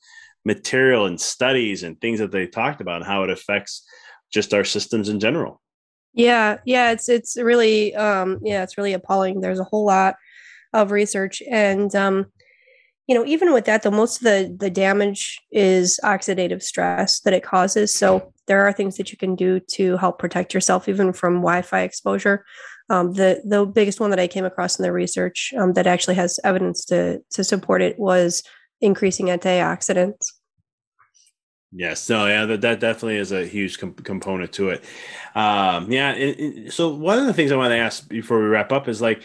material 0.45 1.05
and 1.05 1.19
studies 1.19 1.83
and 1.83 1.99
things 1.99 2.19
that 2.19 2.31
they 2.31 2.47
talked 2.47 2.81
about 2.81 2.97
and 2.97 3.05
how 3.05 3.23
it 3.23 3.29
affects 3.29 3.85
just 4.31 4.53
our 4.53 4.63
systems 4.63 5.09
in 5.09 5.19
general. 5.19 5.61
Yeah 6.13 6.57
yeah 6.65 6.91
it's 6.91 7.09
it's 7.09 7.37
really 7.37 7.95
um 7.95 8.39
yeah 8.41 8.63
it's 8.63 8.77
really 8.77 8.93
appalling. 8.93 9.41
There's 9.41 9.59
a 9.59 9.65
whole 9.65 9.85
lot 9.85 10.15
of 10.71 10.91
research. 10.91 11.41
And 11.49 11.93
um 11.93 12.27
you 13.07 13.15
know 13.15 13.25
even 13.25 13.53
with 13.53 13.65
that 13.65 13.83
though 13.83 13.91
most 13.91 14.17
of 14.17 14.23
the 14.23 14.55
the 14.59 14.69
damage 14.69 15.39
is 15.51 15.99
oxidative 16.03 16.63
stress 16.63 17.19
that 17.21 17.33
it 17.33 17.43
causes. 17.43 17.93
So 17.93 18.33
there 18.47 18.61
are 18.65 18.73
things 18.73 18.97
that 18.97 19.11
you 19.11 19.17
can 19.17 19.35
do 19.35 19.59
to 19.71 19.97
help 19.97 20.19
protect 20.19 20.53
yourself 20.53 20.89
even 20.89 21.13
from 21.13 21.35
wi-fi 21.35 21.81
exposure. 21.81 22.45
Um, 22.89 23.13
the 23.13 23.41
the 23.45 23.65
biggest 23.65 23.99
one 23.99 24.09
that 24.09 24.19
i 24.19 24.27
came 24.27 24.45
across 24.45 24.77
in 24.77 24.83
the 24.83 24.91
research 24.91 25.53
um, 25.57 25.73
that 25.73 25.87
actually 25.87 26.15
has 26.15 26.39
evidence 26.43 26.85
to 26.85 27.19
to 27.31 27.43
support 27.43 27.81
it 27.81 27.97
was 27.97 28.43
increasing 28.81 29.27
antioxidants. 29.27 30.27
Yes, 31.75 32.07
no, 32.07 32.27
yeah, 32.27 32.45
that, 32.45 32.61
that 32.61 32.79
definitely 32.79 33.17
is 33.17 33.31
a 33.31 33.45
huge 33.47 33.79
com- 33.79 33.95
component 33.95 34.53
to 34.53 34.69
it. 34.69 34.83
Um, 35.33 35.91
yeah, 35.91 36.13
it, 36.13 36.39
it, 36.39 36.73
so 36.73 36.93
one 36.93 37.17
of 37.17 37.25
the 37.25 37.33
things 37.33 37.51
I 37.51 37.55
want 37.55 37.71
to 37.71 37.77
ask 37.77 38.07
before 38.07 38.39
we 38.39 38.45
wrap 38.45 38.71
up 38.71 38.87
is 38.87 39.01
like, 39.01 39.23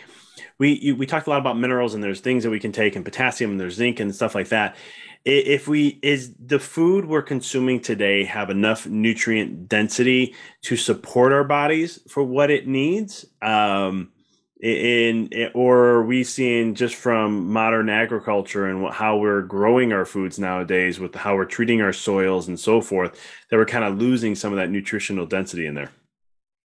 we 0.59 0.79
you, 0.79 0.97
we 0.97 1.07
talked 1.07 1.27
a 1.27 1.31
lot 1.31 1.39
about 1.39 1.59
minerals 1.59 1.95
and 1.95 2.03
there's 2.03 2.21
things 2.21 2.45
that 2.45 2.51
we 2.51 2.61
can 2.61 2.73
take 2.73 2.97
and 2.97 3.05
potassium 3.05 3.53
and 3.53 3.61
there's 3.61 3.75
zinc 3.75 4.01
and 4.01 4.15
stuff 4.15 4.35
like 4.35 4.49
that. 4.49 4.77
If 5.25 5.69
we 5.69 5.99
is 6.03 6.33
the 6.35 6.59
food 6.59 7.05
we're 7.05 7.23
consuming 7.23 7.81
today 7.81 8.25
have 8.25 8.51
enough 8.51 8.87
nutrient 8.87 9.69
density 9.69 10.35
to 10.63 10.77
support 10.77 11.33
our 11.33 11.45
bodies 11.45 12.01
for 12.09 12.23
what 12.23 12.51
it 12.51 12.67
needs? 12.67 13.25
Um 13.43 14.13
in, 14.61 15.31
or 15.55 15.85
are 15.85 16.05
we 16.05 16.25
seeing 16.25 16.75
just 16.75 16.97
from 16.97 17.49
modern 17.53 17.89
agriculture 17.89 18.67
and 18.67 18.93
how 18.93 19.17
we're 19.17 19.43
growing 19.43 19.93
our 19.93 20.05
foods 20.05 20.37
nowadays 20.39 20.99
with 20.99 21.15
how 21.15 21.37
we're 21.37 21.45
treating 21.45 21.81
our 21.81 21.93
soils 21.93 22.49
and 22.49 22.59
so 22.59 22.81
forth 22.81 23.21
that 23.51 23.57
we're 23.57 23.65
kind 23.65 23.85
of 23.85 23.99
losing 23.99 24.35
some 24.35 24.53
of 24.53 24.57
that 24.57 24.71
nutritional 24.71 25.27
density 25.27 25.67
in 25.67 25.75
there? 25.75 25.93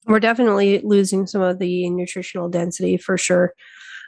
We're 0.07 0.19
definitely 0.19 0.81
losing 0.83 1.27
some 1.27 1.41
of 1.41 1.59
the 1.59 1.89
nutritional 1.89 2.49
density 2.49 2.97
for 2.97 3.17
sure. 3.17 3.53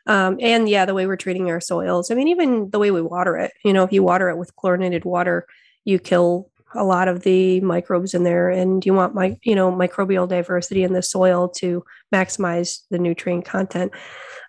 Um, 0.07 0.37
and 0.39 0.67
yeah, 0.69 0.85
the 0.85 0.93
way 0.93 1.05
we're 1.05 1.17
treating 1.17 1.49
our 1.49 1.59
soils. 1.59 2.09
I 2.09 2.15
mean, 2.15 2.29
even 2.29 2.69
the 2.69 2.79
way 2.79 2.91
we 2.91 3.01
water 3.01 3.37
it. 3.37 3.51
You 3.63 3.73
know, 3.73 3.83
if 3.83 3.91
you 3.91 4.03
water 4.03 4.29
it 4.29 4.37
with 4.37 4.55
chlorinated 4.55 5.05
water, 5.05 5.45
you 5.83 5.99
kill 5.99 6.49
a 6.73 6.83
lot 6.83 7.07
of 7.07 7.23
the 7.23 7.59
microbes 7.61 8.13
in 8.13 8.23
there, 8.23 8.49
and 8.49 8.85
you 8.85 8.93
want 8.93 9.15
my 9.15 9.37
you 9.43 9.55
know 9.55 9.71
microbial 9.71 10.27
diversity 10.27 10.83
in 10.83 10.93
the 10.93 11.01
soil 11.01 11.49
to 11.49 11.83
maximize 12.13 12.81
the 12.89 12.97
nutrient 12.97 13.45
content. 13.45 13.91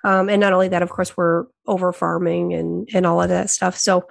Um, 0.05 0.29
and 0.29 0.41
not 0.41 0.53
only 0.53 0.69
that, 0.69 0.83
of 0.83 0.91
course, 0.91 1.17
we're 1.17 1.45
over 1.67 1.93
farming 1.93 2.55
and 2.55 2.89
and 2.93 3.07
all 3.07 3.21
of 3.21 3.29
that 3.29 3.51
stuff. 3.51 3.77
So 3.77 4.09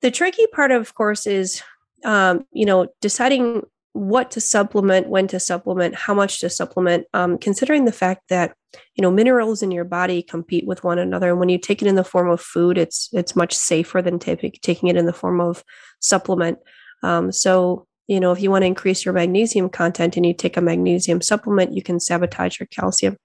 the 0.00 0.10
tricky 0.10 0.46
part, 0.52 0.70
of 0.70 0.94
course, 0.94 1.26
is 1.26 1.62
um, 2.04 2.44
you 2.52 2.66
know 2.66 2.88
deciding 3.00 3.62
what 3.92 4.30
to 4.32 4.40
supplement, 4.40 5.08
when 5.08 5.26
to 5.28 5.40
supplement, 5.40 5.94
how 5.94 6.14
much 6.14 6.40
to 6.40 6.50
supplement, 6.50 7.06
um, 7.14 7.38
considering 7.38 7.84
the 7.84 7.92
fact 7.92 8.28
that 8.28 8.54
you 8.94 9.02
know 9.02 9.10
minerals 9.10 9.62
in 9.62 9.70
your 9.70 9.84
body 9.84 10.22
compete 10.22 10.66
with 10.66 10.84
one 10.84 10.98
another, 10.98 11.30
and 11.30 11.38
when 11.38 11.48
you 11.48 11.58
take 11.58 11.82
it 11.82 11.88
in 11.88 11.94
the 11.94 12.04
form 12.04 12.30
of 12.30 12.40
food, 12.40 12.78
it's 12.78 13.08
it's 13.12 13.36
much 13.36 13.54
safer 13.54 14.02
than 14.02 14.18
t- 14.18 14.36
taking 14.62 14.88
it 14.88 14.96
in 14.96 15.06
the 15.06 15.12
form 15.12 15.40
of 15.40 15.64
supplement. 16.00 16.58
Um, 17.02 17.32
so 17.32 17.86
you 18.06 18.20
know 18.20 18.32
if 18.32 18.40
you 18.40 18.50
want 18.50 18.62
to 18.62 18.66
increase 18.66 19.04
your 19.04 19.14
magnesium 19.14 19.68
content 19.68 20.16
and 20.16 20.26
you 20.26 20.34
take 20.34 20.56
a 20.56 20.60
magnesium 20.60 21.20
supplement, 21.20 21.74
you 21.74 21.82
can 21.82 22.00
sabotage 22.00 22.58
your 22.58 22.66
calcium. 22.66 23.16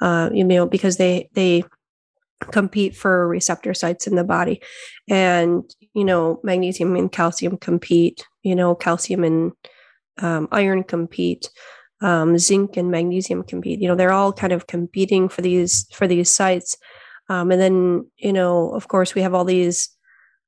Uh, 0.00 0.28
you 0.32 0.44
know 0.44 0.66
because 0.66 0.96
they 0.96 1.28
they 1.34 1.62
compete 2.50 2.94
for 2.94 3.26
receptor 3.28 3.72
sites 3.72 4.06
in 4.06 4.16
the 4.16 4.24
body 4.24 4.60
and 5.08 5.62
you 5.94 6.04
know 6.04 6.40
magnesium 6.42 6.94
and 6.94 7.10
calcium 7.10 7.56
compete 7.56 8.26
you 8.42 8.54
know 8.54 8.74
calcium 8.74 9.24
and 9.24 9.52
um, 10.18 10.48
iron 10.52 10.82
compete, 10.84 11.50
um, 12.00 12.38
zinc 12.38 12.76
and 12.76 12.90
magnesium 12.90 13.42
compete. 13.42 13.80
You 13.80 13.88
know, 13.88 13.94
they're 13.94 14.12
all 14.12 14.32
kind 14.32 14.52
of 14.52 14.66
competing 14.66 15.28
for 15.28 15.42
these 15.42 15.86
for 15.92 16.06
these 16.06 16.30
sites. 16.30 16.76
Um, 17.28 17.50
and 17.50 17.60
then, 17.60 18.10
you 18.18 18.32
know, 18.32 18.70
of 18.70 18.88
course, 18.88 19.14
we 19.14 19.22
have 19.22 19.32
all 19.32 19.44
these, 19.44 19.88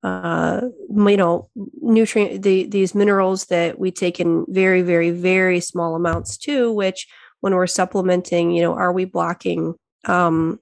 uh, 0.02 0.60
you 0.90 1.16
know, 1.16 1.48
nutrient 1.80 2.42
the, 2.42 2.66
these 2.66 2.94
minerals 2.94 3.46
that 3.46 3.78
we 3.78 3.90
take 3.90 4.20
in 4.20 4.44
very, 4.48 4.82
very, 4.82 5.10
very 5.10 5.60
small 5.60 5.94
amounts 5.94 6.36
too. 6.36 6.72
Which, 6.72 7.06
when 7.40 7.54
we're 7.54 7.66
supplementing, 7.66 8.50
you 8.50 8.62
know, 8.62 8.74
are 8.74 8.92
we 8.92 9.04
blocking 9.04 9.74
um, 10.04 10.58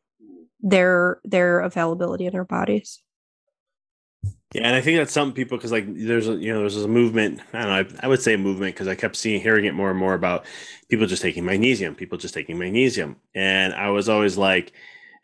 their 0.60 1.20
their 1.24 1.60
availability 1.60 2.26
in 2.26 2.34
our 2.34 2.44
bodies? 2.44 3.03
Yeah, 4.54 4.62
and 4.68 4.76
I 4.76 4.80
think 4.80 4.98
that's 4.98 5.12
some 5.12 5.32
people 5.32 5.58
because 5.58 5.72
like 5.72 5.84
there's 5.88 6.28
a 6.28 6.34
you 6.36 6.52
know 6.52 6.60
there's 6.60 6.76
a 6.76 6.88
movement. 6.88 7.40
I 7.52 7.62
don't 7.62 7.90
know. 7.92 7.98
I, 8.00 8.06
I 8.06 8.08
would 8.08 8.22
say 8.22 8.36
movement 8.36 8.74
because 8.74 8.86
I 8.88 8.94
kept 8.94 9.16
seeing 9.16 9.40
hearing 9.40 9.64
it 9.64 9.74
more 9.74 9.90
and 9.90 9.98
more 9.98 10.14
about 10.14 10.46
people 10.88 11.06
just 11.06 11.22
taking 11.22 11.44
magnesium, 11.44 11.96
people 11.96 12.18
just 12.18 12.34
taking 12.34 12.58
magnesium, 12.58 13.16
and 13.34 13.74
I 13.74 13.90
was 13.90 14.08
always 14.08 14.38
like, 14.38 14.72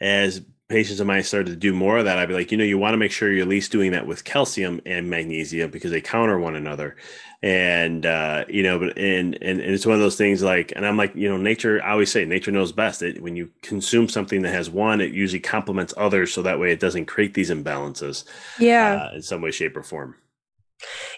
as 0.01 0.43
patients 0.71 1.01
of 1.01 1.07
mine 1.07 1.23
started 1.25 1.51
to 1.51 1.57
do 1.57 1.75
more 1.75 1.99
of 1.99 2.05
that, 2.05 2.17
I'd 2.17 2.29
be 2.29 2.35
like, 2.35 2.51
you 2.53 2.57
know, 2.57 2.65
you 2.65 2.79
want 2.79 2.95
to 2.95 2.99
make 2.99 3.13
sure 3.13 3.31
you're 3.31 3.43
at 3.43 3.49
least 3.49 3.73
doing 3.73 3.91
that 3.93 4.07
with 4.07 4.25
calcium 4.25 4.81
and 4.87 5.11
magnesium 5.11 5.71
because 5.71 5.91
they 5.91 6.01
counter 6.01 6.39
one 6.39 6.55
another. 6.55 6.97
And 7.43 8.07
uh, 8.07 8.45
you 8.49 8.63
know, 8.63 8.79
but 8.79 8.97
and, 8.99 9.35
and 9.43 9.61
and 9.61 9.75
it's 9.75 9.87
one 9.87 9.95
of 9.95 10.01
those 10.01 10.17
things 10.17 10.43
like, 10.43 10.73
and 10.77 10.87
I'm 10.87 10.97
like, 10.97 11.15
you 11.15 11.29
know, 11.29 11.39
nature. 11.39 11.83
I 11.83 11.93
always 11.93 12.13
say 12.13 12.25
nature 12.25 12.51
knows 12.51 12.71
best. 12.71 13.03
It, 13.03 13.23
when 13.23 13.35
you 13.35 13.51
consume 13.63 14.09
something 14.09 14.43
that 14.43 14.53
has 14.53 14.69
one, 14.71 15.01
it 15.01 15.13
usually 15.13 15.41
complements 15.41 15.95
others, 15.97 16.35
so 16.35 16.43
that 16.43 16.61
way 16.61 16.71
it 16.71 16.81
doesn't 16.81 17.07
create 17.07 17.33
these 17.33 17.51
imbalances. 17.51 18.25
Yeah, 18.59 19.09
uh, 19.11 19.17
in 19.17 19.23
some 19.23 19.41
way, 19.41 19.53
shape, 19.53 19.75
or 19.77 19.83
form. 19.83 20.17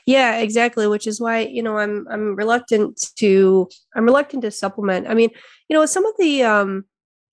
Yeah, 0.07 0.39
exactly. 0.39 0.87
Which 0.87 1.09
is 1.09 1.21
why 1.21 1.41
you 1.41 1.63
know 1.63 1.77
I'm 1.79 2.07
I'm 2.09 2.37
reluctant 2.37 3.01
to 3.17 3.69
I'm 3.97 4.05
reluctant 4.05 4.43
to 4.43 4.53
supplement. 4.53 5.09
I 5.09 5.15
mean, 5.15 5.31
you 5.69 5.77
know, 5.77 5.87
some 5.87 6.07
of 6.07 6.15
the 6.19 6.45
um, 6.45 6.85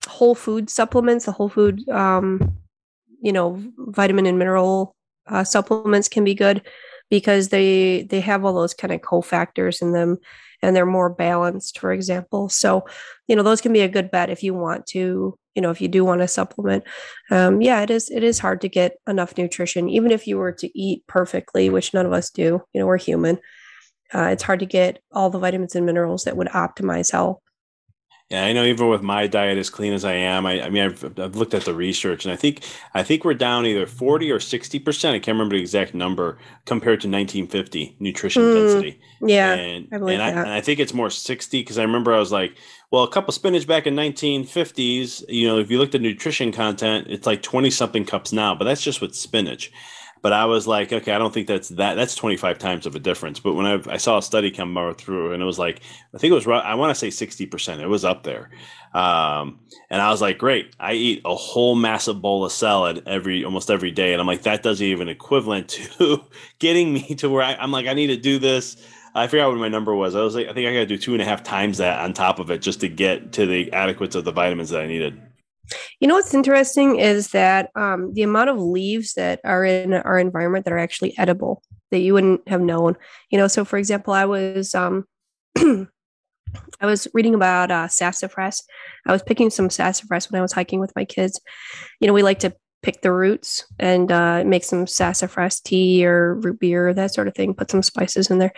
whole 0.06 0.34
food 0.34 0.70
supplements, 0.70 1.26
the 1.26 1.32
whole 1.32 1.48
food, 1.48 1.88
um, 1.88 2.56
you 3.20 3.32
know, 3.32 3.62
vitamin 3.78 4.26
and 4.26 4.38
mineral 4.38 4.94
uh, 5.26 5.44
supplements 5.44 6.08
can 6.08 6.24
be 6.24 6.34
good 6.34 6.62
because 7.10 7.48
they 7.48 8.02
they 8.02 8.20
have 8.20 8.44
all 8.44 8.54
those 8.54 8.74
kind 8.74 8.92
of 8.92 9.00
cofactors 9.00 9.82
in 9.82 9.92
them 9.92 10.18
and 10.62 10.76
they're 10.76 10.86
more 10.86 11.10
balanced 11.10 11.78
for 11.78 11.92
example. 11.92 12.48
So 12.48 12.86
you 13.28 13.36
know 13.36 13.42
those 13.42 13.60
can 13.60 13.72
be 13.72 13.80
a 13.80 13.88
good 13.88 14.10
bet 14.10 14.30
if 14.30 14.42
you 14.42 14.54
want 14.54 14.86
to 14.88 15.36
you 15.54 15.62
know 15.62 15.70
if 15.70 15.80
you 15.80 15.88
do 15.88 16.04
want 16.04 16.20
to 16.20 16.28
supplement. 16.28 16.84
Um, 17.30 17.60
yeah 17.60 17.82
it 17.82 17.90
is 17.90 18.10
it 18.10 18.22
is 18.22 18.38
hard 18.38 18.60
to 18.62 18.68
get 18.68 18.96
enough 19.06 19.36
nutrition. 19.36 19.88
Even 19.88 20.10
if 20.10 20.26
you 20.26 20.38
were 20.38 20.52
to 20.52 20.78
eat 20.78 21.04
perfectly 21.06 21.68
which 21.68 21.92
none 21.92 22.06
of 22.06 22.12
us 22.12 22.30
do 22.30 22.62
you 22.72 22.80
know 22.80 22.86
we're 22.86 22.98
human 22.98 23.38
uh, 24.12 24.28
it's 24.32 24.42
hard 24.42 24.60
to 24.60 24.66
get 24.66 25.00
all 25.12 25.30
the 25.30 25.38
vitamins 25.38 25.76
and 25.76 25.86
minerals 25.86 26.24
that 26.24 26.36
would 26.36 26.48
optimize 26.48 27.12
health 27.12 27.40
yeah, 28.30 28.44
I 28.44 28.52
know. 28.52 28.62
Even 28.64 28.88
with 28.88 29.02
my 29.02 29.26
diet 29.26 29.58
as 29.58 29.70
clean 29.70 29.92
as 29.92 30.04
I 30.04 30.12
am, 30.12 30.46
I, 30.46 30.62
I 30.62 30.70
mean, 30.70 30.84
I've, 30.84 31.18
I've, 31.18 31.34
looked 31.34 31.52
at 31.52 31.64
the 31.64 31.74
research, 31.74 32.24
and 32.24 32.32
I 32.32 32.36
think 32.36 32.64
I 32.94 33.02
think 33.02 33.24
we're 33.24 33.34
down 33.34 33.66
either 33.66 33.86
forty 33.86 34.30
or 34.30 34.38
sixty 34.38 34.78
percent. 34.78 35.16
I 35.16 35.18
can't 35.18 35.34
remember 35.34 35.56
the 35.56 35.60
exact 35.60 35.94
number 35.94 36.38
compared 36.64 37.00
to 37.00 37.08
1950 37.08 37.96
nutrition 37.98 38.42
mm, 38.42 38.54
density. 38.54 39.00
Yeah, 39.20 39.54
and 39.54 39.88
I 39.92 39.96
and, 39.96 40.22
I, 40.22 40.28
and 40.28 40.50
I 40.50 40.60
think 40.60 40.78
it's 40.78 40.94
more 40.94 41.10
sixty 41.10 41.60
because 41.60 41.76
I 41.76 41.82
remember 41.82 42.14
I 42.14 42.20
was 42.20 42.30
like, 42.30 42.56
well, 42.92 43.02
a 43.02 43.10
cup 43.10 43.26
of 43.26 43.34
spinach 43.34 43.66
back 43.66 43.88
in 43.88 43.96
1950s. 43.96 45.24
You 45.28 45.48
know, 45.48 45.58
if 45.58 45.68
you 45.68 45.78
looked 45.78 45.96
at 45.96 46.00
nutrition 46.00 46.52
content, 46.52 47.08
it's 47.10 47.26
like 47.26 47.42
twenty 47.42 47.70
something 47.70 48.04
cups 48.04 48.32
now, 48.32 48.54
but 48.54 48.64
that's 48.64 48.82
just 48.82 49.00
with 49.00 49.16
spinach. 49.16 49.72
But 50.22 50.32
I 50.34 50.44
was 50.44 50.66
like, 50.66 50.92
okay, 50.92 51.12
I 51.12 51.18
don't 51.18 51.32
think 51.32 51.46
that's 51.46 51.70
that. 51.70 51.94
That's 51.94 52.14
25 52.14 52.58
times 52.58 52.84
of 52.84 52.94
a 52.94 52.98
difference. 52.98 53.40
But 53.40 53.54
when 53.54 53.66
I, 53.66 53.80
I 53.88 53.96
saw 53.96 54.18
a 54.18 54.22
study 54.22 54.50
come 54.50 54.94
through, 54.98 55.32
and 55.32 55.42
it 55.42 55.46
was 55.46 55.58
like, 55.58 55.80
I 56.14 56.18
think 56.18 56.32
it 56.32 56.34
was, 56.34 56.46
I 56.46 56.74
want 56.74 56.94
to 56.96 57.10
say 57.10 57.26
60%. 57.26 57.80
It 57.80 57.86
was 57.86 58.04
up 58.04 58.22
there. 58.22 58.50
Um, 58.92 59.60
and 59.88 60.02
I 60.02 60.10
was 60.10 60.20
like, 60.20 60.36
great. 60.36 60.74
I 60.78 60.92
eat 60.92 61.22
a 61.24 61.34
whole 61.34 61.74
massive 61.74 62.20
bowl 62.20 62.44
of 62.44 62.52
salad 62.52 63.02
every, 63.06 63.44
almost 63.44 63.70
every 63.70 63.92
day. 63.92 64.12
And 64.12 64.20
I'm 64.20 64.26
like, 64.26 64.42
that 64.42 64.62
doesn't 64.62 64.84
even 64.84 65.08
equivalent 65.08 65.68
to 65.98 66.24
getting 66.58 66.92
me 66.92 67.14
to 67.16 67.30
where 67.30 67.42
I, 67.42 67.54
I'm 67.54 67.72
like, 67.72 67.86
I 67.86 67.94
need 67.94 68.08
to 68.08 68.16
do 68.16 68.38
this. 68.38 68.76
I 69.14 69.26
forgot 69.26 69.48
what 69.48 69.58
my 69.58 69.68
number 69.68 69.94
was. 69.94 70.14
I 70.14 70.22
was 70.22 70.34
like, 70.34 70.48
I 70.48 70.52
think 70.52 70.68
I 70.68 70.72
got 70.72 70.80
to 70.80 70.86
do 70.86 70.98
two 70.98 71.14
and 71.14 71.22
a 71.22 71.24
half 71.24 71.42
times 71.42 71.78
that 71.78 71.98
on 71.98 72.12
top 72.12 72.38
of 72.38 72.50
it 72.50 72.62
just 72.62 72.80
to 72.80 72.88
get 72.88 73.32
to 73.32 73.46
the 73.46 73.72
adequates 73.72 74.14
of 74.14 74.24
the 74.24 74.32
vitamins 74.32 74.70
that 74.70 74.82
I 74.82 74.86
needed. 74.86 75.20
You 76.00 76.08
know 76.08 76.14
what's 76.14 76.34
interesting 76.34 76.98
is 76.98 77.28
that 77.28 77.70
um, 77.74 78.12
the 78.14 78.22
amount 78.22 78.50
of 78.50 78.58
leaves 78.58 79.14
that 79.14 79.40
are 79.44 79.64
in 79.64 79.94
our 79.94 80.18
environment 80.18 80.64
that 80.64 80.72
are 80.72 80.78
actually 80.78 81.16
edible 81.18 81.62
that 81.90 82.00
you 82.00 82.14
wouldn't 82.14 82.48
have 82.48 82.60
known. 82.60 82.96
You 83.30 83.38
know, 83.38 83.48
so 83.48 83.64
for 83.64 83.78
example, 83.78 84.12
I 84.12 84.24
was 84.24 84.74
um, 84.74 85.04
I 85.56 86.86
was 86.86 87.06
reading 87.14 87.34
about 87.34 87.70
uh, 87.70 87.88
sassafras. 87.88 88.62
I 89.06 89.12
was 89.12 89.22
picking 89.22 89.50
some 89.50 89.70
sassafras 89.70 90.30
when 90.30 90.38
I 90.38 90.42
was 90.42 90.52
hiking 90.52 90.80
with 90.80 90.92
my 90.96 91.04
kids. 91.04 91.40
You 92.00 92.06
know, 92.06 92.12
we 92.12 92.22
like 92.22 92.40
to 92.40 92.54
pick 92.82 93.02
the 93.02 93.12
roots 93.12 93.64
and 93.78 94.10
uh, 94.10 94.42
make 94.44 94.64
some 94.64 94.86
sassafras 94.86 95.60
tea 95.60 96.06
or 96.06 96.34
root 96.36 96.58
beer, 96.58 96.94
that 96.94 97.14
sort 97.14 97.28
of 97.28 97.34
thing. 97.34 97.54
Put 97.54 97.70
some 97.70 97.82
spices 97.82 98.30
in 98.30 98.38
there. 98.38 98.52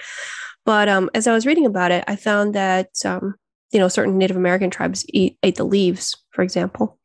But 0.65 0.89
um, 0.89 1.11
as 1.15 1.27
I 1.27 1.33
was 1.33 1.47
reading 1.47 1.67
about 1.67 1.91
it, 1.91 2.05
I 2.07 2.17
found 2.17 2.55
that 2.55 2.91
um, 3.05 3.35
you 3.73 3.79
know 3.79 3.89
certain 3.89 4.19
Native 4.19 4.37
American 4.37 4.71
tribes 4.71 5.05
eat 5.09 5.39
ate 5.43 5.57
the 5.57 5.65
leaves, 5.65 6.17
for 6.31 6.43
example, 6.43 6.99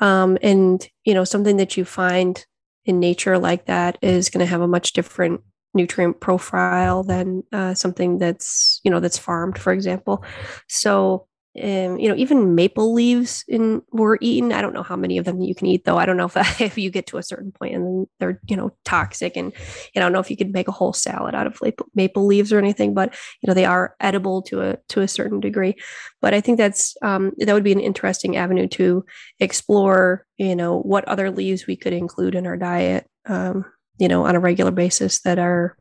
um, 0.00 0.36
and 0.42 0.86
you 1.04 1.14
know 1.14 1.24
something 1.24 1.56
that 1.56 1.76
you 1.76 1.84
find 1.84 2.44
in 2.84 2.98
nature 2.98 3.38
like 3.38 3.66
that 3.66 3.98
is 4.02 4.30
going 4.30 4.40
to 4.40 4.50
have 4.50 4.60
a 4.60 4.68
much 4.68 4.92
different 4.92 5.40
nutrient 5.72 6.20
profile 6.20 7.04
than 7.04 7.42
uh, 7.52 7.74
something 7.74 8.18
that's 8.18 8.80
you 8.84 8.90
know 8.90 9.00
that's 9.00 9.18
farmed, 9.18 9.58
for 9.58 9.72
example. 9.72 10.24
So 10.68 11.26
um, 11.56 11.98
you 11.98 12.08
know, 12.08 12.14
even 12.14 12.54
maple 12.54 12.92
leaves 12.92 13.44
in 13.48 13.82
were 13.90 14.18
eaten. 14.20 14.52
I 14.52 14.62
don't 14.62 14.72
know 14.72 14.84
how 14.84 14.94
many 14.94 15.18
of 15.18 15.24
them 15.24 15.40
you 15.40 15.52
can 15.52 15.66
eat, 15.66 15.84
though. 15.84 15.96
I 15.96 16.06
don't 16.06 16.16
know 16.16 16.30
if 16.32 16.36
if 16.60 16.78
you 16.78 16.90
get 16.90 17.08
to 17.08 17.18
a 17.18 17.24
certain 17.24 17.50
point 17.50 17.74
and 17.74 18.06
they're 18.20 18.40
you 18.46 18.56
know 18.56 18.70
toxic, 18.84 19.36
and 19.36 19.52
I 19.96 20.00
don't 20.00 20.12
know 20.12 20.20
if 20.20 20.30
you 20.30 20.36
could 20.36 20.52
make 20.52 20.68
a 20.68 20.72
whole 20.72 20.92
salad 20.92 21.34
out 21.34 21.48
of 21.48 21.60
maple 21.94 22.24
leaves 22.24 22.52
or 22.52 22.58
anything. 22.58 22.94
But 22.94 23.14
you 23.42 23.48
know, 23.48 23.54
they 23.54 23.64
are 23.64 23.96
edible 23.98 24.42
to 24.42 24.60
a 24.62 24.76
to 24.90 25.00
a 25.00 25.08
certain 25.08 25.40
degree. 25.40 25.74
But 26.20 26.34
I 26.34 26.40
think 26.40 26.56
that's 26.56 26.96
um, 27.02 27.32
that 27.38 27.52
would 27.52 27.64
be 27.64 27.72
an 27.72 27.80
interesting 27.80 28.36
avenue 28.36 28.68
to 28.68 29.04
explore. 29.40 30.24
You 30.38 30.54
know, 30.54 30.78
what 30.78 31.04
other 31.06 31.30
leaves 31.32 31.66
we 31.66 31.76
could 31.76 31.92
include 31.92 32.36
in 32.36 32.46
our 32.46 32.56
diet. 32.56 33.08
Um, 33.26 33.64
you 33.98 34.08
know, 34.08 34.24
on 34.24 34.36
a 34.36 34.40
regular 34.40 34.70
basis 34.70 35.20
that 35.22 35.38
are 35.38 35.76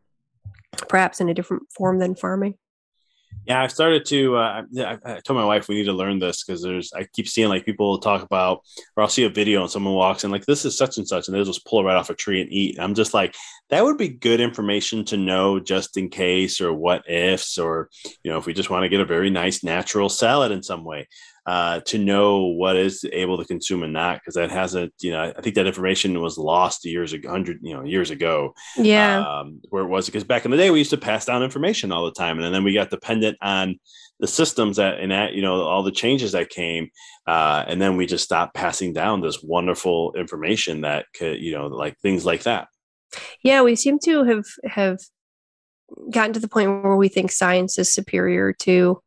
perhaps 0.88 1.22
in 1.22 1.30
a 1.30 1.34
different 1.34 1.64
form 1.72 2.00
than 2.00 2.16
farming. 2.16 2.56
Yeah, 3.46 3.64
I've 3.64 3.72
started 3.72 4.06
to. 4.06 4.36
Uh, 4.36 4.62
I, 4.78 4.98
I, 5.04 5.20
told 5.22 5.40
my 5.40 5.46
wife 5.46 5.68
we 5.68 5.76
need 5.76 5.86
to 5.86 5.94
learn 5.94 6.20
this 6.20 6.44
because 6.44 6.62
there's. 6.62 6.94
I 6.94 7.06
keep 7.06 7.28
seeing 7.28 7.50
like 7.50 7.66
people 7.66 7.98
talk 7.98 8.22
about, 8.22 8.62
or 8.96 9.02
I'll 9.02 9.10
see 9.10 9.24
a 9.24 9.30
video 9.30 9.62
and 9.62 9.72
someone 9.72 9.96
walks 9.96 10.24
in 10.24 10.30
like 10.30 10.46
this 10.46 10.66
is 10.66 10.78
such 10.78 10.98
and 10.98 11.08
such, 11.08 11.28
and 11.28 11.36
they'll 11.36 11.44
just 11.44 11.66
pull 11.66 11.80
it 11.80 11.84
right 11.84 11.96
off 11.96 12.12
a 12.12 12.14
tree 12.14 12.42
and 12.42 12.52
eat. 12.52 12.76
And 12.76 12.84
I'm 12.84 12.94
just 12.94 13.14
like, 13.14 13.36
that 13.70 13.84
would 13.84 13.98
be 13.98 14.10
good 14.10 14.40
information 14.40 15.04
to 15.06 15.18
know 15.18 15.60
just 15.60 15.98
in 15.98 16.10
case, 16.10 16.62
or 16.62 16.74
what 16.74 17.10
ifs, 17.10 17.58
or 17.58 17.90
you 18.24 18.30
know, 18.30 18.38
if 18.38 18.46
we 18.46 18.54
just 18.54 18.70
want 18.70 18.84
to 18.84 18.90
get 18.90 19.02
a 19.02 19.06
very 19.06 19.32
nice 19.32 19.64
natural 19.64 20.10
salad 20.10 20.52
in 20.52 20.62
some 20.62 20.84
way 20.84 21.08
uh, 21.46 21.80
to 21.82 21.98
know 21.98 22.46
what 22.46 22.76
is 22.76 23.06
able 23.12 23.38
to 23.38 23.46
consume 23.46 23.84
and 23.84 23.94
not 23.94 24.20
because 24.20 24.36
that 24.36 24.52
hasn't 24.52 24.94
you 25.00 25.12
know 25.12 25.34
i 25.38 25.42
think 25.42 25.56
that 25.56 25.68
information 25.68 26.20
was 26.22 26.38
lost 26.38 26.86
years 26.86 27.14
ago 27.14 27.30
hundred 27.30 27.60
you 27.62 27.74
know 27.74 27.84
years 27.84 28.12
ago. 28.12 28.54
Yeah. 28.78 29.20
Um, 29.20 29.62
where 29.70 29.84
it 29.84 29.88
was 29.88 30.06
because 30.06 30.24
back 30.24 30.46
in 30.46 30.52
the 30.52 30.58
day 30.58 30.72
we 30.72 30.80
used 30.80 30.90
to 30.92 30.98
pass 30.98 31.26
down 31.26 31.44
information 31.44 31.92
all 31.92 32.06
the 32.06 32.12
time 32.12 32.40
and 32.40 32.54
then 32.54 32.64
we 32.64 32.74
got 32.74 32.90
dependent 32.90 33.38
on 33.42 33.80
the 34.20 34.28
systems 34.28 34.78
that 34.78 35.00
and 35.00 35.12
that 35.12 35.34
you 35.34 35.42
know 35.42 35.62
all 35.62 35.84
the 35.84 35.92
changes 35.92 36.34
that 36.34 36.50
came 36.50 36.90
uh, 37.28 37.64
and 37.68 37.82
then 37.82 37.96
we 37.96 38.06
just 38.06 38.24
stopped 38.24 38.54
passing 38.54 38.94
down 38.94 39.22
this 39.22 39.42
wonderful 39.42 40.14
information 40.18 40.82
that 40.82 41.06
could 41.14 41.40
you 41.40 41.52
know 41.52 41.68
like 41.68 41.98
things 42.00 42.26
like 42.26 42.44
that. 42.44 42.68
Yeah 43.44 43.62
we 43.62 43.76
seem 43.76 44.00
to 44.00 44.24
have 44.24 44.46
have 44.66 45.00
gotten 46.12 46.34
to 46.34 46.40
the 46.40 46.48
point 46.48 46.84
where 46.84 46.96
we 46.96 47.08
think 47.08 47.32
science 47.32 47.80
is 47.80 47.92
superior 47.92 48.54
to 48.54 49.02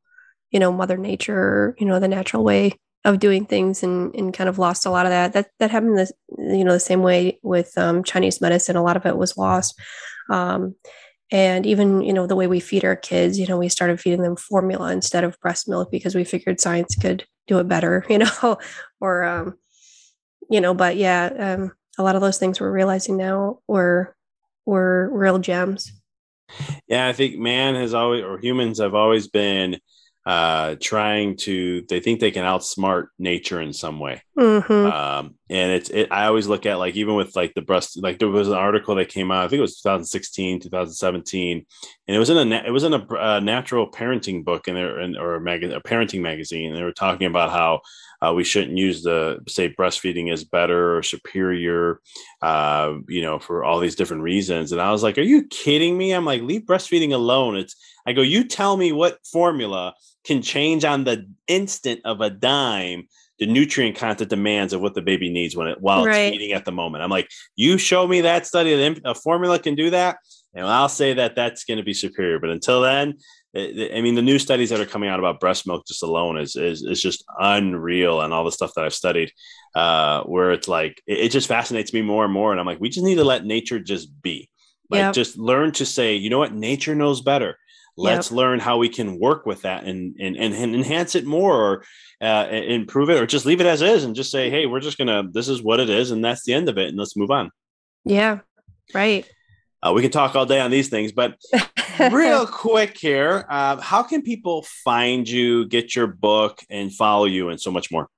you 0.53 0.61
know 0.61 0.73
mother 0.73 0.97
nature 0.97 1.75
you 1.79 1.87
know 1.87 1.99
the 1.99 2.09
natural 2.09 2.45
way 2.45 2.73
of 3.05 3.19
doing 3.19 3.45
things 3.45 3.83
and, 3.83 4.15
and 4.15 4.33
kind 4.33 4.49
of 4.49 4.59
lost 4.59 4.87
a 4.87 4.91
lot 4.91 5.07
of 5.07 5.11
that. 5.11 5.33
That 5.33 5.51
that 5.59 5.71
happened 5.71 5.99
the 5.99 6.13
you 6.39 6.65
know 6.65 6.73
the 6.73 6.81
same 6.81 7.03
way 7.03 7.41
with 7.43 7.77
um, 7.77 8.05
chinese 8.05 8.41
medicine. 8.41 8.77
A 8.77 8.83
lot 8.83 8.97
of 8.97 9.07
it 9.07 9.17
was 9.17 9.37
lost. 9.37 9.79
Um, 10.31 10.77
and 11.33 11.67
even 11.67 12.03
you 12.03 12.13
know 12.13 12.27
the 12.27 12.37
way 12.37 12.47
we 12.47 12.61
feed 12.61 12.85
our 12.85 12.95
kids 12.95 13.39
you 13.39 13.47
know 13.47 13.59
we 13.59 13.69
started 13.69 13.99
feeding 13.99 14.23
them 14.23 14.37
formula 14.37 14.93
instead 14.93 15.25
of 15.25 15.41
breast 15.41 15.67
milk 15.67 15.91
because 15.91 16.15
we 16.15 16.25
figured 16.25 16.61
science 16.61 16.95
could 16.95 17.25
do 17.47 17.59
it 17.59 17.67
better 17.67 18.05
you 18.11 18.19
know 18.19 18.59
or 19.01 19.25
um, 19.25 19.55
you 20.51 20.61
know 20.61 20.75
but 20.75 20.97
yeah 20.97 21.57
um, 21.57 21.73
a 21.99 22.03
lot 22.03 22.15
of 22.15 22.21
those 22.21 22.39
things 22.39 22.61
we're 22.61 22.71
realizing 22.71 23.17
now 23.17 23.59
were 23.67 24.15
were 24.65 25.11
real 25.13 25.39
gems. 25.39 25.91
Yeah 26.87 27.09
i 27.09 27.13
think 27.13 27.39
man 27.39 27.75
has 27.75 27.95
always 27.95 28.23
or 28.23 28.39
humans 28.39 28.79
have 28.79 28.95
always 28.95 29.27
been 29.27 29.81
uh, 30.25 30.77
trying 30.81 31.37
to 31.37 31.83
they 31.89 32.01
think 32.01 32.21
they 32.21 32.31
can 32.31 32.45
outsmart 32.45 33.07
nature 33.19 33.61
in 33.61 33.73
some 33.73 33.99
way. 33.99 34.23
Mm-hmm. 34.39 34.73
um, 34.73 35.35
and 35.51 35.73
it's 35.73 35.91
it, 35.91 36.09
i 36.11 36.25
always 36.25 36.49
look 36.49 36.65
at 36.65 36.79
like 36.79 36.97
even 36.97 37.15
with 37.15 37.37
like 37.37 37.53
the 37.53 37.61
breast 37.61 38.03
like 38.03 38.19
there 38.19 38.29
was 38.29 38.49
an 38.49 38.55
article 38.55 38.95
that 38.95 39.11
came 39.11 39.31
out 39.31 39.45
i 39.45 39.49
think 39.49 39.59
it 39.59 39.63
was 39.63 39.81
2016 39.83 40.61
2017 40.61 41.67
and 42.09 42.17
it 42.17 42.19
was 42.19 42.31
in 42.31 42.53
a 42.53 42.57
it 42.57 42.71
was 42.71 42.85
in 42.85 42.95
a, 42.95 43.07
a 43.11 43.41
natural 43.43 43.91
parenting 43.91 44.43
book 44.43 44.69
and 44.69 44.77
there 44.77 44.99
or 45.21 45.35
a, 45.35 45.41
mag- 45.41 45.65
a 45.65 45.81
parenting 45.81 46.23
magazine 46.23 46.71
and 46.71 46.79
they 46.79 46.83
were 46.83 46.93
talking 46.93 47.27
about 47.27 47.51
how 47.51 47.81
uh, 48.23 48.33
we 48.33 48.45
shouldn't 48.45 48.79
use 48.79 49.03
the 49.03 49.41
say 49.49 49.69
breastfeeding 49.69 50.33
is 50.33 50.45
better 50.45 50.97
or 50.97 51.03
superior 51.03 52.01
uh, 52.41 52.95
you 53.09 53.21
know 53.21 53.39
for 53.39 53.65
all 53.65 53.81
these 53.81 53.97
different 53.97 54.23
reasons. 54.23 54.73
And 54.73 54.81
i 54.81 54.93
was 54.93 55.03
like 55.03 55.19
are 55.19 55.23
you 55.23 55.47
kidding 55.49 55.99
me? 55.99 56.13
I'm 56.13 56.25
like 56.25 56.43
leave 56.43 56.63
breastfeeding 56.63 57.13
alone. 57.13 57.57
It's 57.57 57.77
i 58.07 58.13
go 58.13 58.23
you 58.23 58.45
tell 58.45 58.77
me 58.77 58.93
what 58.93 59.19
formula 59.27 59.95
can 60.25 60.43
change 60.43 60.85
on 60.85 61.05
the 61.05 61.29
instant 61.49 62.01
of 62.05 62.21
a 62.21 62.31
dime 62.31 63.07
the 63.43 63.47
nutrient 63.47 63.97
content 63.97 64.31
demands 64.31 64.73
of 64.73 64.81
what 64.81 64.95
the 64.95 65.03
baby 65.03 65.29
needs 65.29 65.57
when 65.57 65.67
it 65.67 65.81
while 65.81 66.05
right. 66.05 66.33
it's 66.33 66.37
eating 66.37 66.53
at 66.53 66.65
the 66.65 66.71
moment. 66.71 67.03
I'm 67.03 67.11
like, 67.11 67.29
you 67.57 67.77
show 67.77 68.07
me 68.07 68.21
that 68.21 68.47
study 68.47 68.77
that 68.77 69.01
a 69.05 69.17
formula 69.17 69.59
can 69.59 69.75
do 69.75 69.91
that, 69.91 70.19
and 70.55 70.65
I'll 70.65 70.89
say 70.89 71.15
that 71.15 71.35
that's 71.35 71.65
going 71.65 71.79
to 71.79 71.85
be 71.85 71.93
superior. 71.93 72.39
But 72.39 72.51
until 72.51 72.83
then, 72.83 73.15
I 73.57 74.01
mean, 74.01 74.15
the 74.15 74.23
new 74.23 74.39
studies 74.39 74.71
that 74.71 74.81
are 74.81 74.87
coming 74.87 75.09
out 75.09 75.19
about 75.19 75.41
breast 75.41 75.67
milk 75.67 75.87
just 75.89 76.05
alone 76.05 76.39
is 76.39 76.55
is, 76.55 76.83
is 76.83 77.03
just 77.03 77.25
unreal, 77.37 78.21
and 78.21 78.33
all 78.33 78.45
the 78.45 78.53
stuff 78.53 78.75
that 78.77 78.85
I've 78.85 78.95
studied, 78.95 79.33
uh, 79.75 80.23
where 80.23 80.53
it's 80.53 80.69
like 80.69 81.03
it, 81.09 81.19
it, 81.19 81.29
just 81.31 81.49
fascinates 81.49 81.93
me 81.93 82.01
more 82.01 82.25
and 82.25 82.33
more. 82.33 82.53
And 82.53 82.61
I'm 82.61 82.67
like, 82.67 82.81
we 82.81 82.91
just 82.91 83.05
need 83.05 83.17
to 83.17 83.25
let 83.25 83.45
nature 83.45 83.81
just 83.81 84.23
be, 84.23 84.49
like, 84.89 85.01
yep. 85.01 85.15
just 85.15 85.37
learn 85.37 85.73
to 85.73 85.85
say, 85.85 86.15
you 86.15 86.31
know 86.31 86.39
what, 86.39 86.55
nature 86.55 86.95
knows 86.95 87.23
better 87.23 87.57
let's 87.97 88.31
yep. 88.31 88.37
learn 88.37 88.59
how 88.59 88.79
we 88.79 88.89
can 88.89 89.19
work 89.19 89.47
with 89.47 89.63
that 89.63 89.85
and 89.85 90.17
and, 90.19 90.37
and, 90.37 90.55
and 90.55 90.75
enhance 90.75 91.15
it 91.15 91.27
more 91.27 91.55
or 91.55 91.85
uh, 92.21 92.49
improve 92.51 93.11
it 93.11 93.21
or 93.21 93.27
just 93.27 93.47
leave 93.47 93.61
it 93.61 93.67
as 93.67 93.83
is 93.83 94.05
and 94.05 94.15
just 94.15 94.31
say 94.31 94.49
hey 94.51 94.67
we're 94.67 94.81
just 94.81 94.99
gonna 94.99 95.23
this 95.33 95.49
is 95.49 95.63
what 95.63 95.81
it 95.81 95.91
is 95.91 96.11
and 96.11 96.25
that's 96.25 96.45
the 96.45 96.55
end 96.55 96.69
of 96.69 96.79
it 96.79 96.89
and 96.89 96.99
let's 96.99 97.17
move 97.17 97.31
on 97.31 97.51
yeah 98.05 98.39
right 98.95 99.29
Uh, 99.85 99.93
we 99.93 100.01
can 100.01 100.13
talk 100.13 100.37
all 100.37 100.47
day 100.47 100.61
on 100.61 100.71
these 100.71 100.89
things, 100.89 101.11
but 101.11 101.37
real 102.13 102.47
quick 102.67 102.97
here, 102.97 103.45
uh, 103.51 103.81
how 103.81 104.01
can 104.01 104.23
people 104.23 104.65
find 104.85 105.29
you, 105.29 105.67
get 105.67 105.97
your 105.97 106.07
book, 106.07 106.61
and 106.71 106.95
follow 106.95 107.25
you, 107.25 107.49
and 107.49 107.61
so 107.61 107.73
much 107.73 107.91
more? 107.91 108.09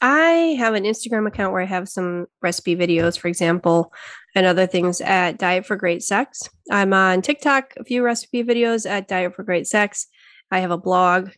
I 0.00 0.56
have 0.58 0.74
an 0.74 0.84
Instagram 0.84 1.26
account 1.26 1.52
where 1.52 1.62
I 1.62 1.66
have 1.66 1.88
some 1.88 2.26
recipe 2.40 2.76
videos, 2.76 3.18
for 3.18 3.28
example, 3.28 3.92
and 4.36 4.44
other 4.44 4.66
things 4.66 5.00
at 5.00 5.38
Diet 5.38 5.64
for 5.64 5.76
Great 5.76 6.02
Sex. 6.02 6.48
I'm 6.70 6.92
on 6.92 7.22
TikTok, 7.22 7.72
a 7.78 7.84
few 7.84 8.04
recipe 8.04 8.44
videos 8.44 8.88
at 8.88 9.08
Diet 9.08 9.34
for 9.34 9.42
Great 9.42 9.66
Sex. 9.66 10.08
I 10.50 10.60
have 10.60 10.70
a 10.70 10.78
blog, 10.78 11.30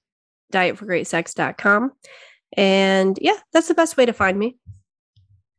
dietforgreatsex.com. 0.53 1.93
And 2.57 3.17
yeah, 3.23 3.37
that's 3.53 3.69
the 3.69 3.75
best 3.75 3.97
way 3.97 4.05
to 4.05 4.13
find 4.13 4.37
me. 4.37 4.59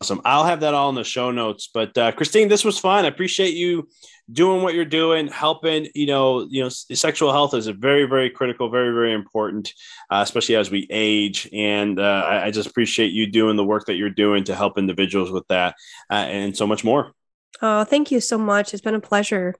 Awesome. 0.01 0.21
I'll 0.25 0.45
have 0.45 0.59
that 0.61 0.73
all 0.73 0.89
in 0.89 0.95
the 0.95 1.03
show 1.05 1.31
notes. 1.31 1.69
But 1.73 1.97
uh, 1.97 2.11
Christine, 2.11 2.49
this 2.49 2.65
was 2.65 2.77
fun. 2.77 3.05
I 3.05 3.07
appreciate 3.07 3.53
you 3.53 3.87
doing 4.31 4.61
what 4.61 4.73
you're 4.73 4.85
doing, 4.85 5.27
helping. 5.27 5.87
You 5.95 6.07
know, 6.07 6.47
you 6.49 6.61
know, 6.61 6.69
sexual 6.69 7.31
health 7.31 7.53
is 7.53 7.67
a 7.67 7.73
very, 7.73 8.05
very 8.05 8.29
critical, 8.29 8.69
very, 8.69 8.93
very 8.93 9.13
important, 9.13 9.73
uh, 10.09 10.21
especially 10.23 10.55
as 10.55 10.69
we 10.69 10.87
age. 10.89 11.49
And 11.53 11.99
uh, 11.99 12.25
I, 12.27 12.45
I, 12.45 12.51
just 12.51 12.69
appreciate 12.69 13.11
you 13.11 13.27
doing 13.27 13.57
the 13.57 13.65
work 13.65 13.87
that 13.87 13.95
you're 13.95 14.09
doing 14.09 14.45
to 14.45 14.55
help 14.55 14.77
individuals 14.77 15.31
with 15.31 15.47
that, 15.49 15.75
uh, 16.09 16.13
and 16.13 16.55
so 16.55 16.65
much 16.65 16.85
more. 16.85 17.13
Oh, 17.61 17.83
thank 17.83 18.11
you 18.11 18.21
so 18.21 18.37
much. 18.37 18.73
It's 18.73 18.81
been 18.81 18.95
a 18.95 19.01
pleasure. 19.01 19.55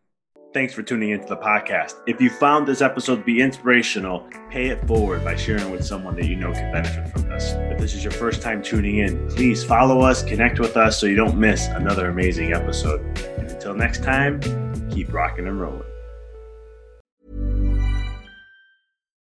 Thanks 0.52 0.74
for 0.74 0.82
tuning 0.82 1.12
into 1.12 1.28
the 1.28 1.38
podcast. 1.38 1.94
If 2.08 2.20
you 2.20 2.32
found 2.32 2.68
this 2.68 2.82
episode 2.82 3.18
to 3.18 3.24
be 3.24 3.40
inspirational, 3.40 4.28
pay 4.50 4.70
it 4.70 4.88
forward 4.88 5.24
by 5.24 5.36
sharing 5.36 5.70
with 5.70 5.86
someone 5.86 6.16
that 6.16 6.26
you 6.26 6.36
know 6.36 6.52
can 6.52 6.72
benefit 6.72 7.08
from 7.10 7.30
this. 7.30 7.52
If 7.54 7.78
this 7.78 7.94
is 7.94 8.04
your 8.04 8.14
first 8.14 8.42
time 8.42 8.64
tuning 8.64 8.98
in, 8.98 9.30
please 9.30 9.64
follow 9.64 10.02
us, 10.02 10.24
connect 10.24 10.60
with 10.60 10.76
us 10.76 11.00
so 11.00 11.06
you 11.06 11.16
don't 11.16 11.38
miss 11.38 11.68
another 11.68 12.10
amazing 12.10 12.54
episode. 12.54 13.02
And 13.38 13.52
until 13.52 13.76
next 13.76 14.04
time, 14.04 14.40
keep 14.90 15.14
rocking 15.14 15.48
and 15.48 15.62
rolling. 15.62 15.84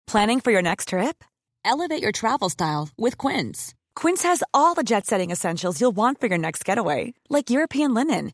Planning 0.05 0.39
for 0.39 0.51
your 0.51 0.61
next 0.61 0.89
trip? 0.89 1.23
Elevate 1.65 2.01
your 2.03 2.11
travel 2.11 2.49
style 2.49 2.89
with 2.95 3.17
Quince. 3.17 3.73
Quince 3.95 4.21
has 4.21 4.43
all 4.53 4.75
the 4.75 4.83
jet 4.83 5.07
setting 5.07 5.31
essentials 5.31 5.81
you'll 5.81 5.91
want 5.91 6.19
for 6.19 6.27
your 6.27 6.37
next 6.37 6.63
getaway, 6.63 7.15
like 7.27 7.49
European 7.49 7.95
linen 7.95 8.33